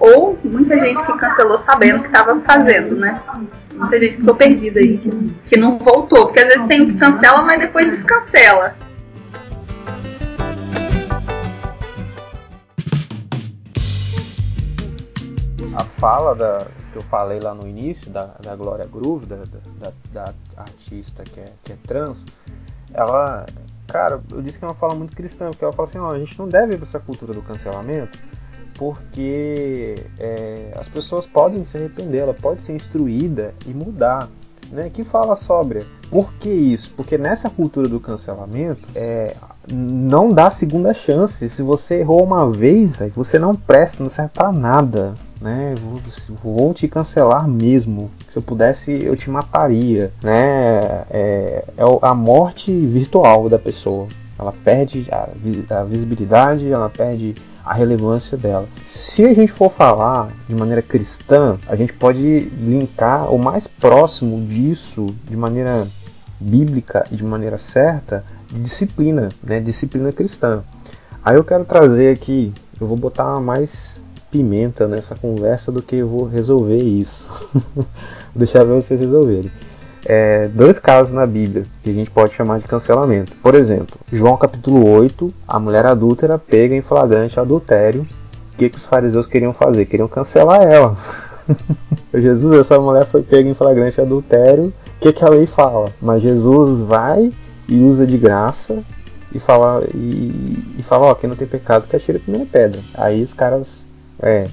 ou 0.00 0.38
muita 0.42 0.78
gente 0.78 1.04
que 1.04 1.12
cancelou 1.18 1.58
sabendo 1.60 2.00
que 2.00 2.06
estava 2.06 2.40
fazendo, 2.40 2.96
né? 2.96 3.20
Muita 3.74 4.00
gente 4.00 4.16
ficou 4.16 4.34
perdida 4.34 4.80
aí, 4.80 4.96
que, 4.98 5.10
que 5.50 5.60
não 5.60 5.78
voltou, 5.78 6.26
porque 6.26 6.40
às 6.40 6.46
vezes 6.46 6.66
tem 6.66 6.86
que 6.86 6.94
cancela, 6.94 7.42
mas 7.42 7.60
depois 7.60 7.94
descancela. 7.94 8.74
a 15.76 15.84
fala 16.00 16.34
da, 16.34 16.66
que 16.96 16.98
eu 16.98 17.02
falei 17.02 17.38
lá 17.38 17.54
no 17.54 17.68
início, 17.68 18.10
da, 18.10 18.24
da 18.40 18.56
Glória 18.56 18.86
Groove, 18.86 19.26
da, 19.26 19.44
da, 19.78 19.92
da 20.12 20.34
artista 20.56 21.22
que 21.22 21.40
é, 21.40 21.52
que 21.62 21.72
é 21.72 21.76
trans, 21.86 22.24
ela, 22.94 23.44
cara, 23.86 24.20
eu 24.32 24.40
disse 24.40 24.58
que 24.58 24.64
é 24.64 24.68
uma 24.68 24.74
fala 24.74 24.94
muito 24.94 25.14
cristã, 25.14 25.50
porque 25.50 25.62
ela 25.62 25.72
fala 25.72 25.88
assim, 25.88 25.98
ó, 25.98 26.10
a 26.10 26.18
gente 26.18 26.38
não 26.38 26.48
deve 26.48 26.74
ir 26.74 26.76
para 26.78 26.86
essa 26.86 26.98
cultura 26.98 27.34
do 27.34 27.42
cancelamento, 27.42 28.18
porque 28.78 29.94
é, 30.18 30.72
as 30.74 30.88
pessoas 30.88 31.26
podem 31.26 31.64
se 31.64 31.76
arrepender, 31.76 32.18
ela 32.18 32.34
pode 32.34 32.62
ser 32.62 32.74
instruída 32.74 33.54
e 33.66 33.70
mudar. 33.74 34.28
Né, 34.68 34.90
que 34.90 35.04
fala 35.04 35.36
sóbria. 35.36 35.86
Por 36.10 36.32
que 36.40 36.50
isso? 36.50 36.92
Porque 36.96 37.16
nessa 37.16 37.48
cultura 37.48 37.88
do 37.88 38.00
cancelamento, 38.00 38.84
é, 38.96 39.36
não 39.72 40.30
dá 40.30 40.50
segunda 40.50 40.94
chance. 40.94 41.48
Se 41.48 41.62
você 41.62 42.00
errou 42.00 42.24
uma 42.24 42.50
vez, 42.50 42.96
véio, 42.96 43.12
você 43.14 43.38
não 43.38 43.54
presta, 43.54 44.02
não 44.02 44.10
serve 44.10 44.30
para 44.34 44.52
nada 44.52 45.14
né? 45.40 45.74
Vou, 45.80 46.00
vou, 46.42 46.74
te 46.74 46.88
cancelar 46.88 47.48
mesmo. 47.48 48.10
Se 48.32 48.38
eu 48.38 48.42
pudesse, 48.42 48.90
eu 49.04 49.16
te 49.16 49.30
mataria, 49.30 50.12
né? 50.22 51.04
É, 51.10 51.64
é 51.76 51.82
a 52.02 52.14
morte 52.14 52.72
virtual 52.72 53.48
da 53.48 53.58
pessoa. 53.58 54.08
Ela 54.38 54.52
perde 54.52 55.06
a, 55.10 55.28
a 55.70 55.84
visibilidade, 55.84 56.70
ela 56.70 56.90
perde 56.90 57.34
a 57.64 57.72
relevância 57.72 58.36
dela. 58.36 58.68
Se 58.82 59.24
a 59.24 59.34
gente 59.34 59.50
for 59.50 59.70
falar 59.70 60.28
de 60.48 60.54
maneira 60.54 60.82
cristã, 60.82 61.56
a 61.66 61.74
gente 61.74 61.92
pode 61.92 62.40
linkar 62.60 63.32
o 63.32 63.38
mais 63.38 63.66
próximo 63.66 64.40
disso 64.46 65.14
de 65.28 65.36
maneira 65.36 65.88
bíblica 66.38 67.06
e 67.10 67.16
de 67.16 67.24
maneira 67.24 67.56
certa, 67.56 68.24
disciplina, 68.52 69.28
né? 69.42 69.60
Disciplina 69.60 70.12
cristã. 70.12 70.62
Aí 71.24 71.36
eu 71.36 71.44
quero 71.44 71.64
trazer 71.64 72.12
aqui, 72.12 72.52
eu 72.80 72.86
vou 72.86 72.96
botar 72.96 73.40
mais 73.40 74.04
pimenta 74.30 74.86
nessa 74.86 75.14
conversa 75.14 75.72
do 75.72 75.82
que 75.82 75.96
eu 75.96 76.08
vou 76.08 76.24
resolver 76.24 76.76
isso. 76.76 77.26
deixar 78.34 78.64
vocês 78.64 79.00
resolverem. 79.00 79.50
É, 80.08 80.46
dois 80.48 80.78
casos 80.78 81.12
na 81.12 81.26
Bíblia 81.26 81.64
que 81.82 81.90
a 81.90 81.92
gente 81.92 82.10
pode 82.10 82.32
chamar 82.32 82.60
de 82.60 82.68
cancelamento. 82.68 83.32
Por 83.42 83.56
exemplo, 83.56 83.96
João 84.12 84.36
capítulo 84.36 84.88
8, 84.88 85.34
a 85.48 85.58
mulher 85.58 85.84
adúltera 85.84 86.38
pega 86.38 86.76
em 86.76 86.80
flagrante 86.80 87.40
adultério. 87.40 88.06
O 88.54 88.56
que, 88.56 88.70
que 88.70 88.76
os 88.76 88.86
fariseus 88.86 89.26
queriam 89.26 89.52
fazer? 89.52 89.86
Queriam 89.86 90.06
cancelar 90.06 90.62
ela. 90.62 90.96
Jesus, 92.14 92.60
essa 92.60 92.78
mulher 92.78 93.04
foi 93.06 93.22
pega 93.22 93.48
em 93.48 93.54
flagrante 93.54 94.00
adultério. 94.00 94.66
O 94.66 95.00
que, 95.00 95.12
que 95.12 95.24
a 95.24 95.28
lei 95.28 95.46
fala? 95.46 95.92
Mas 96.00 96.22
Jesus 96.22 96.78
vai 96.86 97.32
e 97.68 97.80
usa 97.80 98.06
de 98.06 98.16
graça 98.16 98.82
e 99.32 99.38
fala, 99.38 99.84
e, 99.94 100.76
e 100.78 100.82
fala 100.82 101.06
ó, 101.06 101.14
quem 101.14 101.28
não 101.28 101.36
tem 101.36 101.46
pecado 101.46 101.86
que 101.88 101.96
atira 101.96 102.18
a 102.18 102.20
primeira 102.20 102.46
pedra. 102.46 102.80
Aí 102.94 103.22
os 103.22 103.32
caras 103.32 103.86
é, 104.20 104.48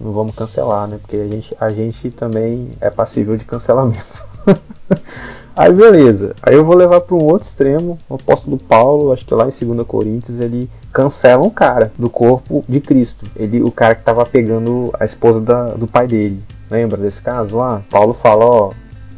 não 0.00 0.12
vamos 0.12 0.34
cancelar, 0.34 0.86
né? 0.86 0.98
Porque 1.00 1.16
a 1.16 1.26
gente, 1.26 1.56
a 1.58 1.70
gente 1.70 2.10
também 2.10 2.70
é 2.80 2.90
passível 2.90 3.36
de 3.36 3.44
cancelamento. 3.44 4.26
Aí 5.56 5.72
beleza. 5.72 6.34
Aí 6.42 6.54
eu 6.54 6.64
vou 6.64 6.76
levar 6.76 7.00
para 7.00 7.16
um 7.16 7.24
outro 7.24 7.48
extremo. 7.48 7.98
O 8.10 8.16
apóstolo 8.16 8.58
Paulo, 8.58 9.10
acho 9.10 9.24
que 9.24 9.32
lá 9.32 9.48
em 9.48 9.66
2 9.74 9.86
Coríntios, 9.86 10.38
ele 10.38 10.68
cancela 10.92 11.42
um 11.42 11.50
cara 11.50 11.90
do 11.98 12.10
corpo 12.10 12.62
de 12.68 12.78
Cristo. 12.78 13.24
Ele, 13.34 13.62
o 13.62 13.70
cara 13.70 13.94
que 13.94 14.02
estava 14.02 14.26
pegando 14.26 14.92
a 15.00 15.04
esposa 15.06 15.40
da, 15.40 15.70
do 15.70 15.86
pai 15.86 16.06
dele. 16.06 16.42
Lembra 16.70 16.98
desse 16.98 17.22
caso 17.22 17.56
lá? 17.56 17.82
Paulo 17.88 18.12
fala, 18.12 18.44
ó, 18.44 18.72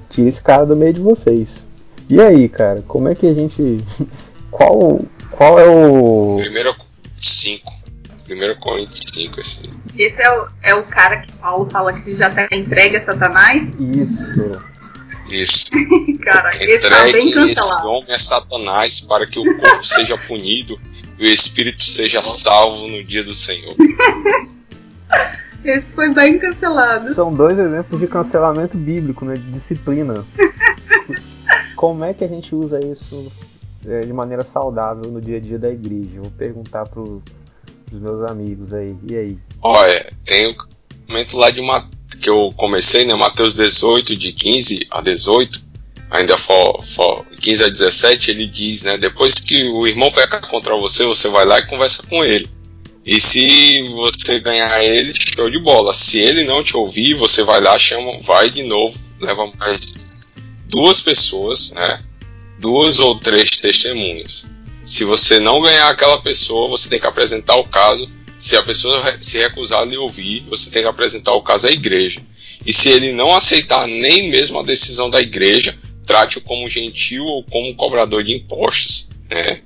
tira 0.08 0.28
esse 0.28 0.42
cara 0.42 0.64
do 0.64 0.76
meio 0.76 0.92
de 0.92 1.00
vocês. 1.00 1.66
E 2.08 2.20
aí, 2.20 2.48
cara, 2.48 2.82
como 2.86 3.08
é 3.08 3.14
que 3.14 3.26
a 3.26 3.34
gente. 3.34 3.78
Qual, 4.50 5.04
qual 5.30 5.58
é 5.58 5.68
o. 5.68 6.38
Primeiro 6.40 6.74
5. 7.20 7.78
1 8.30 8.60
Coríntios 8.60 9.00
5, 9.12 9.40
assim. 9.40 9.70
Esse 9.96 10.20
é 10.20 10.30
o, 10.30 10.48
é 10.62 10.74
o 10.74 10.84
cara 10.84 11.18
que 11.18 11.32
Paulo 11.32 11.68
fala 11.70 11.92
que 12.00 12.16
já 12.16 12.28
tá 12.28 12.46
entregue 12.52 12.96
a 12.96 13.04
Satanás? 13.04 13.68
Isso. 13.78 14.32
Isso. 15.30 15.66
cara, 16.24 16.56
esse 16.62 16.88
tá 16.88 17.04
bem 17.04 17.30
cancelado. 17.30 17.50
esse 17.50 17.86
homem 17.86 18.12
a 18.12 18.18
Satanás 18.18 19.00
para 19.00 19.26
que 19.26 19.38
o 19.38 19.58
corpo 19.58 19.84
seja 19.84 20.16
punido 20.16 20.78
e 21.18 21.26
o 21.26 21.30
espírito 21.30 21.82
seja 21.82 22.22
salvo 22.22 22.88
no 22.88 23.04
dia 23.04 23.22
do 23.22 23.34
Senhor. 23.34 23.74
Esse 25.64 25.86
foi 25.92 26.14
bem 26.14 26.38
cancelado. 26.38 27.08
São 27.08 27.34
dois 27.34 27.58
exemplos 27.58 28.00
de 28.00 28.06
cancelamento 28.06 28.78
bíblico, 28.78 29.24
né? 29.24 29.34
De 29.34 29.50
disciplina. 29.50 30.24
Como 31.78 32.02
é 32.02 32.12
que 32.12 32.24
a 32.24 32.28
gente 32.28 32.56
usa 32.56 32.84
isso 32.84 33.30
é, 33.86 34.00
de 34.00 34.12
maneira 34.12 34.42
saudável 34.42 35.12
no 35.12 35.20
dia 35.20 35.36
a 35.36 35.40
dia 35.40 35.60
da 35.60 35.70
igreja? 35.70 36.20
Vou 36.20 36.30
perguntar 36.32 36.84
pro, 36.88 37.22
dos 37.88 38.00
meus 38.00 38.20
amigos 38.28 38.74
aí. 38.74 38.96
E 39.08 39.16
aí? 39.16 39.38
Olha, 39.62 40.12
tem 40.24 40.48
o 40.48 40.56
momento 41.08 41.36
lá 41.36 41.50
de 41.50 41.60
uma, 41.60 41.88
que 42.20 42.28
eu 42.28 42.52
comecei, 42.56 43.04
né? 43.04 43.14
Mateus 43.14 43.54
18, 43.54 44.16
de 44.16 44.32
15 44.32 44.88
a 44.90 45.00
18, 45.00 45.62
ainda 46.10 46.36
for, 46.36 46.84
for 46.84 47.24
15 47.40 47.62
a 47.62 47.68
17, 47.68 48.32
ele 48.32 48.48
diz, 48.48 48.82
né? 48.82 48.98
Depois 48.98 49.36
que 49.36 49.68
o 49.68 49.86
irmão 49.86 50.10
peca 50.10 50.40
contra 50.40 50.76
você, 50.76 51.04
você 51.04 51.28
vai 51.28 51.46
lá 51.46 51.60
e 51.60 51.66
conversa 51.68 52.02
com 52.08 52.24
ele. 52.24 52.50
E 53.06 53.20
se 53.20 53.88
você 53.94 54.40
ganhar 54.40 54.82
ele, 54.82 55.14
show 55.14 55.48
de 55.48 55.60
bola. 55.60 55.94
Se 55.94 56.18
ele 56.18 56.42
não 56.42 56.60
te 56.60 56.76
ouvir, 56.76 57.14
você 57.14 57.44
vai 57.44 57.60
lá, 57.60 57.78
chama, 57.78 58.20
vai 58.20 58.50
de 58.50 58.64
novo, 58.64 58.98
leva 59.20 59.48
mais 59.56 60.17
duas 60.68 61.00
pessoas, 61.00 61.72
né? 61.72 62.02
Duas 62.58 62.98
ou 62.98 63.18
três 63.18 63.50
testemunhas. 63.50 64.46
Se 64.82 65.04
você 65.04 65.38
não 65.38 65.60
ganhar 65.60 65.88
aquela 65.88 66.20
pessoa, 66.20 66.68
você 66.68 66.88
tem 66.88 67.00
que 67.00 67.06
apresentar 67.06 67.56
o 67.56 67.64
caso. 67.64 68.10
Se 68.38 68.56
a 68.56 68.62
pessoa 68.62 69.16
se 69.20 69.38
recusar 69.38 69.82
a 69.82 69.84
lhe 69.84 69.96
ouvir, 69.96 70.44
você 70.48 70.70
tem 70.70 70.82
que 70.82 70.88
apresentar 70.88 71.32
o 71.32 71.42
caso 71.42 71.66
à 71.66 71.70
igreja. 71.70 72.22
E 72.64 72.72
se 72.72 72.88
ele 72.88 73.12
não 73.12 73.34
aceitar 73.34 73.86
nem 73.86 74.30
mesmo 74.30 74.58
a 74.58 74.62
decisão 74.62 75.10
da 75.10 75.20
igreja, 75.20 75.76
trate-o 76.06 76.40
como 76.40 76.68
gentil 76.68 77.24
ou 77.24 77.44
como 77.44 77.74
cobrador 77.74 78.24
de 78.24 78.34
impostos. 78.34 79.10
Né? 79.28 79.60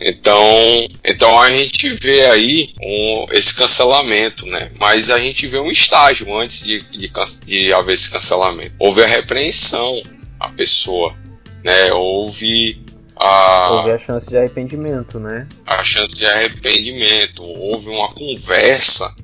Então, 0.00 0.88
então 1.04 1.38
a 1.38 1.50
gente 1.50 1.90
vê 1.90 2.26
aí 2.26 2.70
um, 2.80 3.26
esse 3.32 3.54
cancelamento, 3.54 4.46
né? 4.46 4.70
Mas 4.78 5.10
a 5.10 5.18
gente 5.18 5.46
vê 5.46 5.58
um 5.58 5.70
estágio 5.70 6.34
antes 6.34 6.64
de, 6.64 6.80
de, 6.82 7.10
de 7.44 7.72
haver 7.72 7.94
esse 7.94 8.10
cancelamento. 8.10 8.74
Houve 8.78 9.02
a 9.02 9.06
repreensão 9.06 10.02
à 10.40 10.48
pessoa, 10.48 11.14
né? 11.62 11.92
Houve 11.92 12.82
a, 13.16 13.70
houve 13.72 13.92
a 13.92 13.98
chance 13.98 14.28
de 14.28 14.36
arrependimento, 14.38 15.20
né? 15.20 15.46
A 15.66 15.84
chance 15.84 16.14
de 16.14 16.24
arrependimento. 16.26 17.42
Houve 17.42 17.90
uma 17.90 18.08
conversa 18.08 19.14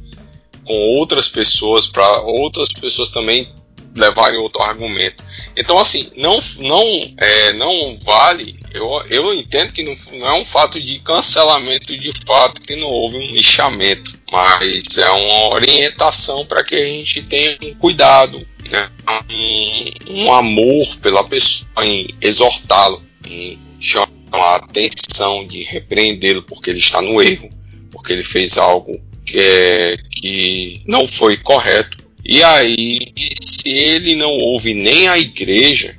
com 0.66 0.74
outras 0.98 1.28
pessoas 1.28 1.86
para 1.86 2.20
outras 2.20 2.68
pessoas 2.68 3.10
também 3.10 3.50
levarem 3.94 4.38
outro 4.38 4.62
argumento. 4.62 5.24
Então, 5.56 5.78
assim, 5.78 6.10
não, 6.16 6.38
não, 6.58 6.84
é, 7.16 7.52
não 7.54 7.96
vale. 8.02 8.58
Eu, 8.72 9.02
eu 9.08 9.34
entendo 9.34 9.72
que 9.72 9.82
não, 9.82 9.94
não, 10.18 10.26
é 10.28 10.40
um 10.40 10.44
fato 10.44 10.80
de 10.80 10.98
cancelamento 10.98 11.96
de 11.96 12.12
fato, 12.26 12.60
que 12.60 12.76
não 12.76 12.88
houve 12.88 13.16
um 13.16 13.30
lixamento, 13.30 14.18
mas 14.30 14.98
é 14.98 15.10
uma 15.10 15.54
orientação 15.54 16.44
para 16.44 16.62
que 16.62 16.74
a 16.74 16.84
gente 16.84 17.22
tenha 17.22 17.56
um 17.62 17.74
cuidado, 17.74 18.46
né? 18.68 18.90
um, 19.30 20.24
um 20.24 20.32
amor 20.32 20.96
pela 20.98 21.24
pessoa, 21.24 21.68
em 21.82 22.08
exortá-lo, 22.20 23.02
em 23.26 23.58
chama 23.80 24.08
a 24.32 24.56
atenção 24.56 25.46
de 25.46 25.62
repreendê-lo 25.62 26.42
porque 26.42 26.70
ele 26.70 26.78
está 26.78 27.00
no 27.00 27.22
erro, 27.22 27.48
porque 27.90 28.12
ele 28.12 28.22
fez 28.22 28.58
algo 28.58 29.00
que, 29.24 29.38
é, 29.38 29.96
que 30.10 30.82
não 30.86 31.06
foi 31.08 31.36
correto. 31.36 32.05
E 32.28 32.42
aí, 32.42 33.12
se 33.40 33.68
ele 33.70 34.16
não 34.16 34.32
ouve 34.32 34.74
nem 34.74 35.06
a 35.06 35.16
igreja, 35.16 35.96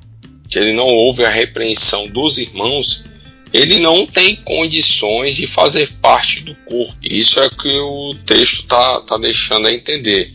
que 0.49 0.59
ele 0.59 0.73
não 0.73 0.87
ouve 0.87 1.23
a 1.23 1.29
repreensão 1.29 2.07
dos 2.07 2.37
irmãos, 2.37 3.05
ele 3.53 3.79
não 3.79 4.05
tem 4.05 4.35
condições 4.35 5.37
de 5.37 5.47
fazer 5.47 5.89
parte 6.01 6.41
do 6.41 6.53
corpo. 6.53 6.97
Isso 7.01 7.39
é 7.39 7.47
o 7.47 7.55
que 7.55 7.79
o 7.79 8.13
texto 8.25 8.61
está 8.61 8.99
tá 9.01 9.17
deixando 9.17 9.67
a 9.67 9.73
entender. 9.73 10.33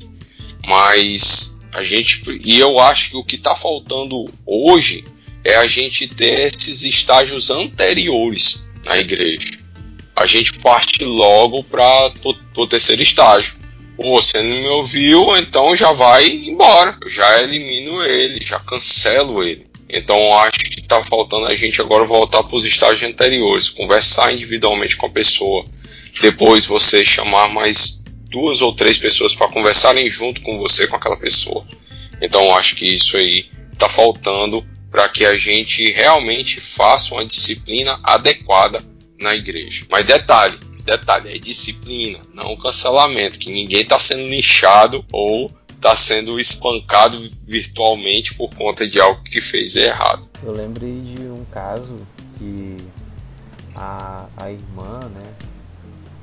Mas 0.67 1.61
a 1.75 1.83
gente. 1.83 2.23
E 2.43 2.59
eu 2.59 2.81
acho 2.81 3.11
que 3.11 3.17
o 3.17 3.25
que 3.25 3.37
está 3.37 3.55
faltando 3.55 4.33
hoje 4.47 5.05
é 5.45 5.57
a 5.57 5.67
gente 5.67 6.07
ter 6.07 6.47
esses 6.47 6.85
estágios 6.85 7.51
anteriores 7.51 8.67
na 8.85 8.97
igreja. 8.97 9.59
A 10.17 10.25
gente 10.25 10.55
parte 10.55 11.05
logo 11.05 11.63
para 11.65 12.13
o 12.57 12.67
terceiro 12.67 13.03
estágio. 13.03 13.55
Você 13.99 14.43
não 14.43 14.57
me 14.57 14.69
ouviu, 14.69 15.37
então 15.37 15.77
já 15.77 15.93
vai 15.93 16.27
embora. 16.27 16.97
Eu 17.01 17.09
já 17.09 17.43
elimino 17.43 18.03
ele, 18.03 18.43
já 18.43 18.59
cancelo 18.59 19.43
ele. 19.43 19.67
Então 19.89 20.39
acho 20.39 20.59
que 20.59 20.81
está 20.81 21.03
faltando 21.03 21.47
a 21.47 21.55
gente 21.55 21.81
agora 21.81 22.05
voltar 22.05 22.43
para 22.43 22.57
os 22.57 22.65
estágios 22.65 23.09
anteriores, 23.11 23.69
conversar 23.69 24.33
individualmente 24.33 24.97
com 24.97 25.07
a 25.07 25.11
pessoa, 25.11 25.67
depois 26.21 26.65
você 26.65 27.05
chamar 27.05 27.49
mais 27.49 28.03
duas 28.31 28.63
ou 28.63 28.75
três 28.75 28.97
pessoas 28.97 29.35
para 29.35 29.49
conversarem 29.49 30.09
junto 30.09 30.41
com 30.41 30.59
você 30.59 30.87
com 30.87 30.97
aquela 30.97 31.17
pessoa. 31.17 31.67
Então 32.23 32.55
acho 32.57 32.77
que 32.77 32.87
isso 32.87 33.17
aí 33.19 33.51
está 33.73 33.89
faltando 33.89 34.67
para 34.91 35.09
que 35.09 35.25
a 35.25 35.37
gente 35.37 35.91
realmente 35.91 36.61
faça 36.61 37.15
uma 37.15 37.25
disciplina 37.25 38.01
adequada 38.03 38.83
na 39.21 39.35
igreja. 39.35 39.87
Mas 39.91 40.07
detalhe, 40.07 40.59
detalhe, 40.83 41.35
é 41.35 41.39
disciplina, 41.39 42.21
não 42.35 42.57
cancelamento, 42.57 43.39
que 43.39 43.51
ninguém 43.51 43.83
está 43.83 43.99
sendo 43.99 44.29
lixado 44.29 45.05
ou 45.13 45.51
está 45.75 45.97
sendo 45.97 46.39
espancado 46.39 47.19
virtualmente 47.47 48.35
por 48.35 48.55
conta 48.55 48.87
de 48.87 49.01
algo 49.01 49.23
que 49.25 49.41
fez 49.41 49.75
errado. 49.75 50.29
Eu 50.43 50.53
lembrei 50.53 50.95
de 50.95 51.23
um 51.23 51.45
caso 51.51 51.97
que 52.39 52.77
a, 53.75 54.27
a 54.37 54.51
irmã, 54.51 55.01
né, 55.15 55.33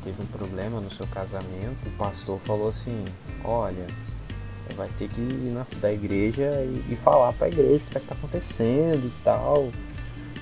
teve 0.04 0.22
um 0.22 0.26
problema 0.26 0.80
no 0.80 0.90
seu 0.92 1.06
casamento, 1.08 1.88
o 1.88 1.92
pastor 1.98 2.40
falou 2.46 2.70
assim, 2.70 3.04
olha, 3.44 3.86
vai 4.76 4.90
ter 4.98 5.10
que 5.10 5.20
ir 5.20 5.52
na 5.52 5.66
da 5.82 5.92
igreja 5.92 6.64
e, 6.64 6.94
e 6.94 6.96
falar 6.96 7.34
para 7.34 7.48
a 7.48 7.50
igreja 7.50 7.76
o 7.76 7.80
que 7.80 7.98
está 7.98 8.16
acontecendo 8.16 9.08
e 9.08 9.24
tal. 9.24 9.72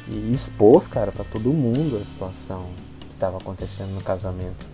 E 0.08 0.32
expôs, 0.32 0.88
cara, 0.88 1.12
para 1.12 1.26
todo 1.26 1.52
mundo 1.52 1.98
a 1.98 2.06
situação 2.06 2.70
estava 3.18 3.38
acontecendo 3.38 3.90
no 3.90 4.02
casamento 4.02 4.66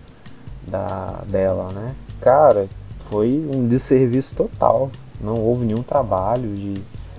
da 0.66 1.22
dela, 1.26 1.72
né? 1.72 1.94
Cara, 2.20 2.68
foi 3.10 3.46
um 3.52 3.66
desserviço 3.66 4.34
total. 4.34 4.90
Não 5.20 5.40
houve 5.40 5.64
nenhum 5.64 5.82
trabalho 5.82 6.54
de, 6.54 6.74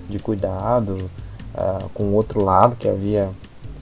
de 0.08 0.18
cuidado 0.18 1.10
uh, 1.54 1.88
com 1.94 2.04
o 2.04 2.12
outro 2.14 2.42
lado 2.42 2.76
que 2.76 2.88
havia 2.88 3.30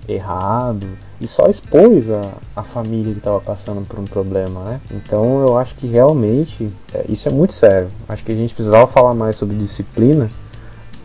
errado 0.07 0.87
e 1.21 1.27
só 1.27 1.47
expôs 1.47 2.11
a, 2.11 2.35
a 2.55 2.63
família 2.63 3.13
que 3.13 3.19
estava 3.19 3.41
passando 3.41 3.87
por 3.87 3.99
um 3.99 4.05
problema, 4.05 4.63
né? 4.65 4.81
Então 4.91 5.41
eu 5.41 5.59
acho 5.59 5.75
que 5.75 5.87
realmente 5.87 6.71
é, 6.93 7.05
isso 7.09 7.29
é 7.29 7.33
muito 7.33 7.53
sério. 7.53 7.89
Acho 8.09 8.25
que 8.25 8.33
a 8.33 8.35
gente 8.35 8.55
precisava 8.55 8.87
falar 8.87 9.15
mais 9.15 9.37
sobre 9.37 9.57
disciplina 9.57 10.31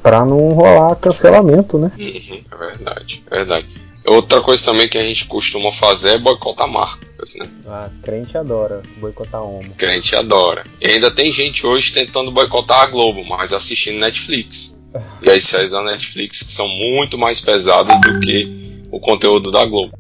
para 0.04 0.26
não 0.26 0.50
rolar 0.50 0.96
cancelamento, 0.96 1.78
né? 1.78 1.92
Uhum, 1.98 2.42
é 2.52 2.58
verdade, 2.58 3.24
é 3.30 3.36
verdade. 3.38 3.89
Outra 4.06 4.42
coisa 4.42 4.64
também 4.66 4.88
que 4.88 4.98
a 4.98 5.04
gente 5.04 5.26
costuma 5.26 5.72
fazer 5.72 6.12
é 6.12 6.18
boicotar 6.18 6.68
marcas, 6.68 7.36
né? 7.36 7.48
Ah, 7.68 7.90
crente 8.02 8.38
adora 8.38 8.82
boicotar 8.98 9.44
homo. 9.44 9.74
Crente 9.78 10.16
adora. 10.16 10.64
E 10.82 10.88
ainda 10.88 11.12
tem 11.12 11.32
gente 11.32 11.66
hoje 11.66 11.94
tentando 11.94 12.32
boicotar 12.32 12.82
a 12.82 12.86
Globo, 12.88 13.24
mas 13.26 13.54
assistindo 13.54 14.00
Netflix. 14.00 14.78
E 15.22 15.30
as 15.30 15.44
séries 15.44 15.70
da 15.70 15.84
Netflix 15.84 16.42
que 16.42 16.52
são 16.52 16.68
muito 16.68 17.16
mais 17.16 17.40
pesadas 17.40 18.02
do 18.02 18.20
que 18.22 18.82
o 18.90 19.00
conteúdo 19.00 19.52
da 19.52 19.64
Globo. 19.64 19.94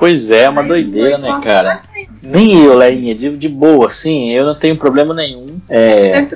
Pois 0.00 0.30
é, 0.30 0.44
é 0.44 0.48
uma 0.48 0.62
doideira, 0.62 1.18
né, 1.18 1.40
cara? 1.44 1.82
Nem 2.22 2.64
eu, 2.64 2.74
Leinha, 2.74 3.14
de, 3.14 3.36
de 3.36 3.48
boa, 3.50 3.86
assim, 3.86 4.30
eu 4.30 4.46
não 4.46 4.54
tenho 4.54 4.74
problema 4.74 5.12
nenhum. 5.12 5.60
É, 5.68 6.26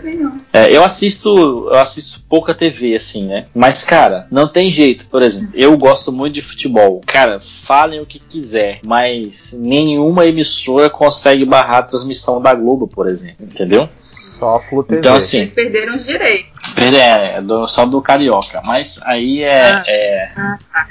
é, 0.53 0.71
eu 0.77 0.85
assisto, 0.85 1.31
eu 1.73 1.79
assisto 1.79 2.21
pouca 2.29 2.55
TV, 2.55 2.95
assim, 2.95 3.27
né? 3.27 3.47
Mas, 3.55 3.83
cara, 3.83 4.27
não 4.31 4.47
tem 4.47 4.71
jeito. 4.71 5.07
Por 5.07 5.23
exemplo, 5.23 5.49
eu 5.55 5.77
gosto 5.79 6.13
muito 6.13 6.35
de 6.35 6.43
futebol. 6.43 7.01
Cara, 7.07 7.41
falem 7.41 8.01
o 8.01 8.07
que 8.07 8.19
quiser, 8.19 8.81
mas 8.85 9.59
nenhuma 9.59 10.27
emissora 10.27 10.91
consegue 10.91 11.47
barrar 11.47 11.79
a 11.79 11.83
transmissão 11.85 12.43
da 12.43 12.55
Globo, 12.55 12.87
por 12.87 13.09
exemplo, 13.09 13.47
entendeu? 13.51 13.89
Só 13.99 14.57
a 14.57 14.61
Flu 14.61 14.83
TV. 14.83 15.01
Então, 15.01 15.15
assim, 15.15 15.39
Eles 15.39 15.55
perderam 15.55 15.97
os 15.97 16.05
direitos. 16.05 16.51
é, 16.77 17.41
do, 17.41 17.67
só 17.67 17.87
do 17.87 18.03
Carioca. 18.03 18.61
Mas 18.67 19.01
aí 19.05 19.43
é. 19.43 19.63
Ah. 19.63 19.85
é, 19.87 20.31
Ah, 20.37 20.59
tá. 20.71 20.87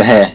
é. 0.00 0.32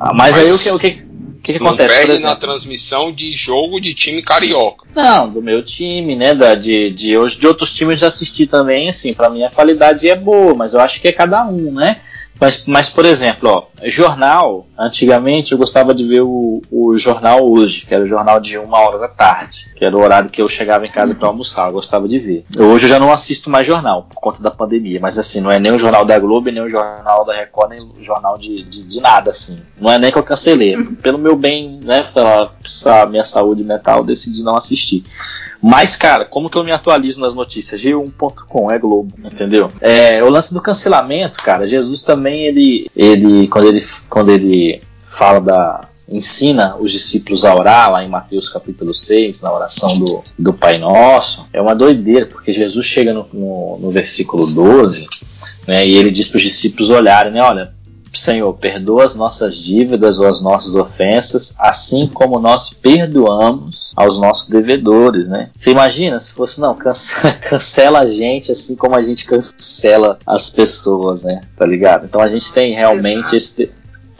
Ah, 0.00 0.14
mas, 0.14 0.34
aí 0.34 0.50
o 0.50 0.58
que, 0.58 0.70
o 0.70 0.78
que, 0.78 1.09
que, 1.40 1.52
que 1.52 1.58
acontece? 1.58 2.06
Perde 2.06 2.22
na 2.22 2.36
transmissão 2.36 3.12
de 3.12 3.32
jogo 3.32 3.80
de 3.80 3.94
time 3.94 4.22
carioca. 4.22 4.86
Não, 4.94 5.28
do 5.28 5.42
meu 5.42 5.62
time, 5.62 6.14
né? 6.14 6.34
Da, 6.34 6.54
de, 6.54 6.90
de, 6.90 7.14
de 7.36 7.46
outros 7.46 7.74
times 7.74 7.94
eu 7.94 7.98
já 7.98 8.06
assisti 8.08 8.46
também, 8.46 8.88
assim, 8.88 9.14
pra 9.14 9.30
mim 9.30 9.42
a 9.42 9.50
qualidade 9.50 10.08
é 10.08 10.16
boa, 10.16 10.54
mas 10.54 10.74
eu 10.74 10.80
acho 10.80 11.00
que 11.00 11.08
é 11.08 11.12
cada 11.12 11.46
um, 11.46 11.72
né? 11.72 11.96
Mas, 12.40 12.64
mas 12.66 12.88
por 12.88 13.04
exemplo, 13.04 13.48
ó, 13.50 13.64
jornal, 13.84 14.66
antigamente 14.78 15.52
eu 15.52 15.58
gostava 15.58 15.94
de 15.94 16.02
ver 16.04 16.22
o, 16.22 16.62
o 16.70 16.96
jornal 16.96 17.46
hoje, 17.46 17.84
que 17.86 17.92
era 17.92 18.02
o 18.02 18.06
jornal 18.06 18.40
de 18.40 18.56
uma 18.56 18.78
hora 18.78 18.98
da 18.98 19.08
tarde, 19.08 19.70
que 19.76 19.84
era 19.84 19.96
o 19.96 20.00
horário 20.00 20.30
que 20.30 20.40
eu 20.40 20.48
chegava 20.48 20.86
em 20.86 20.90
casa 20.90 21.14
para 21.14 21.28
almoçar, 21.28 21.68
eu 21.68 21.72
gostava 21.72 22.08
de 22.08 22.18
ver. 22.18 22.44
Hoje 22.58 22.86
eu 22.86 22.90
já 22.90 22.98
não 22.98 23.12
assisto 23.12 23.50
mais 23.50 23.66
jornal, 23.66 24.04
por 24.04 24.20
conta 24.20 24.42
da 24.42 24.50
pandemia, 24.50 24.98
mas 25.00 25.18
assim, 25.18 25.40
não 25.40 25.50
é 25.50 25.58
nem 25.58 25.72
o 25.72 25.78
jornal 25.78 26.04
da 26.04 26.18
Globo, 26.18 26.50
nem 26.50 26.62
o 26.62 26.68
jornal 26.68 27.24
da 27.26 27.34
Record, 27.34 27.72
nem 27.72 27.80
o 27.82 28.02
jornal 28.02 28.38
de, 28.38 28.64
de, 28.64 28.84
de 28.84 29.00
nada, 29.00 29.30
assim. 29.30 29.60
Não 29.78 29.92
é 29.92 29.98
nem 29.98 30.10
que 30.10 30.18
eu 30.18 30.22
cancelei. 30.22 30.82
Pelo 31.02 31.18
meu 31.18 31.36
bem, 31.36 31.78
né, 31.84 32.04
pela, 32.14 32.52
minha 33.08 33.24
saúde 33.24 33.62
mental, 33.62 34.02
decidi 34.02 34.42
não 34.42 34.56
assistir. 34.56 35.04
Mas, 35.62 35.94
cara, 35.94 36.24
como 36.24 36.48
que 36.48 36.56
eu 36.56 36.64
me 36.64 36.72
atualizo 36.72 37.20
nas 37.20 37.34
notícias? 37.34 37.80
G1.com, 37.82 38.70
é 38.70 38.78
Globo, 38.78 39.12
entendeu? 39.24 39.68
É, 39.80 40.22
o 40.22 40.30
lance 40.30 40.54
do 40.54 40.62
cancelamento, 40.62 41.38
cara, 41.42 41.66
Jesus 41.66 42.02
também, 42.02 42.46
ele, 42.46 42.90
ele, 42.96 43.46
quando 43.48 43.68
ele, 43.68 43.84
quando 44.08 44.30
ele 44.30 44.82
fala 44.98 45.40
da, 45.40 45.88
ensina 46.10 46.76
os 46.76 46.90
discípulos 46.90 47.44
a 47.44 47.54
orar, 47.54 47.92
lá 47.92 48.04
em 48.04 48.08
Mateus 48.08 48.48
capítulo 48.48 48.92
6, 48.92 49.42
na 49.42 49.52
oração 49.52 49.96
do, 49.96 50.24
do 50.36 50.52
Pai 50.52 50.76
Nosso, 50.76 51.46
é 51.52 51.60
uma 51.60 51.74
doideira, 51.74 52.26
porque 52.26 52.52
Jesus 52.52 52.84
chega 52.84 53.12
no, 53.12 53.28
no, 53.32 53.78
no 53.80 53.90
versículo 53.90 54.46
12, 54.46 55.06
né, 55.68 55.86
e 55.86 55.96
ele 55.96 56.10
diz 56.10 56.28
para 56.28 56.38
os 56.38 56.42
discípulos 56.42 56.90
olharem, 56.90 57.32
né, 57.32 57.40
olha, 57.40 57.72
Senhor, 58.12 58.52
perdoa 58.54 59.04
as 59.04 59.14
nossas 59.14 59.56
dívidas 59.56 60.18
ou 60.18 60.26
as 60.26 60.40
nossas 60.42 60.74
ofensas, 60.74 61.54
assim 61.58 62.08
como 62.08 62.38
nós 62.38 62.70
perdoamos 62.70 63.92
aos 63.94 64.18
nossos 64.18 64.48
devedores, 64.48 65.28
né? 65.28 65.50
Você 65.58 65.70
imagina 65.70 66.18
se 66.18 66.32
fosse, 66.32 66.60
não, 66.60 66.74
cancela, 66.74 67.32
cancela 67.40 68.00
a 68.00 68.10
gente 68.10 68.50
assim 68.50 68.74
como 68.76 68.96
a 68.96 69.02
gente 69.02 69.24
cancela 69.24 70.18
as 70.26 70.50
pessoas, 70.50 71.22
né? 71.22 71.40
Tá 71.56 71.66
ligado? 71.66 72.06
Então 72.06 72.20
a 72.20 72.28
gente 72.28 72.52
tem 72.52 72.74
realmente 72.74 73.36
esse. 73.36 73.70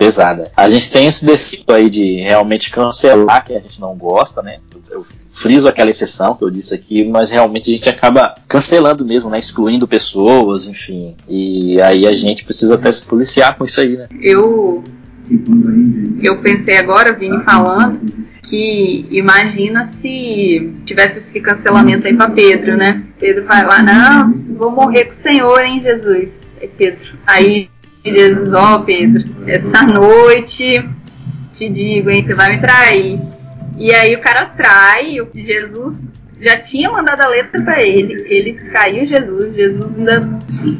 Pesada. 0.01 0.51
A 0.57 0.67
gente 0.67 0.91
tem 0.91 1.07
esse 1.07 1.27
defeito 1.27 1.71
aí 1.71 1.91
de 1.91 2.23
realmente 2.23 2.71
cancelar, 2.71 3.45
que 3.45 3.53
a 3.53 3.61
gente 3.61 3.79
não 3.79 3.95
gosta, 3.95 4.41
né? 4.41 4.57
Eu 4.91 5.03
friso 5.31 5.69
aquela 5.69 5.91
exceção 5.91 6.35
que 6.35 6.43
eu 6.43 6.49
disse 6.49 6.75
aqui, 6.75 7.05
mas 7.05 7.29
realmente 7.29 7.71
a 7.71 7.75
gente 7.77 7.87
acaba 7.87 8.35
cancelando 8.49 9.05
mesmo, 9.05 9.29
né? 9.29 9.39
Excluindo 9.39 9.87
pessoas, 9.87 10.67
enfim. 10.67 11.15
E 11.29 11.79
aí 11.83 12.07
a 12.07 12.13
gente 12.13 12.47
precisa 12.47 12.77
até 12.77 12.91
se 12.91 13.05
policiar 13.05 13.59
com 13.59 13.65
isso 13.67 13.79
aí, 13.79 13.99
né? 13.99 14.09
Eu, 14.23 14.83
eu 16.23 16.41
pensei 16.41 16.79
agora, 16.79 17.13
Vini 17.13 17.45
falando, 17.45 18.01
que 18.45 19.07
imagina 19.11 19.87
se 20.01 20.73
tivesse 20.87 21.19
esse 21.19 21.43
cancelamento 21.43 22.07
aí 22.07 22.17
pra 22.17 22.31
Pedro, 22.31 22.75
né? 22.75 23.05
Pedro 23.19 23.45
vai 23.45 23.67
lá, 23.67 23.83
não, 23.83 24.33
vou 24.57 24.71
morrer 24.71 25.05
com 25.05 25.13
o 25.13 25.15
Senhor, 25.15 25.63
hein, 25.63 25.83
Jesus? 25.83 26.31
Aí 26.59 26.69
Pedro, 26.69 27.19
aí 27.27 27.69
Jesus, 28.05 28.53
ó 28.53 28.79
Pedro, 28.83 29.23
essa 29.47 29.83
noite 29.83 30.89
te 31.55 31.69
digo, 31.69 32.11
hein, 32.11 32.25
você 32.27 32.35
vai 32.35 32.57
me 32.57 32.63
trair. 32.63 33.21
E 33.77 33.93
aí 33.95 34.15
o 34.15 34.21
cara 34.21 34.47
trai, 34.47 35.21
o 35.21 35.29
Jesus 35.35 35.99
já 36.41 36.57
tinha 36.59 36.91
mandado 36.91 37.21
a 37.21 37.29
letra 37.29 37.63
pra 37.63 37.83
ele, 37.83 38.15
ele 38.27 38.55
traiu 38.71 39.05
Jesus, 39.05 39.55
Jesus 39.55 39.87
ainda 39.99 40.27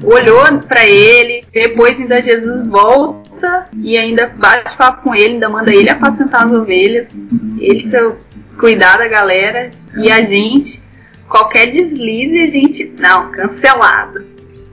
olhou 0.03 0.59
pra 0.67 0.87
ele, 0.87 1.45
depois 1.53 2.01
ainda 2.01 2.23
Jesus 2.23 2.67
volta 2.67 3.67
e 3.83 3.99
ainda 3.99 4.29
bate 4.29 4.77
papo 4.77 5.03
com 5.03 5.15
ele, 5.15 5.35
ainda 5.35 5.49
manda 5.51 5.75
ele 5.75 5.91
apacentar 5.91 6.47
as 6.47 6.53
ovelhas, 6.53 7.09
ele 7.59 7.91
seu 7.91 8.19
cuidar 8.59 8.99
da 8.99 9.09
galera 9.09 9.71
e 9.97 10.11
a 10.11 10.23
gente, 10.23 10.83
qualquer 11.29 11.71
deslize 11.71 12.41
a 12.41 12.47
gente, 12.47 12.93
não, 12.99 13.31
cancelado. 13.31 14.30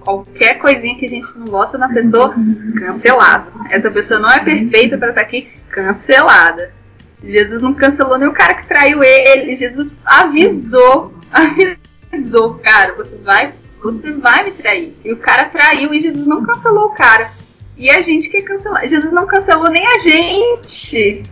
Qualquer 0.07 0.53
coisinha 0.59 0.97
que 0.97 1.05
a 1.05 1.09
gente 1.09 1.37
não 1.37 1.47
gosta 1.47 1.77
na 1.77 1.89
pessoa, 1.89 2.33
cancelado. 2.79 3.51
Essa 3.69 3.91
pessoa 3.91 4.21
não 4.21 4.29
é 4.29 4.41
perfeita 4.41 4.97
pra 4.97 5.09
estar 5.09 5.19
aqui, 5.19 5.49
cancelada. 5.69 6.71
Jesus 7.21 7.61
não 7.61 7.73
cancelou 7.73 8.17
nem 8.17 8.29
o 8.29 8.33
cara 8.33 8.53
que 8.53 8.67
traiu 8.67 9.03
ele. 9.03 9.57
Jesus 9.57 9.93
avisou, 10.05 11.13
avisou, 11.29 12.53
cara, 12.53 12.95
você 12.95 13.17
vai, 13.17 13.53
você 13.83 14.13
vai 14.13 14.45
me 14.45 14.51
trair. 14.51 14.97
E 15.03 15.11
o 15.11 15.17
cara 15.17 15.49
traiu 15.49 15.93
e 15.93 16.01
Jesus 16.01 16.25
não 16.25 16.41
cancelou 16.41 16.85
o 16.85 16.95
cara. 16.95 17.29
E 17.75 17.91
a 17.91 17.99
gente 17.99 18.29
quer 18.29 18.43
cancelar. 18.43 18.87
Jesus 18.87 19.11
não 19.11 19.27
cancelou 19.27 19.69
nem 19.69 19.85
a 19.85 19.99
gente, 19.99 21.23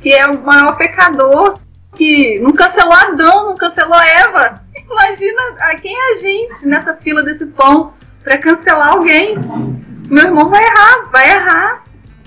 que 0.00 0.14
é 0.14 0.24
o 0.24 0.40
maior 0.40 0.76
pecador, 0.76 1.58
que 1.96 2.38
não 2.38 2.52
cancelou 2.52 2.92
Adão, 2.92 3.46
não 3.46 3.56
cancelou 3.56 4.00
Eva. 4.00 4.62
Imagina 4.88 5.42
a 5.58 5.74
quem 5.74 5.92
é 5.92 6.12
a 6.12 6.18
gente 6.18 6.68
nessa 6.68 6.94
fila 6.94 7.20
desse 7.24 7.46
pão 7.46 7.92
pra 8.24 8.38
cancelar 8.38 8.88
alguém. 8.88 9.36
Meu 10.08 10.24
irmão 10.24 10.48
vai 10.48 10.64
errar, 10.64 11.10
vai 11.12 11.30
errar. 11.30 11.84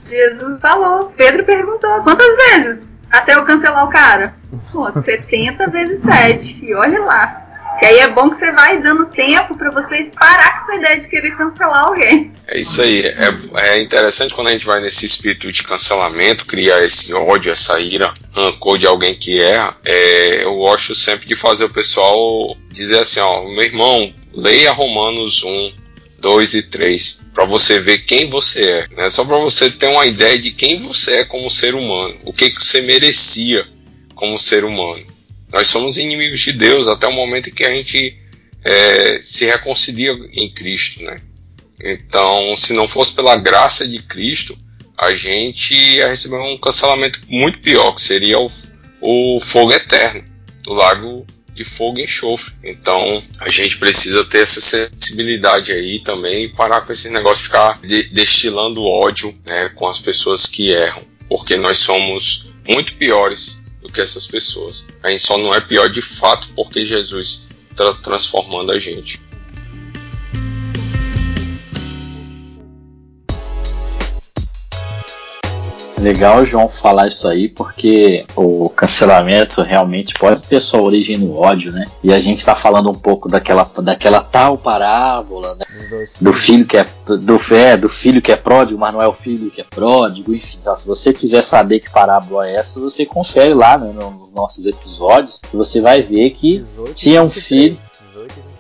Jesus 0.07 0.61
falou. 0.61 1.11
Pedro 1.17 1.43
perguntou 1.43 2.01
quantas 2.03 2.35
vezes 2.37 2.87
até 3.11 3.35
eu 3.35 3.43
cancelar 3.43 3.85
o 3.85 3.89
cara? 3.89 4.35
Pô, 4.71 4.89
70 5.01 5.67
vezes 5.69 5.99
7. 6.03 6.65
E 6.65 6.73
olha 6.73 7.01
lá. 7.01 7.43
Que 7.79 7.85
aí 7.85 7.99
é 7.99 8.09
bom 8.09 8.29
que 8.29 8.39
você 8.39 8.51
vai 8.51 8.81
dando 8.81 9.05
tempo 9.05 9.55
para 9.55 9.69
vocês 9.69 10.07
parar 10.19 10.65
com 10.65 10.71
essa 10.71 10.81
ideia 10.81 10.99
de 10.99 11.07
querer 11.07 11.37
cancelar 11.37 11.85
alguém. 11.85 12.31
É 12.47 12.57
isso 12.57 12.81
aí. 12.81 13.05
É, 13.05 13.35
é 13.55 13.81
interessante 13.81 14.33
quando 14.33 14.47
a 14.47 14.51
gente 14.51 14.65
vai 14.65 14.81
nesse 14.81 15.05
espírito 15.05 15.51
de 15.51 15.61
cancelamento, 15.61 16.47
criar 16.47 16.83
esse 16.83 17.13
ódio, 17.13 17.51
essa 17.51 17.79
ira, 17.79 18.11
rancor 18.33 18.79
de 18.79 18.87
alguém 18.87 19.13
que 19.13 19.39
erra. 19.39 19.75
É, 19.85 20.43
eu 20.43 20.55
gosto 20.55 20.95
sempre 20.95 21.27
de 21.27 21.35
fazer 21.35 21.65
o 21.65 21.69
pessoal 21.69 22.57
dizer 22.71 22.99
assim: 22.99 23.19
ó, 23.19 23.43
meu 23.43 23.63
irmão, 23.63 24.11
leia 24.33 24.71
Romanos 24.71 25.43
1, 25.43 25.73
2 26.19 26.53
e 26.55 26.63
3 26.63 27.27
para 27.33 27.45
você 27.45 27.79
ver 27.79 27.99
quem 27.99 28.29
você 28.29 28.63
é, 28.63 28.87
né? 28.89 29.09
Só 29.09 29.23
para 29.23 29.37
você 29.37 29.69
ter 29.69 29.87
uma 29.87 30.05
ideia 30.05 30.37
de 30.37 30.51
quem 30.51 30.79
você 30.79 31.17
é 31.17 31.25
como 31.25 31.49
ser 31.51 31.75
humano, 31.75 32.17
o 32.23 32.33
que 32.33 32.49
que 32.49 32.63
você 32.63 32.81
merecia 32.81 33.67
como 34.15 34.39
ser 34.39 34.63
humano. 34.63 35.05
Nós 35.51 35.67
somos 35.67 35.97
inimigos 35.97 36.39
de 36.39 36.51
Deus 36.51 36.87
até 36.87 37.07
o 37.07 37.13
momento 37.13 37.49
em 37.49 37.53
que 37.53 37.63
a 37.63 37.71
gente 37.71 38.17
é, 38.63 39.19
se 39.21 39.45
reconcilia 39.45 40.11
em 40.33 40.49
Cristo, 40.49 41.03
né? 41.03 41.17
Então, 41.79 42.57
se 42.57 42.73
não 42.73 42.87
fosse 42.87 43.13
pela 43.13 43.37
graça 43.37 43.87
de 43.87 43.99
Cristo, 43.99 44.57
a 44.97 45.13
gente 45.13 45.75
ia 45.75 46.07
receber 46.07 46.37
um 46.37 46.57
cancelamento 46.57 47.21
muito 47.29 47.59
pior, 47.59 47.93
que 47.93 48.01
seria 48.01 48.39
o, 48.39 48.49
o 48.99 49.39
fogo 49.39 49.71
eterno 49.71 50.23
do 50.63 50.73
lago 50.73 51.25
de 51.57 51.65
fogo 51.65 51.99
e 51.99 52.03
enxofre. 52.03 52.53
Então, 52.63 53.21
a 53.39 53.49
gente 53.49 53.77
precisa 53.77 54.23
ter 54.23 54.39
essa 54.39 54.61
sensibilidade 54.61 55.71
aí 55.71 55.99
também 55.99 56.45
e 56.45 56.49
parar 56.49 56.81
com 56.81 56.93
esse 56.93 57.09
negócio 57.09 57.39
de 57.39 57.43
ficar 57.43 57.79
de, 57.81 58.03
destilando 58.09 58.85
ódio 58.85 59.35
né, 59.45 59.69
com 59.69 59.87
as 59.87 59.99
pessoas 59.99 60.45
que 60.45 60.71
erram, 60.71 61.03
porque 61.27 61.57
nós 61.57 61.77
somos 61.79 62.49
muito 62.67 62.93
piores 62.95 63.59
do 63.81 63.91
que 63.91 64.01
essas 64.01 64.27
pessoas. 64.27 64.85
A 65.01 65.09
gente 65.09 65.23
só 65.23 65.37
não 65.37 65.53
é 65.53 65.59
pior 65.59 65.89
de 65.89 66.01
fato 66.01 66.49
porque 66.55 66.85
Jesus 66.85 67.47
está 67.71 67.93
transformando 67.95 68.71
a 68.71 68.79
gente. 68.79 69.19
Legal, 76.07 76.45
João, 76.45 76.69
falar 76.69 77.07
isso 77.07 77.27
aí, 77.27 77.49
porque 77.49 78.25
o 78.33 78.69
cancelamento 78.69 79.61
realmente 79.61 80.13
pode 80.13 80.41
ter 80.41 80.61
sua 80.61 80.81
origem 80.81 81.17
no 81.17 81.35
ódio, 81.35 81.69
né? 81.73 81.83
E 82.01 82.13
a 82.13 82.19
gente 82.19 82.37
está 82.37 82.55
falando 82.55 82.89
um 82.89 82.95
pouco 82.95 83.27
daquela, 83.27 83.69
daquela 83.83 84.21
tal 84.21 84.57
parábola, 84.57 85.55
né? 85.55 85.65
Do 86.21 86.31
filho 86.31 86.65
que 86.65 86.77
é 86.77 86.85
do, 87.05 87.37
é, 87.53 87.75
do 87.75 87.89
filho 87.89 88.21
que 88.21 88.31
é 88.31 88.37
pródigo, 88.37 88.79
mas 88.79 88.93
não 88.93 89.01
é 89.01 89.07
o 89.07 89.11
filho 89.11 89.51
que 89.51 89.59
é 89.59 89.65
pródigo, 89.65 90.33
enfim. 90.33 90.59
Então, 90.61 90.73
se 90.77 90.87
você 90.87 91.11
quiser 91.11 91.43
saber 91.43 91.81
que 91.81 91.91
parábola 91.91 92.47
é 92.47 92.55
essa, 92.55 92.79
você 92.79 93.05
confere 93.05 93.53
lá 93.53 93.77
né, 93.77 93.91
nos 93.91 94.31
nossos 94.33 94.65
episódios, 94.65 95.41
e 95.53 95.57
você 95.57 95.81
vai 95.81 96.01
ver 96.01 96.29
que 96.29 96.63
tinha 96.95 97.21
um 97.21 97.29
filho. 97.29 97.77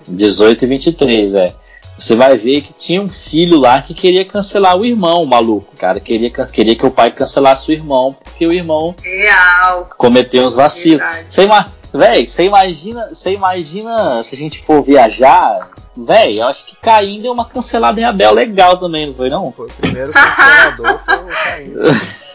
18 0.05 0.63
e 0.63 0.67
23, 0.67 1.35
é 1.35 1.53
você 1.97 2.15
vai 2.15 2.37
ver 2.37 2.61
que 2.61 2.73
tinha 2.73 3.01
um 3.01 3.09
filho 3.09 3.59
lá 3.59 3.81
que 3.81 3.93
queria 3.93 4.23
cancelar 4.23 4.77
o 4.77 4.85
irmão, 4.85 5.23
o 5.23 5.27
maluco. 5.27 5.73
O 5.73 5.79
cara 5.79 5.99
queria, 5.99 6.29
queria 6.29 6.75
que 6.75 6.85
o 6.85 6.91
pai 6.91 7.11
cancelasse 7.11 7.69
o 7.69 7.73
irmão, 7.73 8.15
porque 8.23 8.45
o 8.45 8.53
irmão 8.53 8.95
Real. 9.01 9.89
cometeu 9.97 10.45
uns 10.45 10.53
vacilos. 10.53 11.05
Você 11.27 11.43
ima, 11.43 11.73
véi, 11.93 12.27
você 12.27 12.43
imagina, 12.43 13.07
você 13.09 13.33
imagina 13.33 14.23
se 14.23 14.35
a 14.35 14.37
gente 14.37 14.63
for 14.63 14.83
viajar, 14.83 15.71
véi, 15.95 16.39
eu 16.39 16.45
acho 16.45 16.67
que 16.67 16.75
Caim 16.75 17.19
deu 17.19 17.31
uma 17.31 17.45
cancelada 17.45 17.99
em 17.99 18.03
Abel 18.03 18.33
legal 18.33 18.77
também, 18.77 19.07
não 19.07 19.15
foi 19.15 19.29
não? 19.29 19.51
Foi 19.51 19.65
o 19.65 19.73
primeiro 19.73 20.11
cancelador, 20.13 20.99
foi 21.03 21.15
o 21.15 21.27
Caim. 21.27 21.73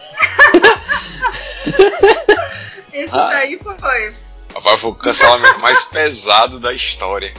Esse 2.93 3.13
daí 3.13 3.57
foi. 3.63 4.11
Rapaz, 4.55 4.79
foi 4.79 4.91
o 4.91 4.95
cancelamento 4.95 5.59
mais 5.59 5.83
pesado 5.85 6.59
da 6.59 6.71
história. 6.73 7.33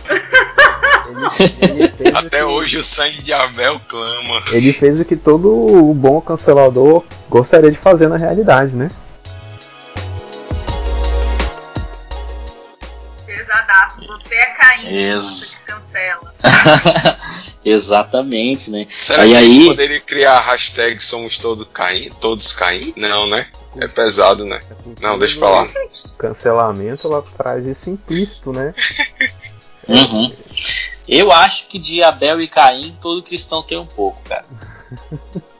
Ele, 1.61 1.93
ele 2.01 2.17
Até 2.17 2.39
que, 2.39 2.45
hoje 2.45 2.79
o 2.79 2.83
sangue 2.83 3.23
de 3.23 3.33
Abel 3.33 3.81
clama. 3.89 4.43
Ele 4.53 4.73
fez 4.73 4.99
o 5.01 5.05
que 5.05 5.15
todo 5.17 5.49
o 5.49 5.95
bom 5.95 6.21
cancelador 6.21 7.05
gostaria 7.29 7.71
de 7.71 7.79
fazer 7.79 8.09
na 8.09 8.17
realidade, 8.17 8.75
né? 8.75 8.89
Pesadaço. 13.27 14.07
Você 14.07 14.35
é 14.35 14.47
Caim. 14.55 14.87
Ex- 14.97 15.25
Você 15.25 15.57
que 15.59 15.73
cancela. 15.73 16.35
Exatamente, 17.65 18.71
né? 18.71 18.87
Será 18.91 19.23
Aí, 19.23 19.31
que 19.31 19.37
a 19.37 19.43
gente 19.43 19.61
aí- 19.61 19.67
poderia 19.69 20.01
criar 20.01 20.35
a 20.35 20.41
hashtag 20.41 21.03
Somos 21.03 21.39
todos 21.39 21.67
Caim? 21.73 22.11
Todos 22.21 22.53
Caim? 22.53 22.93
Não, 22.97 23.27
né? 23.27 23.47
É 23.77 23.89
pesado, 23.89 24.45
né? 24.45 24.61
Não, 25.01 25.19
deixa 25.19 25.39
pra 25.39 25.49
lá. 25.49 25.69
Cancelamento 26.19 27.07
ela 27.09 27.25
traz 27.37 27.67
isso 27.67 27.91
implícito, 27.91 28.53
né? 28.53 28.75
Uhum. 29.87 30.33
Eu 31.07 31.31
acho 31.31 31.67
que 31.67 31.79
de 31.79 32.03
Abel 32.03 32.41
e 32.41 32.49
Caim 32.49 32.97
todo 33.03 33.23
cristão 33.23 33.63
tem 33.63 33.77
um 33.77 33.85
pouco, 33.85 34.19
cara. 34.27 34.47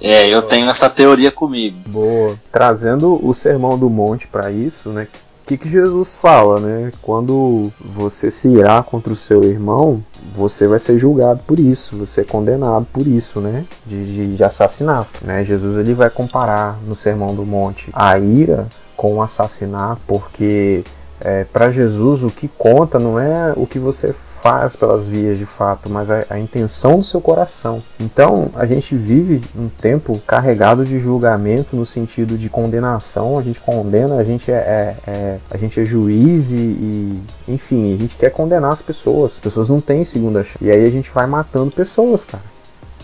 É, 0.00 0.28
eu 0.28 0.42
tenho 0.42 0.68
essa 0.68 0.88
teoria 0.88 1.32
comigo. 1.32 1.76
Boa. 1.88 2.38
Trazendo 2.52 3.18
o 3.26 3.34
sermão 3.34 3.76
do 3.76 3.90
monte 3.90 4.28
para 4.28 4.48
isso, 4.52 4.90
né? 4.90 5.08
Que, 5.48 5.56
que 5.56 5.70
Jesus 5.70 6.14
fala, 6.20 6.60
né? 6.60 6.92
Quando 7.00 7.72
você 7.80 8.30
se 8.30 8.48
irá 8.48 8.82
contra 8.82 9.10
o 9.10 9.16
seu 9.16 9.42
irmão, 9.42 10.04
você 10.34 10.68
vai 10.68 10.78
ser 10.78 10.98
julgado 10.98 11.40
por 11.46 11.58
isso, 11.58 11.96
você 11.96 12.20
é 12.20 12.24
condenado 12.24 12.86
por 12.92 13.06
isso, 13.06 13.40
né? 13.40 13.64
De, 13.86 14.04
de, 14.04 14.36
de 14.36 14.44
assassinato, 14.44 15.24
né? 15.24 15.42
Jesus 15.44 15.78
ele 15.78 15.94
vai 15.94 16.10
comparar 16.10 16.76
no 16.86 16.94
sermão 16.94 17.34
do 17.34 17.46
monte 17.46 17.88
a 17.94 18.18
ira 18.18 18.66
com 18.94 19.14
o 19.14 19.22
assassinato, 19.22 20.02
porque 20.06 20.84
é, 21.18 21.44
para 21.44 21.70
Jesus 21.70 22.22
o 22.22 22.28
que 22.28 22.46
conta 22.46 22.98
não 22.98 23.18
é 23.18 23.54
o 23.56 23.66
que 23.66 23.78
você 23.78 24.14
faz 24.48 24.74
pelas 24.74 25.06
vias 25.06 25.36
de 25.36 25.44
fato, 25.44 25.90
mas 25.90 26.10
a, 26.10 26.24
a 26.30 26.38
intenção 26.38 27.00
do 27.00 27.04
seu 27.04 27.20
coração. 27.20 27.82
Então 28.00 28.48
a 28.54 28.64
gente 28.64 28.96
vive 28.96 29.42
um 29.54 29.68
tempo 29.68 30.18
carregado 30.26 30.86
de 30.86 30.98
julgamento 30.98 31.76
no 31.76 31.84
sentido 31.84 32.38
de 32.38 32.48
condenação. 32.48 33.38
A 33.38 33.42
gente 33.42 33.60
condena, 33.60 34.16
a 34.16 34.24
gente 34.24 34.50
é, 34.50 34.54
é- 34.54 34.96
é- 35.10 35.38
a 35.50 35.58
gente 35.58 35.78
é 35.78 35.84
juiz 35.84 36.50
e, 36.50 36.54
e, 36.54 37.22
enfim, 37.46 37.94
a 37.94 37.98
gente 37.98 38.16
quer 38.16 38.30
condenar 38.30 38.72
as 38.72 38.80
pessoas. 38.80 39.32
As 39.34 39.38
pessoas 39.38 39.68
não 39.68 39.80
têm 39.80 40.02
segunda 40.02 40.42
chance. 40.42 40.64
E 40.64 40.70
aí 40.70 40.82
a 40.82 40.90
gente 40.90 41.10
vai 41.10 41.26
matando 41.26 41.70
pessoas, 41.70 42.24
cara. 42.24 42.44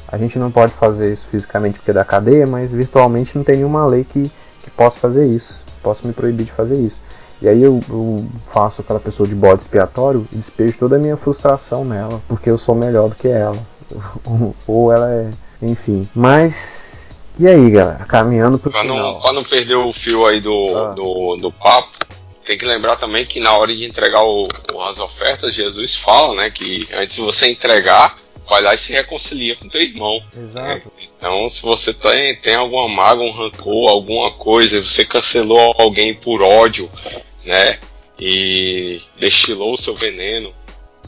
A 0.09 0.16
gente 0.16 0.38
não 0.38 0.51
pode 0.51 0.72
fazer 0.72 1.12
isso 1.12 1.26
fisicamente 1.30 1.78
porque 1.78 1.90
é 1.90 1.95
da 1.95 2.07
cadeia, 2.07 2.47
mas 2.47 2.72
virtualmente 2.72 3.36
não 3.36 3.45
tem 3.45 3.57
nenhuma 3.57 3.84
lei 3.84 4.03
que, 4.03 4.32
que 4.61 4.70
possa 4.70 4.99
fazer 4.99 5.26
isso. 5.26 5.62
Posso 5.82 6.07
me 6.07 6.14
proibir 6.14 6.47
de 6.47 6.53
fazer 6.53 6.76
isso. 6.76 6.97
E 7.45 7.49
aí 7.49 7.62
eu, 7.62 7.78
eu 7.90 8.26
faço 8.51 8.80
aquela 8.80 8.99
pessoa 8.99 9.28
de 9.28 9.34
bode 9.34 9.61
expiatório 9.61 10.26
e 10.32 10.36
despejo 10.36 10.78
toda 10.78 10.97
a 10.97 10.99
minha 10.99 11.14
frustração 11.14 11.84
nela, 11.84 12.22
porque 12.26 12.49
eu 12.49 12.57
sou 12.57 12.74
melhor 12.74 13.11
do 13.11 13.14
que 13.16 13.28
ela. 13.28 13.59
Ou 14.66 14.90
ela 14.90 15.11
é. 15.12 15.30
Enfim. 15.61 16.09
Mas. 16.14 17.11
E 17.38 17.47
aí, 17.47 17.70
galera? 17.70 18.05
Caminhando 18.07 18.59
pro 18.59 18.70
Pra 18.70 18.82
não, 18.82 18.95
final. 18.97 19.20
pra 19.20 19.32
não 19.34 19.45
perder 19.45 19.74
o 19.74 19.92
fio 19.92 20.24
aí 20.26 20.40
do, 20.40 20.74
Ah. 20.78 20.92
do, 20.95 21.36
do 21.36 21.53
papo, 21.53 21.90
tem 22.47 22.57
que 22.57 22.64
lembrar 22.64 22.97
também 22.97 23.26
que 23.26 23.40
na 23.40 23.53
hora 23.53 23.74
de 23.76 23.84
entregar 23.84 24.22
o- 24.24 24.47
as 24.88 24.99
ofertas, 24.99 25.53
Jesus 25.53 25.97
fala, 25.97 26.34
né, 26.36 26.49
que 26.51 26.88
antes 26.97 27.14
de 27.16 27.20
você 27.20 27.51
entregar, 27.51 28.16
vai 28.49 28.62
lá 28.62 28.72
e 28.72 28.78
se 28.78 28.92
reconcilia 28.92 29.57
com 29.57 29.68
teu 29.68 29.82
irmão. 29.82 30.22
Exato. 30.34 30.90
Então, 31.18 31.49
se 31.51 31.61
você 31.62 31.92
tem, 31.92 32.36
tem 32.36 32.55
alguma 32.55 32.88
mágoa, 32.88 33.26
um 33.26 33.30
rancor, 33.32 33.90
alguma 33.90 34.30
coisa, 34.30 34.76
e 34.78 34.84
você 34.84 35.05
cancelou 35.05 35.74
alguém 35.78 36.14
por 36.14 36.40
ódio, 36.42 36.88
né, 37.45 37.78
e 38.18 39.01
destilou 39.18 39.74
o 39.74 39.78
seu 39.78 39.95
veneno 39.95 40.53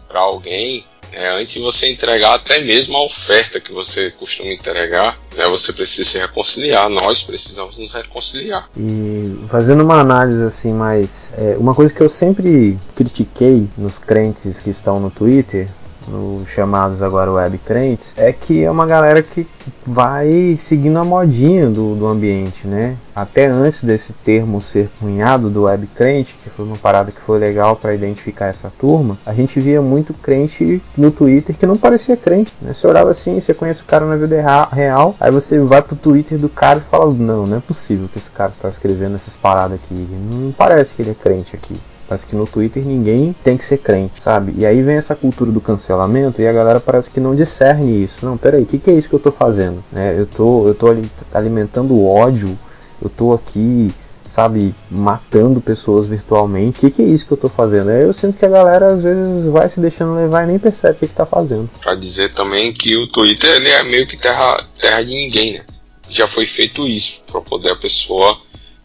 para 0.09 0.21
alguém, 0.21 0.85
né, 1.13 1.31
antes 1.31 1.55
de 1.55 1.61
você 1.61 1.91
entregar 1.91 2.35
até 2.35 2.61
mesmo 2.61 2.97
a 2.97 3.05
oferta 3.05 3.61
que 3.61 3.73
você 3.73 4.11
costuma 4.11 4.51
entregar, 4.51 5.19
né, 5.37 5.47
você 5.49 5.73
precisa 5.73 6.09
se 6.09 6.19
reconciliar. 6.19 6.89
Nós 6.89 7.23
precisamos 7.23 7.77
nos 7.77 7.93
reconciliar. 7.93 8.69
E 8.77 9.39
fazendo 9.49 9.83
uma 9.83 10.01
análise 10.01 10.43
assim 10.43 10.73
mais. 10.73 11.33
é, 11.39 11.57
uma 11.57 11.75
coisa 11.75 11.93
que 11.93 12.01
eu 12.01 12.09
sempre 12.09 12.79
critiquei 12.95 13.69
nos 13.77 13.99
crentes 13.99 14.59
que 14.61 14.71
estão 14.71 15.01
no 15.01 15.11
Twitter, 15.11 15.69
nos 16.09 16.49
chamados 16.49 17.03
agora 17.03 17.33
web 17.33 17.59
crentes, 17.59 18.13
é 18.17 18.33
que 18.33 18.63
é 18.65 18.71
uma 18.71 18.87
galera 18.87 19.23
que 19.23 19.47
vai 19.85 20.57
seguindo 20.59 20.99
a 20.99 21.05
modinha 21.05 21.69
do, 21.69 21.95
do 21.95 22.07
ambiente, 22.07 22.67
né? 22.67 22.97
Até 23.15 23.47
antes 23.47 23.83
desse 23.83 24.13
termo 24.13 24.61
ser 24.61 24.91
cunhado 25.01 25.49
do 25.49 25.63
web 25.63 25.87
crente, 25.89 26.37
que 26.43 26.51
foi 26.51 26.65
uma 26.67 26.77
parada 26.77 27.11
que 27.11 27.21
foi 27.21 27.39
legal 27.39 27.75
para 27.75 27.95
identificar 27.95 28.47
essa 28.47 28.71
turma, 28.79 29.17
a 29.25 29.33
gente 29.33 29.59
via 29.59 29.81
muito 29.81 30.13
crente 30.13 30.83
no 30.97 31.11
Twitter 31.11 31.57
que 31.57 31.67
não 31.67 31.77
parecia 31.77 32.17
crente, 32.17 32.53
né? 32.61 32.73
Você 32.75 32.87
olhava 32.87 33.11
assim, 33.11 33.41
você 33.41 33.55
conhece 33.55 33.83
o 33.83 33.87
cara 33.87 34.05
na 34.05 34.17
vida 34.17 34.41
rea- 34.41 34.69
real, 34.71 35.15
aí 35.19 35.31
você 35.31 35.59
vai 35.61 35.81
pro 35.83 35.97
Twitter 35.97 36.39
do 36.39 36.49
cara 36.49 36.79
e 36.79 36.91
fala: 36.91 37.13
Não, 37.13 37.47
não 37.47 37.57
é 37.57 37.61
possível 37.61 38.09
que 38.13 38.19
esse 38.19 38.31
cara 38.31 38.53
está 38.53 38.69
escrevendo 38.69 39.17
essas 39.17 39.37
paradas 39.37 39.79
aqui. 39.83 39.95
Não 40.33 40.53
parece 40.53 40.95
que 40.95 41.03
ele 41.03 41.11
é 41.11 41.15
crente 41.15 41.57
aqui. 41.57 41.75
Parece 42.09 42.27
que 42.27 42.37
no 42.37 42.47
Twitter 42.47 42.85
ninguém 42.87 43.35
tem 43.43 43.57
que 43.57 43.65
ser 43.65 43.79
crente, 43.79 44.23
sabe? 44.23 44.55
E 44.57 44.65
aí 44.65 44.81
vem 44.83 44.97
essa 44.97 45.17
cultura 45.17 45.51
do 45.51 45.61
cancelamento 45.61 46.41
e 46.41 46.47
a 46.47 46.53
galera 46.53 46.79
parece 46.79 47.11
que 47.11 47.19
não 47.19 47.35
discerne 47.35 48.05
isso. 48.05 48.25
Não, 48.25 48.37
peraí, 48.37 48.63
o 48.63 48.67
que, 48.67 48.79
que 48.79 48.91
é 48.91 48.95
isso 48.95 49.09
que 49.09 49.15
eu 49.15 49.21
tô 49.21 49.33
fazendo? 49.33 49.83
Né? 49.91 50.15
Eu 50.17 50.27
tô, 50.27 50.69
eu 50.69 50.75
tô 50.75 50.89
ali 50.89 51.11
alimentando 51.35 52.05
ódio, 52.05 52.57
eu 53.03 53.09
tô 53.09 53.33
aqui 53.33 53.93
sabe, 54.37 54.75
matando 54.91 55.63
pessoas 55.63 56.07
virtualmente. 56.07 56.77
O 56.77 56.81
que, 56.83 56.91
que, 56.91 57.03
é 57.03 57.07
isso 57.07 57.25
que 57.25 57.33
eu 57.33 57.39
tô 57.39 57.49
fazendo? 57.49 57.91
Eu 57.91 58.13
sinto 58.13 58.37
que 58.37 58.45
a 58.45 58.51
galera 58.51 58.89
às 58.89 59.03
vezes 59.03 59.47
vai 59.47 59.67
se 59.67 59.81
deixando 59.81 60.15
levar 60.15 60.45
e 60.45 60.49
nem 60.49 60.59
percebe 60.59 60.95
o 60.95 61.01
que, 61.01 61.09
que 61.09 61.15
tá 61.15 61.25
fazendo. 61.25 61.71
Pra 61.81 61.95
dizer 61.95 62.35
também 62.35 62.71
que 62.71 62.95
o 62.97 63.07
Twitter 63.07 63.51
ele 63.51 63.71
é 63.71 63.83
meio 63.83 64.07
que 64.07 64.19
terra, 64.19 64.63
terra 64.79 65.03
de 65.03 65.09
ninguém, 65.09 65.55
né? 65.55 65.65
Já 66.11 66.29
foi 66.29 66.45
feito 66.45 66.87
isso, 66.87 67.23
para 67.33 67.41
poder 67.41 67.73
a 67.73 67.77
pessoa 67.77 68.39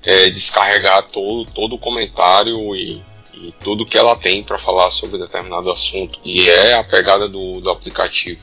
é, 0.05 0.29
descarregar 0.29 1.03
todo, 1.11 1.45
todo 1.51 1.75
o 1.75 1.79
comentário 1.79 2.73
e, 2.73 3.03
e 3.43 3.51
tudo 3.51 3.85
que 3.85 3.97
ela 3.97 4.15
tem 4.15 4.43
para 4.43 4.57
falar 4.57 4.91
sobre 4.91 5.17
determinado 5.17 5.71
assunto. 5.71 6.19
E 6.23 6.47
é 6.49 6.75
a 6.75 6.83
pegada 6.83 7.27
do, 7.27 7.59
do 7.59 7.69
aplicativo. 7.69 8.41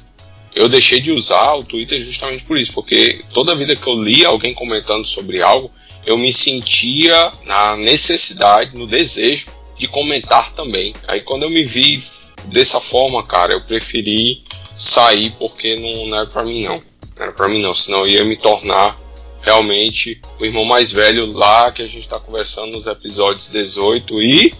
Eu 0.54 0.68
deixei 0.68 1.00
de 1.00 1.12
usar 1.12 1.54
o 1.54 1.64
Twitter 1.64 2.02
justamente 2.02 2.44
por 2.44 2.58
isso, 2.58 2.72
porque 2.72 3.24
toda 3.32 3.54
vida 3.54 3.76
que 3.76 3.86
eu 3.86 4.02
lia 4.02 4.28
alguém 4.28 4.54
comentando 4.54 5.04
sobre 5.04 5.42
algo, 5.42 5.70
eu 6.04 6.16
me 6.18 6.32
sentia 6.32 7.30
na 7.44 7.76
necessidade, 7.76 8.76
no 8.76 8.86
desejo 8.86 9.46
de 9.78 9.86
comentar 9.86 10.52
também. 10.52 10.94
Aí 11.06 11.20
quando 11.20 11.44
eu 11.44 11.50
me 11.50 11.62
vi 11.62 12.02
dessa 12.46 12.80
forma, 12.80 13.22
cara, 13.22 13.52
eu 13.52 13.60
preferi 13.60 14.42
sair 14.74 15.30
porque 15.38 15.76
não, 15.76 16.06
não 16.06 16.18
era 16.18 16.26
para 16.26 16.44
mim 16.44 16.64
não. 16.64 16.82
Não 17.16 17.22
era 17.22 17.32
para 17.32 17.48
mim 17.48 17.60
não, 17.60 17.74
senão 17.74 18.00
eu 18.00 18.08
ia 18.08 18.24
me 18.24 18.36
tornar 18.36 18.98
realmente 19.42 20.20
o 20.40 20.44
irmão 20.44 20.64
mais 20.64 20.90
velho 20.90 21.32
lá 21.32 21.70
que 21.70 21.82
a 21.82 21.86
gente 21.86 22.00
está 22.00 22.18
conversando 22.18 22.72
nos 22.72 22.86
episódios 22.86 23.48
18 23.50 24.20
e 24.22 24.54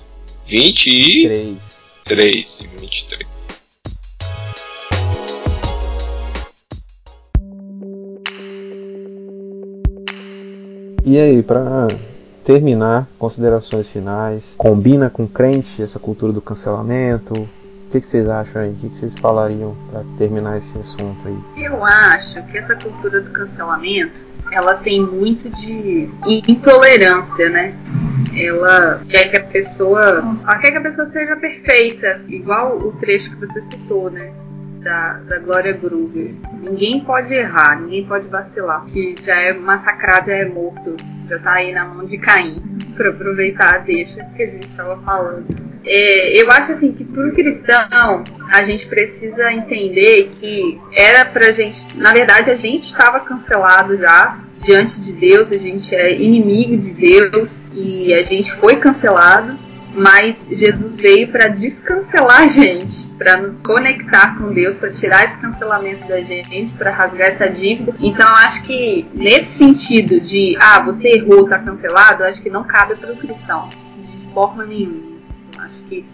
23 0.48 1.58
3 2.04 2.60
e 2.60 2.66
23. 2.80 3.28
E 11.04 11.18
aí, 11.18 11.42
para 11.42 11.88
terminar, 12.46 13.06
considerações 13.18 13.88
finais, 13.88 14.54
combina 14.56 15.10
com 15.10 15.28
crente 15.28 15.82
essa 15.82 15.98
cultura 15.98 16.32
do 16.32 16.40
cancelamento? 16.40 17.46
O 17.88 17.90
que, 17.90 18.02
vocês 18.02 18.28
acham 18.28 18.60
aí? 18.60 18.70
O 18.70 18.74
que, 18.74 18.88
vocês 18.90 19.14
falariam 19.14 19.74
para 19.90 20.02
terminar 20.18 20.58
esse 20.58 20.76
assunto 20.76 21.26
aí? 21.26 21.64
Eu 21.64 21.82
acho 21.82 22.42
que 22.44 22.58
essa 22.58 22.76
cultura 22.76 23.22
do 23.22 23.30
cancelamento 23.30 24.12
ela 24.52 24.74
tem 24.74 25.00
muito 25.00 25.48
de 25.56 26.10
intolerância, 26.46 27.48
né? 27.48 27.74
Ela 28.36 29.02
quer 29.08 29.30
que 29.30 29.36
a 29.38 29.44
pessoa, 29.44 30.22
ela 30.42 30.58
quer 30.58 30.70
que 30.70 30.76
a 30.76 30.82
pessoa 30.82 31.10
seja 31.10 31.34
perfeita, 31.36 32.20
igual 32.28 32.76
o 32.76 32.92
trecho 32.92 33.30
que 33.30 33.46
você 33.46 33.62
citou, 33.62 34.10
né? 34.10 34.34
da, 34.82 35.14
da 35.26 35.38
Glória 35.38 35.72
Groover. 35.72 36.34
Ninguém 36.60 37.00
pode 37.00 37.32
errar, 37.34 37.80
ninguém 37.80 38.06
pode 38.06 38.28
vacilar, 38.28 38.84
que 38.86 39.14
já 39.24 39.34
é 39.34 39.52
massacrado, 39.52 40.26
já 40.26 40.36
é 40.36 40.44
morto, 40.44 40.94
já 41.28 41.38
tá 41.40 41.52
aí 41.52 41.72
na 41.72 41.84
mão 41.84 42.04
de 42.04 42.18
Caim, 42.18 42.62
para 42.96 43.10
aproveitar 43.10 43.74
a 43.74 43.78
deixa 43.78 44.24
que 44.36 44.42
a 44.42 44.46
gente 44.46 44.68
estava 44.68 44.96
falando. 45.02 45.67
É, 45.84 46.42
eu 46.42 46.50
acho 46.50 46.72
assim 46.72 46.92
que 46.92 47.04
para 47.04 47.28
o 47.28 47.32
cristão 47.32 48.24
a 48.52 48.62
gente 48.64 48.86
precisa 48.86 49.52
entender 49.52 50.30
que 50.38 50.80
era 50.92 51.24
pra 51.24 51.52
gente, 51.52 51.96
na 51.96 52.12
verdade 52.12 52.50
a 52.50 52.54
gente 52.54 52.84
estava 52.84 53.20
cancelado 53.20 53.96
já 53.96 54.38
diante 54.62 55.00
de 55.00 55.12
Deus, 55.12 55.50
a 55.50 55.58
gente 55.58 55.94
é 55.94 56.14
inimigo 56.20 56.76
de 56.76 56.92
Deus 56.92 57.70
e 57.72 58.12
a 58.12 58.22
gente 58.22 58.52
foi 58.54 58.76
cancelado 58.76 59.58
mas 59.98 60.36
Jesus 60.50 60.96
veio 60.96 61.28
para 61.28 61.48
descancelar 61.48 62.42
a 62.42 62.48
gente, 62.48 63.04
para 63.18 63.36
nos 63.36 63.60
conectar 63.62 64.38
com 64.38 64.52
Deus, 64.52 64.76
para 64.76 64.92
tirar 64.92 65.24
esse 65.24 65.38
cancelamento 65.38 66.06
da 66.06 66.20
gente, 66.20 66.72
para 66.74 66.92
rasgar 66.92 67.28
essa 67.28 67.48
dívida. 67.48 67.94
Então 67.98 68.26
acho 68.28 68.62
que 68.62 69.06
nesse 69.12 69.52
sentido 69.52 70.20
de 70.20 70.56
ah, 70.60 70.80
você 70.80 71.08
errou, 71.08 71.48
tá 71.48 71.58
cancelado, 71.58 72.24
acho 72.24 72.40
que 72.40 72.50
não 72.50 72.64
cabe 72.64 72.94
para 72.96 73.12
o 73.12 73.16
cristão 73.16 73.68
de 73.68 74.32
forma 74.32 74.64
nenhuma. 74.64 75.17
Acho 75.58 75.82
que 75.88 76.04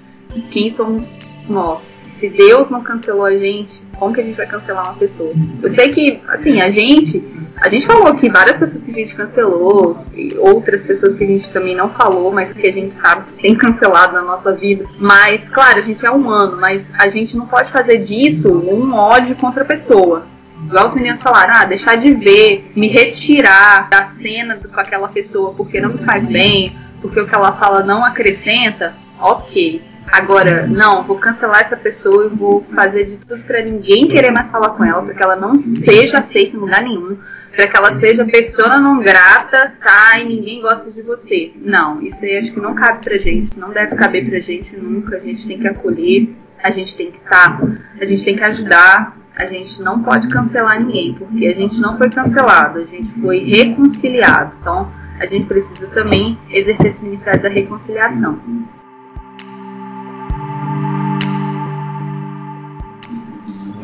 quem 0.50 0.70
somos 0.70 1.08
nós? 1.48 1.98
Se 2.06 2.28
Deus 2.28 2.70
não 2.70 2.82
cancelou 2.82 3.24
a 3.24 3.38
gente, 3.38 3.80
como 3.98 4.14
que 4.14 4.20
a 4.20 4.24
gente 4.24 4.36
vai 4.36 4.46
cancelar 4.46 4.84
uma 4.84 4.98
pessoa? 4.98 5.32
Eu 5.62 5.70
sei 5.70 5.92
que, 5.92 6.20
assim, 6.28 6.60
a 6.60 6.70
gente 6.70 7.22
a 7.56 7.68
gente 7.68 7.86
falou 7.86 8.08
aqui 8.08 8.28
várias 8.28 8.56
pessoas 8.56 8.82
que 8.82 8.90
a 8.90 8.94
gente 8.94 9.14
cancelou, 9.14 10.04
e 10.12 10.36
outras 10.38 10.82
pessoas 10.82 11.14
que 11.14 11.22
a 11.22 11.26
gente 11.26 11.50
também 11.52 11.76
não 11.76 11.88
falou, 11.90 12.32
mas 12.32 12.52
que 12.52 12.66
a 12.66 12.72
gente 12.72 12.92
sabe 12.92 13.30
que 13.32 13.42
tem 13.42 13.54
cancelado 13.54 14.12
na 14.14 14.22
nossa 14.22 14.52
vida. 14.52 14.84
Mas, 14.98 15.48
claro, 15.48 15.78
a 15.78 15.82
gente 15.82 16.04
é 16.04 16.10
humano, 16.10 16.58
mas 16.60 16.90
a 16.98 17.08
gente 17.08 17.36
não 17.36 17.46
pode 17.46 17.70
fazer 17.70 17.98
disso 17.98 18.52
um 18.52 18.92
ódio 18.94 19.36
contra 19.36 19.62
a 19.62 19.66
pessoa. 19.66 20.26
Igual 20.66 20.88
os 20.88 20.94
meninos 20.94 21.22
falaram, 21.22 21.54
ah, 21.56 21.64
deixar 21.64 21.96
de 21.96 22.12
ver, 22.14 22.70
me 22.74 22.88
retirar 22.88 23.88
da 23.88 24.06
cena 24.06 24.56
com 24.56 24.80
aquela 24.80 25.08
pessoa 25.08 25.54
porque 25.54 25.80
não 25.80 25.90
me 25.90 26.04
faz 26.04 26.26
bem, 26.26 26.76
porque 27.00 27.20
o 27.20 27.26
que 27.26 27.34
ela 27.34 27.52
fala 27.52 27.82
não 27.82 28.04
acrescenta, 28.04 28.94
ok. 29.20 29.82
Agora, 30.12 30.66
não, 30.66 31.02
vou 31.04 31.18
cancelar 31.18 31.62
essa 31.62 31.76
pessoa 31.76 32.26
e 32.26 32.36
vou 32.36 32.62
fazer 32.74 33.06
de 33.06 33.16
tudo 33.16 33.42
para 33.44 33.62
ninguém 33.62 34.06
querer 34.06 34.30
mais 34.30 34.50
falar 34.50 34.70
com 34.70 34.84
ela, 34.84 35.02
para 35.02 35.14
que 35.14 35.22
ela 35.22 35.36
não 35.36 35.58
seja 35.58 36.18
aceita 36.18 36.56
em 36.56 36.60
lugar 36.60 36.82
nenhum, 36.82 37.16
para 37.50 37.66
que 37.66 37.76
ela 37.76 37.98
seja 37.98 38.24
pessoa 38.24 38.76
não 38.80 38.98
grata, 38.98 39.72
tá? 39.80 40.18
E 40.18 40.24
ninguém 40.24 40.60
gosta 40.60 40.90
de 40.90 41.00
você. 41.02 41.52
Não, 41.56 42.02
isso 42.02 42.24
aí 42.24 42.38
acho 42.38 42.52
que 42.52 42.60
não 42.60 42.74
cabe 42.74 43.02
pra 43.02 43.16
gente, 43.16 43.58
não 43.58 43.70
deve 43.70 43.96
caber 43.96 44.28
pra 44.28 44.40
gente 44.40 44.76
nunca. 44.76 45.16
A 45.16 45.20
gente 45.20 45.46
tem 45.46 45.58
que 45.58 45.68
acolher, 45.68 46.28
a 46.62 46.70
gente 46.70 46.96
tem 46.96 47.10
que 47.10 47.18
estar, 47.18 47.58
tá, 47.58 47.68
a 48.00 48.04
gente 48.04 48.24
tem 48.24 48.36
que 48.36 48.44
ajudar, 48.44 49.16
a 49.36 49.46
gente 49.46 49.82
não 49.82 50.02
pode 50.02 50.28
cancelar 50.28 50.80
ninguém, 50.80 51.14
porque 51.14 51.46
a 51.46 51.54
gente 51.54 51.80
não 51.80 51.96
foi 51.96 52.10
cancelado, 52.10 52.78
a 52.78 52.84
gente 52.84 53.08
foi 53.20 53.38
reconciliado. 53.44 54.56
Então, 54.60 54.92
a 55.18 55.26
gente 55.26 55.46
precisa 55.46 55.86
também 55.88 56.38
exercer 56.50 56.88
esse 56.88 57.02
ministério 57.02 57.42
da 57.42 57.48
reconciliação. 57.48 58.38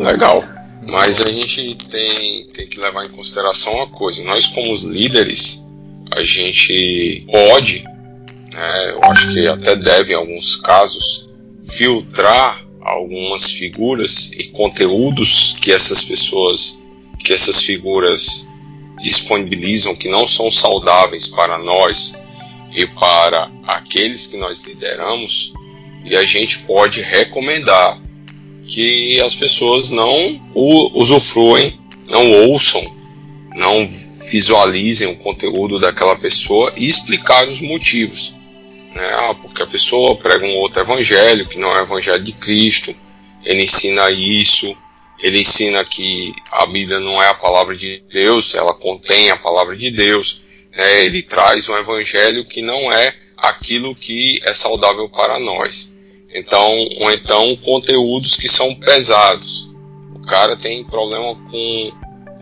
Legal. 0.01 0.43
Mas 0.89 1.21
a 1.21 1.31
gente 1.31 1.75
tem, 1.75 2.47
tem 2.47 2.67
que 2.67 2.81
levar 2.81 3.05
em 3.05 3.11
consideração 3.11 3.75
uma 3.75 3.89
coisa: 3.89 4.25
nós, 4.25 4.47
como 4.47 4.75
líderes, 4.77 5.67
a 6.11 6.23
gente 6.23 7.27
pode, 7.31 7.85
né, 8.53 8.91
eu 8.91 9.05
acho 9.05 9.33
que 9.33 9.47
até 9.47 9.77
deve, 9.77 10.13
em 10.13 10.17
alguns 10.17 10.57
casos, 10.57 11.29
filtrar 11.63 12.65
algumas 12.81 13.53
figuras 13.53 14.33
e 14.33 14.45
conteúdos 14.45 15.57
que 15.61 15.71
essas 15.71 16.03
pessoas, 16.03 16.83
que 17.23 17.33
essas 17.33 17.63
figuras 17.63 18.49
disponibilizam 19.03 19.95
que 19.95 20.09
não 20.09 20.27
são 20.27 20.51
saudáveis 20.51 21.29
para 21.29 21.59
nós 21.59 22.15
e 22.75 22.87
para 22.87 23.51
aqueles 23.67 24.27
que 24.27 24.39
nós 24.39 24.65
lideramos, 24.65 25.53
e 26.05 26.17
a 26.17 26.25
gente 26.25 26.61
pode 26.61 27.03
recomendar 27.03 28.01
que 28.71 29.21
as 29.21 29.35
pessoas 29.35 29.91
não 29.91 30.41
usufruem, 30.55 31.79
não 32.07 32.49
ouçam, 32.49 32.97
não 33.55 33.87
visualizem 34.31 35.09
o 35.09 35.17
conteúdo 35.17 35.81
daquela 35.81 36.17
pessoa 36.17 36.73
e 36.77 36.87
explicar 36.89 37.49
os 37.49 37.61
motivos. 37.61 38.33
Né? 38.95 39.11
Ah, 39.13 39.35
porque 39.35 39.63
a 39.63 39.67
pessoa 39.67 40.17
prega 40.17 40.47
um 40.47 40.57
outro 40.57 40.81
evangelho 40.81 41.49
que 41.49 41.59
não 41.59 41.73
é 41.73 41.81
o 41.81 41.85
evangelho 41.85 42.23
de 42.23 42.33
Cristo, 42.33 42.95
ele 43.45 43.63
ensina 43.63 44.09
isso, 44.11 44.77
ele 45.21 45.41
ensina 45.41 45.85
que 45.85 46.33
a 46.53 46.65
Bíblia 46.65 47.01
não 47.01 47.21
é 47.21 47.29
a 47.29 47.35
palavra 47.35 47.77
de 47.77 48.03
Deus, 48.13 48.55
ela 48.55 48.73
contém 48.73 49.31
a 49.31 49.37
palavra 49.37 49.77
de 49.77 49.91
Deus. 49.91 50.43
Né? 50.71 51.05
Ele 51.05 51.23
traz 51.23 51.69
um 51.69 51.77
evangelho 51.77 52.45
que 52.45 52.63
não 52.63 52.93
é 52.93 53.15
aquilo 53.37 53.97
que 53.97 54.41
é 54.45 54.55
saudável 54.55 55.09
para 55.09 55.41
nós. 55.41 55.93
Então, 56.33 56.89
ou 57.01 57.11
então 57.11 57.57
conteúdos 57.57 58.37
que 58.37 58.49
são 58.49 58.75
pesados. 58.75 59.71
O 60.15 60.21
cara 60.21 60.57
tem 60.57 60.85
problema 60.85 61.35
com, 61.35 61.93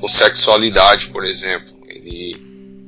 com 0.00 0.08
sexualidade, 0.08 1.08
por 1.08 1.24
exemplo. 1.24 1.74
Ele 1.88 2.36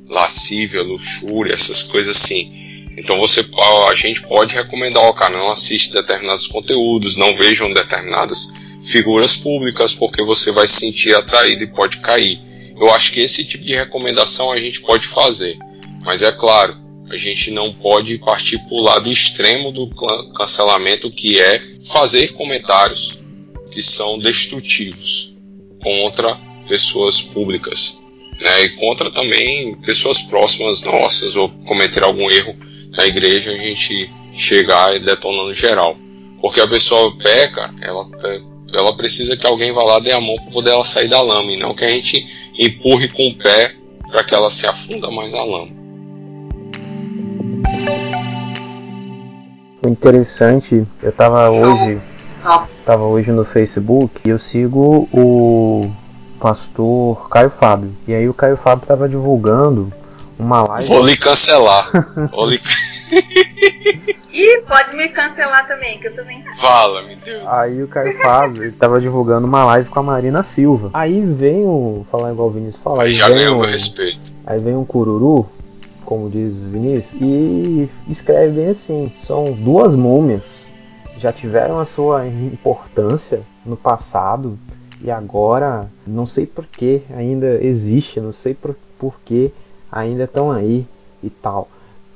lascívia, 0.07 0.83
luxúria, 0.83 1.53
essas 1.53 1.81
coisas 1.83 2.17
assim. 2.17 2.61
Então 2.97 3.17
você 3.19 3.43
a 3.89 3.95
gente 3.95 4.21
pode 4.23 4.53
recomendar 4.53 5.03
ao 5.03 5.13
cara 5.13 5.37
não 5.37 5.49
assiste 5.49 5.93
determinados 5.93 6.45
conteúdos, 6.45 7.15
não 7.15 7.33
vejam 7.33 7.73
determinadas 7.73 8.53
figuras 8.81 9.35
públicas 9.35 9.93
porque 9.93 10.21
você 10.21 10.51
vai 10.51 10.67
se 10.67 10.81
sentir 10.81 11.15
atraído 11.15 11.63
e 11.63 11.67
pode 11.67 11.97
cair. 11.97 12.39
Eu 12.75 12.93
acho 12.93 13.11
que 13.11 13.21
esse 13.21 13.45
tipo 13.45 13.63
de 13.63 13.73
recomendação 13.73 14.51
a 14.51 14.59
gente 14.59 14.81
pode 14.81 15.07
fazer. 15.07 15.57
Mas 16.03 16.21
é 16.21 16.31
claro, 16.31 16.75
a 17.11 17.17
gente 17.17 17.51
não 17.51 17.73
pode 17.73 18.17
partir 18.19 18.57
para 18.59 18.73
o 18.73 18.81
lado 18.81 19.11
extremo 19.11 19.71
do 19.71 19.89
cancelamento, 20.33 21.11
que 21.11 21.39
é 21.39 21.61
fazer 21.91 22.31
comentários 22.33 23.19
que 23.69 23.83
são 23.83 24.17
destrutivos 24.17 25.35
contra 25.83 26.39
pessoas 26.69 27.21
públicas, 27.21 28.01
né? 28.39 28.63
E 28.63 28.69
contra 28.77 29.11
também 29.11 29.75
pessoas 29.81 30.21
próximas 30.21 30.83
nossas 30.83 31.35
ou 31.35 31.49
cometer 31.67 32.01
algum 32.01 32.31
erro 32.31 32.55
na 32.91 33.05
igreja, 33.05 33.51
a 33.51 33.57
gente 33.57 34.09
chegar 34.31 34.95
e 34.95 34.99
detonar 34.99 35.45
no 35.45 35.53
geral. 35.53 35.97
Porque 36.39 36.61
a 36.61 36.67
pessoa 36.67 37.15
peca, 37.17 37.73
ela, 37.81 38.09
ela 38.73 38.95
precisa 38.95 39.35
que 39.35 39.45
alguém 39.45 39.73
vá 39.73 39.83
lá 39.83 39.99
dê 39.99 40.13
a 40.13 40.21
mão 40.21 40.35
para 40.35 40.51
poder 40.51 40.69
ela 40.71 40.85
sair 40.85 41.09
da 41.09 41.21
lama, 41.21 41.51
e 41.51 41.57
não 41.57 41.75
que 41.75 41.83
a 41.83 41.89
gente 41.89 42.25
empurre 42.57 43.09
com 43.09 43.27
o 43.27 43.35
pé 43.35 43.75
para 44.09 44.23
que 44.23 44.33
ela 44.33 44.49
se 44.49 44.65
afunda 44.65 45.11
mais 45.11 45.33
na 45.33 45.43
lama. 45.43 45.80
O 49.83 49.87
interessante, 49.87 50.85
eu 51.01 51.11
tava 51.11 51.49
hoje, 51.49 51.99
tava 52.85 53.03
hoje 53.03 53.31
no 53.31 53.43
Facebook 53.43 54.21
e 54.23 54.29
eu 54.29 54.37
sigo 54.37 55.09
o 55.11 55.91
pastor 56.39 57.27
Caio 57.29 57.49
Fábio. 57.49 57.91
E 58.07 58.13
aí 58.13 58.29
o 58.29 58.33
Caio 58.33 58.57
Fábio 58.57 58.85
tava 58.85 59.09
divulgando 59.09 59.91
uma 60.37 60.61
live. 60.63 60.87
Vou 60.87 61.03
lhe 61.03 61.17
cancelar. 61.17 61.89
Vou 62.31 62.47
lhe... 62.47 62.61
E 64.31 64.61
pode 64.69 64.95
me 64.95 65.09
cancelar 65.09 65.67
também, 65.67 65.99
que 65.99 66.09
eu 66.09 66.15
também. 66.15 66.43
Vala, 66.61 67.01
me 67.01 67.15
Deus. 67.15 67.47
Aí 67.47 67.81
o 67.81 67.87
Caio 67.87 68.21
Fábio, 68.21 68.63
ele 68.63 68.73
tava 68.73 69.01
divulgando 69.01 69.47
uma 69.47 69.65
live 69.65 69.89
com 69.89 69.99
a 69.99 70.03
Marina 70.03 70.43
Silva. 70.43 70.91
Aí 70.93 71.21
vem 71.21 71.65
o. 71.65 72.05
Falar 72.11 72.31
igual 72.31 72.49
o 72.49 72.51
Vinícius 72.51 72.83
fala. 72.83 73.03
Aí 73.03 73.13
já 73.13 73.27
vem 73.27 73.37
ganhou 73.37 73.55
o, 73.55 73.61
meu 73.61 73.69
respeito. 73.69 74.19
Aí 74.45 74.59
vem 74.59 74.75
um 74.75 74.85
cururu, 74.85 75.49
como 76.11 76.29
diz 76.29 76.61
Vinícius, 76.61 77.21
e 77.21 77.89
escreve 78.05 78.55
bem 78.55 78.67
assim: 78.67 79.09
são 79.17 79.53
duas 79.53 79.95
múmias, 79.95 80.67
já 81.15 81.31
tiveram 81.31 81.79
a 81.79 81.85
sua 81.85 82.27
importância 82.27 83.43
no 83.65 83.77
passado 83.77 84.59
e 85.01 85.09
agora 85.09 85.89
não 86.05 86.25
sei 86.25 86.45
por 86.45 86.65
que 86.65 87.01
ainda 87.15 87.63
existe, 87.63 88.19
não 88.19 88.33
sei 88.33 88.53
por, 88.53 88.75
por 88.99 89.21
que 89.23 89.53
ainda 89.89 90.25
estão 90.25 90.51
aí 90.51 90.85
e 91.23 91.29
tal. 91.29 91.69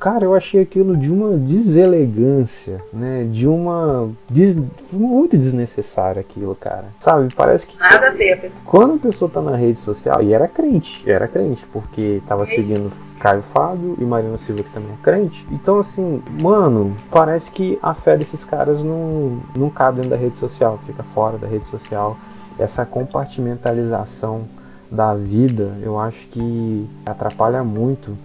Cara, 0.05 0.23
eu 0.23 0.35
achei 0.35 0.61
aquilo 0.61 0.95
de 0.95 1.11
uma 1.11 1.35
deselegância, 1.35 2.79
né? 2.93 3.23
De 3.23 3.47
uma. 3.47 4.07
des- 4.29 4.55
muito 4.93 5.35
desnecessário 5.35 6.21
aquilo, 6.21 6.53
cara. 6.53 6.85
Sabe? 6.99 7.33
Parece 7.35 7.65
que 7.65 7.75
Nada 7.79 8.09
a 8.09 8.11
ver, 8.11 8.39
pessoal. 8.39 8.61
quando 8.65 8.93
a 8.93 8.97
pessoa 8.99 9.31
tá 9.31 9.41
na 9.41 9.55
rede 9.55 9.79
social, 9.79 10.21
e 10.21 10.31
era 10.31 10.47
crente, 10.47 11.01
era 11.09 11.27
crente, 11.27 11.65
porque 11.73 12.21
tava 12.27 12.45
seguindo 12.45 12.91
Caio 13.19 13.41
Fábio 13.41 13.97
e 13.99 14.03
Marina 14.03 14.37
Silva, 14.37 14.61
que 14.61 14.69
também 14.69 14.91
é 14.91 15.03
crente. 15.03 15.43
Então, 15.49 15.79
assim, 15.79 16.21
mano, 16.39 16.95
parece 17.09 17.49
que 17.49 17.79
a 17.81 17.95
fé 17.95 18.15
desses 18.15 18.43
caras 18.45 18.83
não, 18.83 19.39
não 19.57 19.71
cabe 19.71 19.95
dentro 20.01 20.11
da 20.11 20.17
rede 20.17 20.35
social, 20.35 20.79
fica 20.85 21.01
fora 21.01 21.39
da 21.39 21.47
rede 21.47 21.65
social. 21.65 22.15
Essa 22.59 22.85
compartimentalização 22.85 24.43
da 24.91 25.15
vida, 25.15 25.71
eu 25.81 25.99
acho 25.99 26.27
que 26.27 26.85
atrapalha 27.07 27.63
muito 27.63 28.15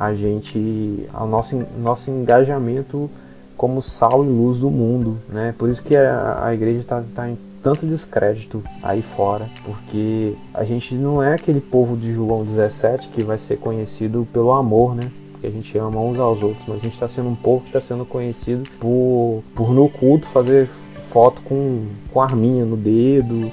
a 0.00 0.14
gente, 0.14 1.06
ao 1.12 1.28
nosso, 1.28 1.62
nosso 1.78 2.10
engajamento 2.10 3.10
como 3.54 3.82
sal 3.82 4.24
e 4.24 4.28
luz 4.28 4.56
do 4.56 4.70
mundo, 4.70 5.18
né? 5.28 5.54
Por 5.58 5.68
isso 5.68 5.82
que 5.82 5.94
a, 5.94 6.46
a 6.46 6.54
igreja 6.54 6.80
está 6.80 7.04
tá 7.14 7.28
em 7.28 7.36
tanto 7.62 7.84
descrédito 7.84 8.64
aí 8.82 9.02
fora, 9.02 9.50
porque 9.62 10.34
a 10.54 10.64
gente 10.64 10.94
não 10.94 11.22
é 11.22 11.34
aquele 11.34 11.60
povo 11.60 11.98
de 11.98 12.10
João 12.14 12.42
17 12.42 13.08
que 13.08 13.22
vai 13.22 13.36
ser 13.36 13.58
conhecido 13.58 14.26
pelo 14.32 14.52
amor, 14.52 14.94
né? 14.94 15.10
Porque 15.32 15.46
a 15.46 15.50
gente 15.50 15.76
ama 15.76 16.00
uns 16.00 16.18
aos 16.18 16.42
outros, 16.42 16.64
mas 16.66 16.80
a 16.80 16.82
gente 16.82 16.94
está 16.94 17.06
sendo 17.06 17.28
um 17.28 17.36
povo 17.36 17.60
que 17.60 17.68
está 17.68 17.80
sendo 17.82 18.06
conhecido 18.06 18.62
por, 18.80 19.42
por 19.54 19.74
no 19.74 19.90
culto 19.90 20.26
fazer 20.28 20.66
foto 20.98 21.42
com, 21.42 21.88
com 22.10 22.22
arminha 22.22 22.64
no 22.64 22.78
dedo, 22.78 23.50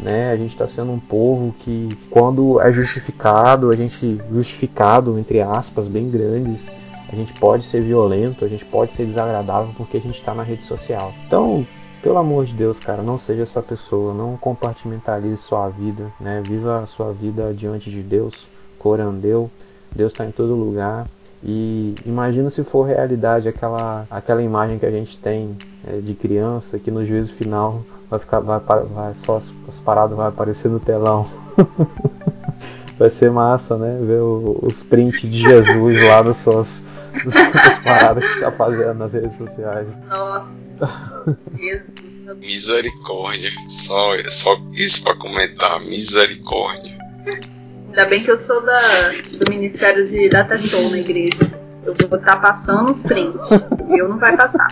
né? 0.00 0.30
A 0.30 0.36
gente 0.36 0.52
está 0.52 0.66
sendo 0.66 0.92
um 0.92 1.00
povo 1.00 1.54
que, 1.60 1.88
quando 2.10 2.60
é 2.60 2.72
justificado, 2.72 3.70
a 3.70 3.76
gente 3.76 4.20
justificado 4.30 5.18
entre 5.18 5.40
aspas 5.40 5.88
bem 5.88 6.10
grandes, 6.10 6.60
a 7.10 7.16
gente 7.16 7.32
pode 7.34 7.64
ser 7.64 7.82
violento, 7.82 8.44
a 8.44 8.48
gente 8.48 8.64
pode 8.64 8.92
ser 8.92 9.06
desagradável 9.06 9.72
porque 9.76 9.96
a 9.96 10.00
gente 10.00 10.18
está 10.18 10.34
na 10.34 10.42
rede 10.42 10.62
social. 10.62 11.12
Então, 11.26 11.66
pelo 12.02 12.18
amor 12.18 12.44
de 12.44 12.54
Deus, 12.54 12.78
cara, 12.78 13.02
não 13.02 13.18
seja 13.18 13.42
essa 13.42 13.62
pessoa, 13.62 14.14
não 14.14 14.36
compartimentalize 14.36 15.38
sua 15.38 15.68
vida, 15.68 16.12
né? 16.20 16.42
Viva 16.46 16.80
a 16.80 16.86
sua 16.86 17.12
vida 17.12 17.52
diante 17.54 17.90
de 17.90 18.02
Deus, 18.02 18.46
corandeu. 18.78 19.50
Deus 19.94 20.12
está 20.12 20.24
em 20.24 20.30
todo 20.30 20.54
lugar. 20.54 21.08
E 21.42 21.94
imagina 22.04 22.50
se 22.50 22.62
for 22.64 22.82
realidade 22.82 23.48
aquela, 23.48 24.06
aquela 24.10 24.42
imagem 24.42 24.78
que 24.78 24.86
a 24.86 24.90
gente 24.90 25.16
tem 25.18 25.56
é, 25.86 25.98
de 25.98 26.14
criança 26.14 26.78
que 26.78 26.90
no 26.90 27.04
juízo 27.04 27.32
final 27.32 27.82
vai 28.10 28.18
ficar 28.18 28.40
vai, 28.40 28.58
vai 28.60 29.14
só 29.14 29.36
as, 29.36 29.52
as 29.68 29.78
paradas 29.80 30.16
vai 30.16 30.28
aparecer 30.28 30.68
no 30.68 30.80
telão. 30.80 31.26
vai 32.98 33.10
ser 33.10 33.30
massa, 33.30 33.76
né? 33.76 33.98
Ver 34.02 34.20
o- 34.20 34.58
os 34.62 34.82
prints 34.82 35.20
de 35.22 35.38
Jesus 35.40 36.02
lá 36.02 36.22
das 36.22 36.36
suas 36.38 36.82
das 37.24 37.78
paradas 37.80 38.24
que 38.26 38.34
você 38.34 38.40
tá 38.40 38.52
fazendo 38.52 38.94
nas 38.94 39.12
redes 39.12 39.36
sociais. 39.36 39.88
Nossa. 40.08 40.46
Misericórdia. 42.36 43.50
Só, 43.66 44.16
só 44.26 44.60
isso 44.72 45.02
pra 45.04 45.14
comentar. 45.14 45.80
Misericórdia. 45.80 46.96
Ainda 47.88 48.06
bem 48.06 48.22
que 48.22 48.30
eu 48.30 48.38
sou 48.38 48.64
da, 48.64 49.10
do 49.32 49.50
Ministério 49.50 50.08
de 50.08 50.28
Data 50.28 50.58
Show 50.58 50.90
na 50.90 50.98
igreja. 50.98 51.50
Eu 51.84 51.94
vou 52.08 52.18
estar 52.18 52.36
passando 52.36 52.92
os 52.92 53.02
prints. 53.02 53.40
Eu 53.96 54.08
não 54.08 54.18
vai 54.18 54.36
passar. 54.36 54.68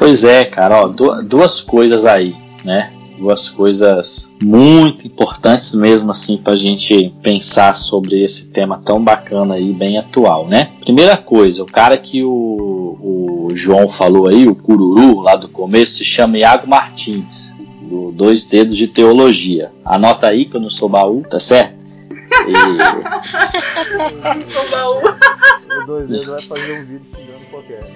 Pois 0.00 0.24
é, 0.24 0.44
cara, 0.46 0.82
ó, 0.84 0.88
du- 0.88 1.22
duas 1.22 1.60
coisas 1.60 2.04
aí, 2.06 2.34
né? 2.64 2.92
Duas 3.18 3.50
coisas 3.50 4.34
muito 4.42 5.06
importantes 5.06 5.74
mesmo 5.74 6.10
assim 6.10 6.38
pra 6.38 6.56
gente 6.56 7.14
pensar 7.22 7.74
sobre 7.76 8.22
esse 8.22 8.50
tema 8.50 8.80
tão 8.82 9.04
bacana 9.04 9.56
aí, 9.56 9.74
bem 9.74 9.98
atual, 9.98 10.48
né? 10.48 10.70
Primeira 10.80 11.18
coisa, 11.18 11.62
o 11.62 11.66
cara 11.66 11.98
que 11.98 12.24
o, 12.24 12.30
o 12.30 13.48
João 13.54 13.86
falou 13.90 14.26
aí, 14.26 14.46
o 14.48 14.54
Cururu, 14.54 15.20
lá 15.20 15.36
do 15.36 15.48
começo, 15.48 15.96
se 15.96 16.04
chama 16.04 16.38
Iago 16.38 16.66
Martins, 16.66 17.54
do 17.82 18.10
Dois 18.10 18.44
Dedos 18.46 18.78
de 18.78 18.88
Teologia. 18.88 19.70
Anota 19.84 20.26
aí 20.28 20.46
que 20.46 20.56
eu 20.56 20.60
não 20.62 20.70
sou 20.70 20.88
baú, 20.88 21.22
tá 21.28 21.38
certo? 21.38 21.74
E- 22.48 22.52
Sou 24.50 24.70
baú. 24.70 24.96
O 25.82 25.86
dois 25.86 26.08
dedos 26.08 26.26
vai 26.26 26.40
fazer 26.42 26.72
um 26.80 26.84
vídeo 26.86 27.02
xingando 27.14 27.44
qualquer. 27.50 27.86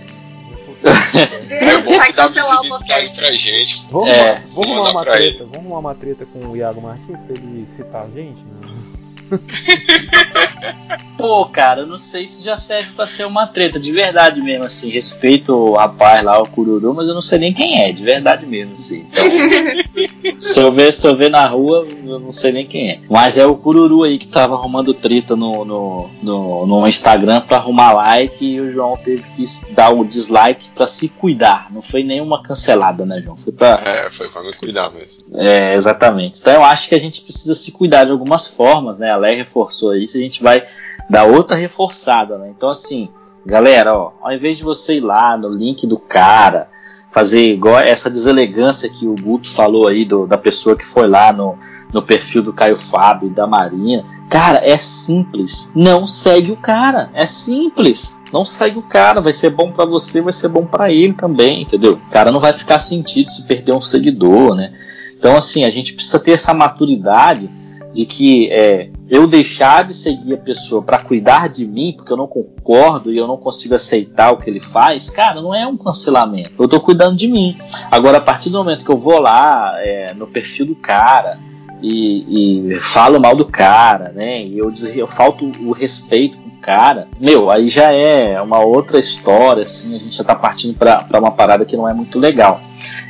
É 1.50 1.78
bom 1.78 2.00
que 2.00 2.12
dá 2.12 2.28
visibilidade 2.28 3.14
pra 3.14 3.32
gente. 3.32 3.86
Vamos, 3.90 4.08
É, 4.08 4.42
vamos 4.54 4.78
uma 4.90 5.04
treta, 5.04 5.44
vamos 5.44 5.56
arrumar 5.56 5.78
uma 5.78 5.94
treta 5.94 6.26
com 6.26 6.46
o 6.46 6.56
Iago 6.56 6.80
Martins 6.80 7.20
pra 7.20 7.34
ele 7.36 7.66
citar 7.76 8.02
a 8.06 8.10
gente? 8.10 8.44
Não. 8.44 8.93
Pô, 11.16 11.46
cara, 11.46 11.82
eu 11.82 11.86
não 11.86 11.98
sei 11.98 12.26
se 12.26 12.44
já 12.44 12.56
serve 12.56 12.90
pra 12.94 13.06
ser 13.06 13.24
uma 13.24 13.46
treta, 13.46 13.78
de 13.80 13.90
verdade 13.92 14.42
mesmo, 14.42 14.64
assim. 14.64 14.90
Respeito 14.90 15.54
o 15.54 15.74
rapaz 15.74 16.22
lá, 16.22 16.38
o 16.42 16.46
Cururu, 16.46 16.92
mas 16.92 17.08
eu 17.08 17.14
não 17.14 17.22
sei 17.22 17.38
nem 17.38 17.54
quem 17.54 17.82
é, 17.82 17.92
de 17.92 18.02
verdade 18.02 18.44
mesmo, 18.44 18.74
assim. 18.74 19.06
Então, 19.10 19.24
se 20.38 20.60
eu 20.60 20.70
ver, 20.70 20.92
se 20.92 21.06
eu 21.06 21.16
ver 21.16 21.30
na 21.30 21.46
rua, 21.46 21.86
eu 22.04 22.18
não 22.20 22.32
sei 22.32 22.52
nem 22.52 22.66
quem 22.66 22.90
é. 22.90 23.00
Mas 23.08 23.38
é 23.38 23.46
o 23.46 23.56
Cururu 23.56 24.02
aí 24.02 24.18
que 24.18 24.26
tava 24.26 24.54
arrumando 24.54 24.92
treta 24.92 25.34
no, 25.34 25.64
no, 25.64 26.10
no, 26.20 26.66
no 26.66 26.86
Instagram 26.86 27.40
pra 27.40 27.56
arrumar 27.56 27.92
like 27.94 28.44
e 28.44 28.60
o 28.60 28.70
João 28.70 28.96
teve 28.98 29.22
que 29.30 29.44
dar 29.72 29.94
o 29.94 30.04
dislike 30.04 30.72
pra 30.74 30.86
se 30.86 31.08
cuidar. 31.08 31.68
Não 31.70 31.80
foi 31.80 32.02
nenhuma 32.02 32.42
cancelada, 32.42 33.06
né, 33.06 33.22
João? 33.22 33.36
Foi 33.36 33.52
pra, 33.52 33.80
É, 33.86 34.10
foi 34.10 34.28
pra 34.28 34.42
me 34.42 34.52
cuidar 34.52 34.90
mesmo. 34.90 35.38
é, 35.40 35.74
exatamente. 35.74 36.38
Então 36.40 36.52
eu 36.52 36.64
acho 36.64 36.86
que 36.88 36.94
a 36.94 37.00
gente 37.00 37.22
precisa 37.22 37.54
se 37.54 37.72
cuidar 37.72 38.04
de 38.04 38.10
algumas 38.10 38.46
formas, 38.46 38.98
né? 38.98 39.10
A 39.14 39.18
Lé 39.18 39.34
reforçou 39.34 39.94
isso, 39.96 40.16
a 40.16 40.20
gente 40.20 40.42
vai 40.42 40.62
dar 41.08 41.24
outra 41.24 41.56
reforçada, 41.56 42.38
né? 42.38 42.52
Então 42.56 42.68
assim, 42.68 43.08
galera, 43.44 43.94
ó, 43.96 44.12
ao 44.22 44.32
invés 44.32 44.56
de 44.56 44.64
você 44.64 44.96
ir 44.96 45.00
lá 45.00 45.36
no 45.36 45.48
link 45.48 45.86
do 45.86 45.98
cara, 45.98 46.68
fazer 47.10 47.52
igual 47.52 47.78
essa 47.78 48.10
deselegância 48.10 48.88
que 48.88 49.06
o 49.06 49.14
Guto 49.14 49.48
falou 49.48 49.86
aí 49.86 50.04
do- 50.04 50.26
da 50.26 50.36
pessoa 50.36 50.74
que 50.76 50.84
foi 50.84 51.06
lá 51.06 51.32
no, 51.32 51.56
no 51.92 52.02
perfil 52.02 52.42
do 52.42 52.52
Caio 52.52 52.76
Fábio 52.76 53.28
e 53.28 53.32
da 53.32 53.46
Marinha, 53.46 54.04
cara, 54.28 54.58
é 54.64 54.76
simples. 54.76 55.70
Não 55.76 56.08
segue 56.08 56.50
o 56.50 56.56
cara, 56.56 57.10
é 57.14 57.24
simples. 57.24 58.20
Não 58.32 58.44
segue 58.44 58.80
o 58.80 58.82
cara, 58.82 59.20
vai 59.20 59.32
ser 59.32 59.50
bom 59.50 59.70
pra 59.70 59.84
você, 59.84 60.20
vai 60.20 60.32
ser 60.32 60.48
bom 60.48 60.66
pra 60.66 60.90
ele 60.90 61.12
também, 61.12 61.62
entendeu? 61.62 61.92
O 61.92 62.10
cara 62.10 62.32
não 62.32 62.40
vai 62.40 62.52
ficar 62.52 62.80
sentido 62.80 63.30
se 63.30 63.46
perder 63.46 63.72
um 63.72 63.80
seguidor, 63.80 64.56
né? 64.56 64.72
Então, 65.16 65.36
assim, 65.36 65.64
a 65.64 65.70
gente 65.70 65.92
precisa 65.92 66.18
ter 66.18 66.32
essa 66.32 66.52
maturidade 66.52 67.48
de 67.92 68.04
que 68.06 68.50
é, 68.50 68.90
eu 69.08 69.26
deixar 69.26 69.84
de 69.84 69.92
seguir 69.92 70.34
a 70.34 70.38
pessoa 70.38 70.82
para 70.82 70.98
cuidar 70.98 71.48
de 71.48 71.66
mim, 71.66 71.92
porque 71.96 72.12
eu 72.12 72.16
não 72.16 72.26
concordo 72.26 73.12
e 73.12 73.18
eu 73.18 73.26
não 73.26 73.36
consigo 73.36 73.74
aceitar 73.74 74.32
o 74.32 74.38
que 74.38 74.48
ele 74.48 74.60
faz, 74.60 75.10
cara, 75.10 75.42
não 75.42 75.54
é 75.54 75.66
um 75.66 75.76
cancelamento. 75.76 76.52
Eu 76.58 76.68
tô 76.68 76.80
cuidando 76.80 77.16
de 77.16 77.28
mim. 77.28 77.56
Agora, 77.90 78.18
a 78.18 78.20
partir 78.20 78.48
do 78.50 78.58
momento 78.58 78.84
que 78.84 78.90
eu 78.90 78.96
vou 78.96 79.18
lá 79.20 79.74
é, 79.78 80.14
no 80.14 80.26
perfil 80.26 80.66
do 80.66 80.74
cara 80.76 81.38
e, 81.82 82.70
e 82.72 82.78
falo 82.78 83.20
mal 83.20 83.36
do 83.36 83.44
cara, 83.44 84.10
né? 84.10 84.42
E 84.42 84.56
eu, 84.58 84.70
des- 84.70 84.96
eu 84.96 85.06
falto 85.06 85.50
o 85.60 85.72
respeito 85.72 86.38
cara, 86.64 87.08
meu, 87.20 87.50
aí 87.50 87.68
já 87.68 87.92
é 87.92 88.40
uma 88.40 88.58
outra 88.64 88.98
história, 88.98 89.64
assim, 89.64 89.94
a 89.94 89.98
gente 89.98 90.16
já 90.16 90.24
tá 90.24 90.34
partindo 90.34 90.74
para 90.74 91.06
uma 91.18 91.30
parada 91.30 91.66
que 91.66 91.76
não 91.76 91.86
é 91.86 91.92
muito 91.92 92.18
legal. 92.18 92.62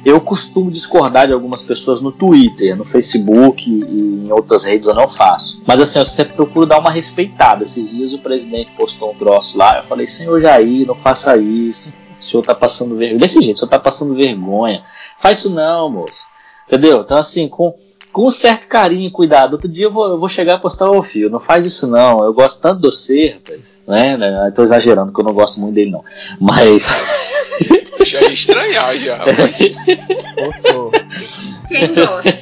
Eu 0.05 0.20
costumo 0.20 0.72
discordar 0.72 1.28
de 1.28 1.32
algumas 1.32 1.62
pessoas 1.62 2.00
no 2.00 2.11
Twitter, 2.11 2.76
no 2.76 2.84
Facebook 2.84 3.70
e 3.70 4.26
em 4.26 4.32
outras 4.32 4.64
redes 4.64 4.88
eu 4.88 4.94
não 4.94 5.07
faço. 5.07 5.62
Mas 5.64 5.78
assim, 5.78 6.00
eu 6.00 6.07
sempre 6.07 6.34
procuro 6.34 6.66
dar 6.66 6.80
uma 6.80 6.90
respeitada. 6.90 7.62
Esses 7.62 7.90
dias 7.90 8.12
o 8.12 8.18
presidente 8.18 8.72
postou 8.72 9.12
um 9.12 9.14
troço 9.14 9.57
lá, 9.57 9.78
eu 9.78 9.84
falei, 9.84 10.05
senhor 10.05 10.40
Jair, 10.40 10.84
não 10.84 10.96
faça 10.96 11.36
isso. 11.36 11.94
O 12.18 12.24
senhor 12.24 12.42
tá 12.42 12.57
passando 12.57 12.96
vergonha. 12.96 13.20
Desse 13.20 13.40
jeito, 13.40 13.57
o 13.57 13.59
senhor 13.61 13.70
tá 13.70 13.78
passando 13.78 14.16
vergonha. 14.16 14.82
Faz 15.16 15.38
isso 15.38 15.50
não, 15.50 15.88
moço. 15.88 16.26
Entendeu? 16.66 17.02
Então 17.02 17.16
assim, 17.18 17.46
com, 17.46 17.72
com 18.15 18.29
um 18.29 18.31
certo 18.31 18.69
carinho 18.69 19.09
e 19.09 19.11
cuidado. 19.11 19.55
Outro 19.55 19.69
dia 19.69 19.87
eu 19.87 19.91
vou, 19.91 20.07
eu 20.07 20.19
vou 20.21 20.29
chegar 20.29 20.55
a 20.55 20.59
postar 20.59 20.89
o 20.89 21.03
fio. 21.03 21.29
Não 21.29 21.41
faz 21.41 21.67
isso 21.67 21.89
não. 21.89 22.23
Eu 22.25 22.33
gosto 22.33 22.62
tanto 22.62 22.81
do 22.81 22.93
você, 22.93 23.31
rapaz. 23.31 23.83
Né? 23.89 24.17
né? 24.17 24.53
Tô 24.55 24.62
exagerando, 24.62 25.12
que 25.12 25.21
eu 25.21 25.25
não 25.25 25.35
gosto 25.35 25.61
muito 25.61 25.75
dele, 25.75 25.91
não. 25.91 26.05
Mas. 26.41 26.87
Já 28.07 28.21
ia 28.21 28.33
estranhar 28.33 28.95
já. 28.97 29.19
Forçou. 29.25 30.93
Quem 31.69 31.95
gosta? 31.95 32.35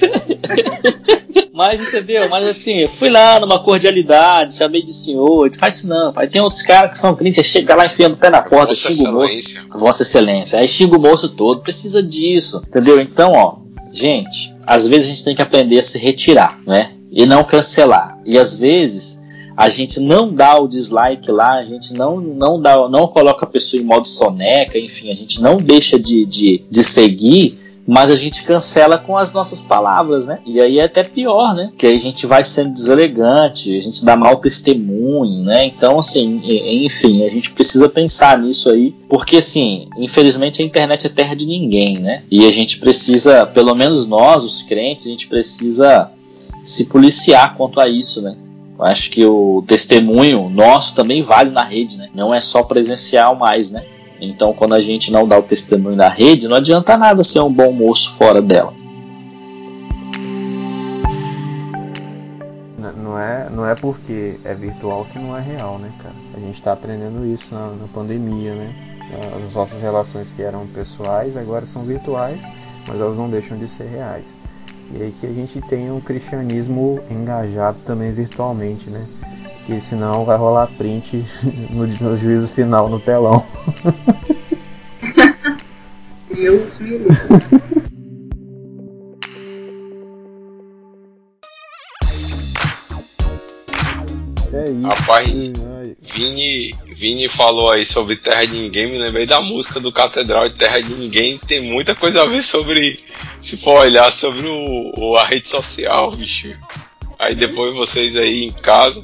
Mas 1.54 1.80
entendeu? 1.80 2.28
Mas 2.28 2.48
assim, 2.48 2.78
eu 2.78 2.88
fui 2.88 3.08
lá 3.08 3.38
numa 3.38 3.62
cordialidade, 3.62 4.56
chamei 4.56 4.82
de 4.82 4.92
senhor, 4.92 5.54
faz 5.54 5.76
isso 5.76 5.88
não, 5.88 6.12
pai. 6.12 6.26
Tem 6.26 6.40
outros 6.40 6.62
caras 6.62 6.92
que 6.92 6.98
são 6.98 7.14
crentes, 7.14 7.46
chega 7.46 7.76
lá 7.76 7.86
enfiando 7.86 8.14
o 8.14 8.16
pé 8.16 8.30
na 8.30 8.42
porta, 8.42 8.68
Vossa 8.68 8.90
xinga 8.90 9.10
o 9.10 9.12
moço. 9.12 9.26
Excelência. 9.26 9.62
Vossa 9.70 10.02
Excelência. 10.02 10.58
Aí 10.58 10.66
xinga 10.66 10.96
o 10.96 11.00
moço 11.00 11.28
todo, 11.28 11.60
precisa 11.60 12.02
disso, 12.02 12.62
entendeu? 12.66 13.00
Então, 13.00 13.32
ó, 13.32 13.56
gente, 13.92 14.54
às 14.66 14.86
vezes 14.86 15.04
a 15.04 15.08
gente 15.08 15.24
tem 15.24 15.36
que 15.36 15.42
aprender 15.42 15.78
a 15.78 15.82
se 15.82 15.98
retirar, 15.98 16.58
né? 16.66 16.92
E 17.10 17.26
não 17.26 17.44
cancelar. 17.44 18.18
E 18.24 18.38
às 18.38 18.58
vezes 18.58 19.22
a 19.56 19.68
gente 19.68 20.00
não 20.00 20.32
dá 20.32 20.58
o 20.58 20.66
dislike 20.66 21.30
lá, 21.30 21.58
a 21.58 21.64
gente 21.64 21.92
não, 21.92 22.20
não 22.20 22.60
dá, 22.60 22.88
não 22.88 23.06
coloca 23.06 23.44
a 23.44 23.48
pessoa 23.48 23.80
em 23.80 23.84
modo 23.84 24.08
soneca, 24.08 24.78
enfim, 24.78 25.10
a 25.10 25.14
gente 25.14 25.42
não 25.42 25.58
deixa 25.58 25.98
de, 25.98 26.24
de, 26.24 26.64
de 26.68 26.82
seguir, 26.82 27.58
mas 27.86 28.10
a 28.10 28.16
gente 28.16 28.44
cancela 28.44 28.98
com 28.98 29.16
as 29.16 29.32
nossas 29.32 29.62
palavras, 29.62 30.26
né? 30.26 30.38
E 30.46 30.60
aí 30.60 30.78
é 30.78 30.84
até 30.84 31.02
pior, 31.02 31.54
né? 31.54 31.72
Que 31.76 31.86
a 31.86 31.98
gente 31.98 32.26
vai 32.26 32.44
sendo 32.44 32.72
deselegante, 32.72 33.76
a 33.76 33.80
gente 33.80 34.04
dá 34.04 34.16
mau 34.16 34.36
testemunho, 34.36 35.42
né? 35.42 35.66
Então, 35.66 35.98
assim, 35.98 36.40
enfim, 36.44 37.24
a 37.24 37.30
gente 37.30 37.50
precisa 37.50 37.88
pensar 37.88 38.38
nisso 38.38 38.70
aí, 38.70 38.94
porque, 39.08 39.38
assim, 39.38 39.88
infelizmente 39.96 40.62
a 40.62 40.64
internet 40.64 41.06
é 41.06 41.10
terra 41.10 41.34
de 41.34 41.46
ninguém, 41.46 41.98
né? 41.98 42.22
E 42.30 42.46
a 42.46 42.52
gente 42.52 42.78
precisa, 42.78 43.46
pelo 43.46 43.74
menos 43.74 44.06
nós, 44.06 44.44
os 44.44 44.62
crentes, 44.62 45.06
a 45.06 45.10
gente 45.10 45.26
precisa 45.26 46.10
se 46.62 46.86
policiar 46.86 47.56
quanto 47.56 47.80
a 47.80 47.88
isso, 47.88 48.22
né? 48.22 48.36
Eu 48.78 48.84
acho 48.84 49.10
que 49.10 49.24
o 49.24 49.62
testemunho 49.66 50.48
nosso 50.48 50.94
também 50.94 51.22
vale 51.22 51.50
na 51.50 51.64
rede, 51.64 51.96
né? 51.96 52.08
Não 52.14 52.32
é 52.32 52.40
só 52.40 52.62
presencial 52.62 53.36
mais, 53.36 53.70
né? 53.70 53.84
Então, 54.24 54.54
quando 54.54 54.74
a 54.74 54.80
gente 54.80 55.10
não 55.10 55.26
dá 55.26 55.36
o 55.36 55.42
testemunho 55.42 55.96
na 55.96 56.08
rede, 56.08 56.46
não 56.46 56.56
adianta 56.56 56.96
nada 56.96 57.24
ser 57.24 57.40
um 57.40 57.52
bom 57.52 57.72
moço 57.72 58.14
fora 58.14 58.40
dela. 58.40 58.72
Não 62.96 63.18
é, 63.18 63.50
não 63.50 63.66
é 63.66 63.74
porque 63.74 64.38
é 64.44 64.54
virtual 64.54 65.04
que 65.06 65.18
não 65.18 65.36
é 65.36 65.40
real, 65.40 65.78
né, 65.78 65.92
cara? 66.00 66.14
A 66.34 66.38
gente 66.38 66.54
está 66.54 66.72
aprendendo 66.72 67.26
isso 67.26 67.52
na, 67.52 67.72
na 67.72 67.88
pandemia, 67.88 68.54
né? 68.54 68.72
As 69.44 69.52
nossas 69.52 69.82
relações 69.82 70.28
que 70.34 70.40
eram 70.40 70.66
pessoais 70.68 71.36
agora 71.36 71.66
são 71.66 71.82
virtuais, 71.82 72.40
mas 72.88 73.00
elas 73.00 73.16
não 73.16 73.28
deixam 73.28 73.58
de 73.58 73.66
ser 73.66 73.88
reais. 73.88 74.24
E 74.94 75.02
aí 75.02 75.14
que 75.20 75.26
a 75.26 75.32
gente 75.32 75.60
tem 75.62 75.90
um 75.90 76.00
cristianismo 76.00 77.00
engajado 77.10 77.78
também 77.84 78.12
virtualmente, 78.12 78.88
né? 78.88 79.04
Que 79.66 79.80
senão 79.80 80.24
vai 80.24 80.36
rolar 80.36 80.66
print 80.76 81.24
no, 81.70 81.86
no 81.86 82.18
juízo 82.18 82.48
final 82.48 82.88
no 82.88 82.98
telão. 82.98 83.46
Deus 86.34 86.78
me 86.78 86.98
livre. 86.98 87.16
É 94.52 94.64
isso. 94.70 94.80
Rapaz, 94.82 95.28
Ai, 95.30 95.96
Vini, 96.00 96.74
Vini 96.86 97.28
falou 97.28 97.70
aí 97.70 97.84
sobre 97.86 98.16
Terra 98.16 98.44
de 98.46 98.52
Ninguém, 98.52 98.86
me 98.90 98.98
lembrei 98.98 99.26
da 99.26 99.40
música 99.40 99.80
do 99.80 99.90
Catedral 99.90 100.48
de 100.48 100.58
Terra 100.58 100.80
de 100.80 100.92
Ninguém, 100.94 101.38
tem 101.38 101.60
muita 101.62 101.94
coisa 101.94 102.22
a 102.22 102.26
ver 102.26 102.42
sobre, 102.42 103.00
se 103.38 103.56
for 103.56 103.80
olhar 103.80 104.10
sobre 104.12 104.46
o, 104.46 104.92
o- 104.96 105.16
a 105.16 105.24
rede 105.24 105.48
social, 105.48 106.10
bicho. 106.12 106.54
Aí 107.18 107.34
depois 107.34 107.74
vocês 107.74 108.16
aí 108.16 108.44
em 108.44 108.52
casa, 108.52 109.02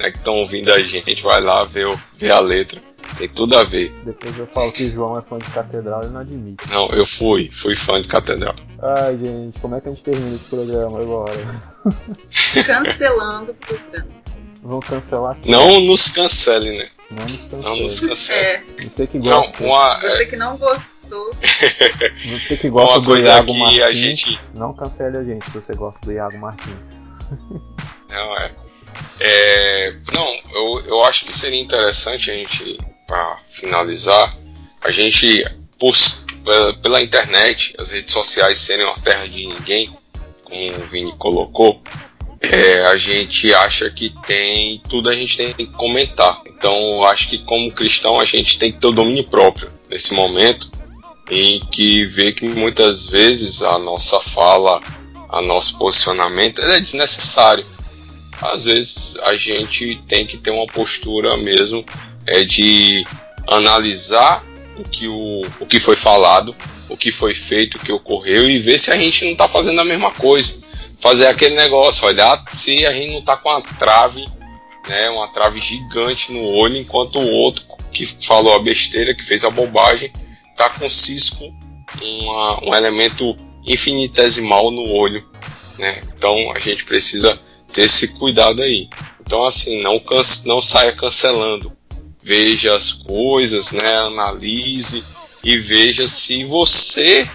né, 0.00 0.10
que 0.10 0.18
estão 0.18 0.34
ouvindo 0.34 0.72
a 0.72 0.78
gente, 0.80 1.22
vai 1.22 1.40
lá 1.40 1.64
ver, 1.64 1.86
o- 1.86 2.00
ver 2.16 2.30
a 2.32 2.40
letra. 2.40 2.80
Tem 3.18 3.28
tudo 3.28 3.56
a 3.58 3.64
ver. 3.64 3.92
Depois 4.04 4.38
eu 4.38 4.46
falo 4.46 4.70
que 4.72 4.88
João 4.90 5.18
é 5.18 5.22
fã 5.22 5.36
de 5.38 5.44
catedral 5.50 6.02
e 6.04 6.06
não 6.06 6.20
admite. 6.20 6.68
Não, 6.70 6.88
eu 6.90 7.04
fui, 7.04 7.50
fui 7.50 7.74
fã 7.74 8.00
de 8.00 8.06
Catedral. 8.06 8.54
Ai, 8.80 9.18
gente, 9.18 9.58
como 9.60 9.74
é 9.74 9.80
que 9.80 9.88
a 9.88 9.92
gente 9.92 10.04
termina 10.04 10.36
esse 10.36 10.44
programa 10.44 11.00
agora? 11.00 11.32
Cancelando 12.66 13.50
o 13.50 13.54
programa. 13.54 14.06
Vão 14.62 14.80
cancelar 14.80 15.32
aqui. 15.32 15.50
Não 15.50 15.80
nos 15.80 16.08
cancele, 16.10 16.78
né? 16.78 16.88
Não 17.10 17.24
nos 17.26 17.64
Não 17.64 17.76
nos 17.76 18.00
cancele. 18.00 18.08
cancele. 18.10 18.40
É, 18.78 18.88
Você 18.88 19.06
que 19.06 19.18
Não, 19.18 19.24
gosta, 19.42 19.64
uma, 19.64 19.98
é, 20.02 20.16
você 20.16 20.26
que 20.26 20.36
não 20.36 20.56
gostou, 20.58 21.30
você 22.38 22.56
que 22.58 22.68
gosta 22.70 22.92
uma 22.94 23.00
do 23.00 23.06
coisa 23.06 23.28
Iago 23.28 23.52
que 23.52 23.58
Martins, 23.58 23.82
a 23.82 23.92
gente- 23.92 24.38
não 24.54 24.72
cancele 24.74 25.16
a 25.18 25.24
gente 25.24 25.44
se 25.46 25.50
você 25.50 25.74
gosta 25.74 26.04
do 26.06 26.12
Iago 26.12 26.38
Martins. 26.38 27.00
Não, 28.10 28.36
é. 28.36 28.50
É, 29.22 29.94
não, 30.14 30.36
eu, 30.54 30.84
eu 30.86 31.04
acho 31.04 31.26
que 31.26 31.32
seria 31.32 31.60
interessante 31.60 32.30
a 32.30 32.34
gente, 32.34 32.78
para 33.06 33.36
finalizar, 33.44 34.34
a 34.82 34.90
gente, 34.90 35.44
por, 35.78 35.94
pela, 36.82 37.02
internet, 37.02 37.74
as 37.78 37.90
redes 37.90 38.14
sociais 38.14 38.58
serem 38.58 38.86
uma 38.86 38.98
terra 38.98 39.28
de 39.28 39.46
ninguém, 39.46 39.94
como 40.42 40.76
o 40.76 40.86
Vini 40.86 41.14
colocou, 41.18 41.82
é, 42.40 42.80
a 42.86 42.96
gente 42.96 43.52
acha 43.52 43.90
que 43.90 44.14
tem 44.26 44.82
tudo 44.88 45.10
a 45.10 45.14
gente 45.14 45.36
tem 45.36 45.52
que 45.52 45.66
comentar. 45.66 46.40
Então, 46.46 47.04
acho 47.04 47.28
que 47.28 47.38
como 47.40 47.70
cristão 47.70 48.18
a 48.18 48.24
gente 48.24 48.58
tem 48.58 48.72
que 48.72 48.78
ter 48.78 48.86
o 48.86 48.92
domínio 48.92 49.24
próprio 49.24 49.70
nesse 49.90 50.14
momento, 50.14 50.70
em 51.30 51.60
que 51.66 52.06
vê 52.06 52.32
que 52.32 52.48
muitas 52.48 53.06
vezes 53.06 53.62
a 53.62 53.78
nossa 53.78 54.18
fala, 54.18 54.80
a 55.28 55.42
nosso 55.42 55.78
posicionamento 55.78 56.62
é 56.62 56.80
desnecessário 56.80 57.66
às 58.40 58.64
vezes 58.64 59.18
a 59.22 59.34
gente 59.34 60.02
tem 60.08 60.26
que 60.26 60.36
ter 60.38 60.50
uma 60.50 60.66
postura 60.66 61.36
mesmo 61.36 61.84
é 62.26 62.42
de 62.44 63.04
analisar 63.46 64.44
o 64.78 64.82
que, 64.82 65.06
o, 65.08 65.42
o 65.60 65.66
que 65.66 65.78
foi 65.80 65.96
falado, 65.96 66.54
o 66.88 66.96
que 66.96 67.10
foi 67.12 67.34
feito, 67.34 67.76
o 67.76 67.80
que 67.80 67.92
ocorreu 67.92 68.48
e 68.48 68.58
ver 68.58 68.78
se 68.78 68.90
a 68.90 68.96
gente 68.96 69.24
não 69.24 69.32
está 69.32 69.46
fazendo 69.48 69.80
a 69.80 69.84
mesma 69.84 70.10
coisa. 70.10 70.60
Fazer 70.98 71.26
aquele 71.26 71.54
negócio, 71.54 72.06
olhar 72.06 72.42
se 72.52 72.84
a 72.86 72.92
gente 72.92 73.10
não 73.12 73.20
está 73.20 73.36
com 73.36 73.48
uma 73.48 73.60
trave, 73.62 74.26
né, 74.88 75.08
uma 75.10 75.28
trave 75.28 75.58
gigante 75.60 76.32
no 76.32 76.44
olho, 76.44 76.76
enquanto 76.76 77.18
o 77.18 77.26
outro 77.26 77.64
que 77.92 78.04
falou 78.06 78.54
a 78.54 78.58
besteira, 78.58 79.14
que 79.14 79.22
fez 79.24 79.44
a 79.44 79.50
bobagem, 79.50 80.12
está 80.50 80.68
com 80.68 80.88
cisco, 80.90 81.44
uma- 82.02 82.64
um 82.68 82.74
elemento 82.74 83.34
infinitesimal 83.66 84.70
no 84.70 84.90
olho. 84.92 85.26
Né? 85.78 86.02
Então 86.14 86.52
a 86.54 86.58
gente 86.58 86.84
precisa 86.84 87.40
ter 87.72 87.82
esse 87.82 88.18
cuidado 88.18 88.62
aí. 88.62 88.88
Então, 89.20 89.44
assim, 89.44 89.80
não, 89.82 90.00
não 90.46 90.60
saia 90.60 90.92
cancelando. 90.92 91.72
Veja 92.22 92.74
as 92.74 92.92
coisas, 92.92 93.72
né? 93.72 93.96
Analise 93.96 95.04
e 95.42 95.56
veja 95.56 96.06
se 96.06 96.44
você 96.44 97.28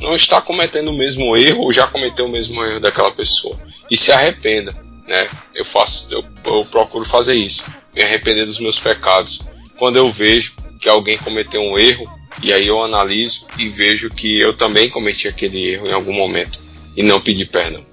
não 0.00 0.16
está 0.16 0.40
cometendo 0.40 0.88
o 0.88 0.96
mesmo 0.96 1.36
erro 1.36 1.64
ou 1.64 1.72
já 1.72 1.86
cometeu 1.86 2.26
o 2.26 2.30
mesmo 2.30 2.64
erro 2.64 2.80
daquela 2.80 3.12
pessoa. 3.12 3.58
E 3.90 3.96
se 3.96 4.12
arrependa, 4.12 4.74
né? 5.06 5.28
Eu 5.54 5.64
faço, 5.64 6.06
eu, 6.10 6.24
eu 6.44 6.64
procuro 6.64 7.04
fazer 7.04 7.34
isso, 7.34 7.64
me 7.94 8.02
arrepender 8.02 8.46
dos 8.46 8.58
meus 8.58 8.78
pecados. 8.78 9.42
Quando 9.76 9.96
eu 9.96 10.10
vejo 10.10 10.54
que 10.80 10.88
alguém 10.88 11.18
cometeu 11.18 11.60
um 11.60 11.78
erro, 11.78 12.10
e 12.42 12.52
aí 12.52 12.66
eu 12.66 12.82
analiso 12.82 13.46
e 13.58 13.68
vejo 13.68 14.08
que 14.08 14.38
eu 14.38 14.54
também 14.54 14.88
cometi 14.88 15.28
aquele 15.28 15.72
erro 15.72 15.86
em 15.86 15.92
algum 15.92 16.12
momento 16.12 16.58
e 16.96 17.02
não 17.02 17.20
pedi 17.20 17.44
perdão. 17.44 17.84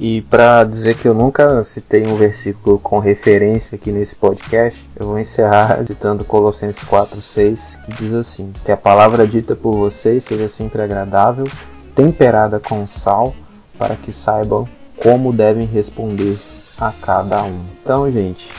E 0.00 0.22
pra 0.22 0.64
dizer 0.64 0.96
que 0.96 1.06
eu 1.06 1.12
nunca 1.12 1.62
citei 1.62 2.06
um 2.06 2.14
versículo 2.14 2.78
com 2.78 2.98
referência 2.98 3.76
aqui 3.76 3.92
nesse 3.92 4.16
podcast, 4.16 4.88
eu 4.98 5.08
vou 5.08 5.18
encerrar 5.18 5.84
citando 5.86 6.24
Colossenses 6.24 6.82
4:6, 6.84 7.78
que 7.84 7.92
diz 8.02 8.14
assim: 8.14 8.50
"Que 8.64 8.72
a 8.72 8.78
palavra 8.78 9.26
dita 9.26 9.54
por 9.54 9.76
vocês 9.76 10.24
seja 10.24 10.48
sempre 10.48 10.80
agradável, 10.80 11.46
temperada 11.94 12.58
com 12.58 12.86
sal, 12.86 13.34
para 13.78 13.94
que 13.94 14.10
saibam 14.10 14.66
como 14.96 15.34
devem 15.34 15.66
responder 15.66 16.38
a 16.78 16.90
cada 16.92 17.42
um". 17.42 17.60
Então, 17.82 18.10
gente, 18.10 18.50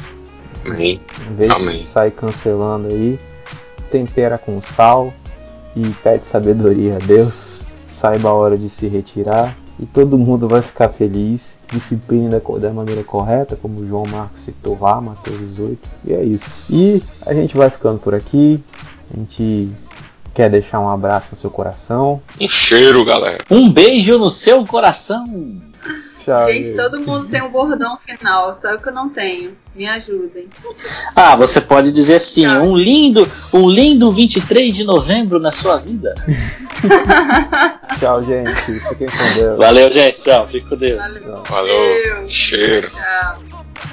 Amém. 0.64 1.02
em 1.28 1.36
vez 1.36 1.52
Amém. 1.54 1.80
de 1.80 1.88
sair 1.88 2.12
cancelando 2.12 2.90
aí, 2.90 3.18
tempera 3.90 4.38
com 4.38 4.62
sal 4.62 5.12
e 5.76 5.90
pede 6.04 6.24
sabedoria 6.24 6.98
a 6.98 7.00
Deus, 7.00 7.64
saiba 7.88 8.30
a 8.30 8.34
hora 8.34 8.56
de 8.56 8.70
se 8.70 8.88
retirar 8.88 9.58
e 9.82 9.86
todo 9.88 10.18
mundo 10.18 10.48
vai 10.48 10.62
ficar 10.62 10.90
feliz. 10.90 11.60
Disciplina 11.72 12.42
da 12.60 12.70
maneira 12.72 13.04
correta, 13.04 13.58
como 13.60 13.80
o 13.80 13.88
João 13.88 14.04
Marcos 14.06 14.42
citou 14.42 14.78
lá, 14.80 15.02
Mateus 15.02 15.40
18. 15.40 15.90
E 16.06 16.14
é 16.14 16.24
isso. 16.24 16.62
E 16.70 17.02
a 17.26 17.34
gente 17.34 17.58
vai 17.58 17.70
ficando 17.70 17.98
por 17.98 18.14
aqui. 18.14 18.62
A 19.12 19.18
gente 19.18 19.70
quer 20.34 20.50
deixar 20.50 20.80
um 20.80 20.90
abraço 20.90 21.30
no 21.32 21.38
seu 21.38 21.50
coração. 21.50 22.22
Um 22.40 22.48
cheiro, 22.48 23.04
galera. 23.04 23.44
Um 23.50 23.72
beijo 23.72 24.18
no 24.18 24.30
seu 24.30 24.66
coração. 24.66 25.62
Tchau. 26.24 26.48
gente, 26.52 26.76
todo 26.76 27.00
mundo 27.02 27.28
tem 27.30 27.42
um 27.42 27.50
bordão 27.52 27.98
final, 28.06 28.58
só 28.62 28.78
que 28.78 28.90
eu 28.90 28.94
não 28.94 29.10
tenho. 29.10 29.56
Me 29.76 29.88
ajudem. 29.88 30.48
Ah, 31.16 31.36
você 31.36 31.62
pode 31.62 31.92
dizer 31.92 32.16
assim, 32.16 32.44
Tá. 32.46 32.60
um 32.62 32.76
lindo, 32.76 33.26
um 33.54 33.70
lindo 33.70 34.12
23 34.12 34.76
de 34.76 34.84
novembro 34.84 35.40
na 35.40 35.52
sua 35.52 35.78
vida. 35.78 36.14
Tchau, 38.00 38.22
gente. 38.24 38.56
Fiquem 38.90 39.08
com 39.08 39.34
Deus. 39.36 39.58
Valeu, 39.58 39.90
gente. 39.92 40.22
Tchau. 40.22 40.48
Fique 40.48 40.68
com 40.68 40.76
Deus. 40.76 41.00
Valeu. 41.00 41.44
Falou. 41.46 42.28
Cheiro. 42.28 42.90
Tchau. 42.90 43.91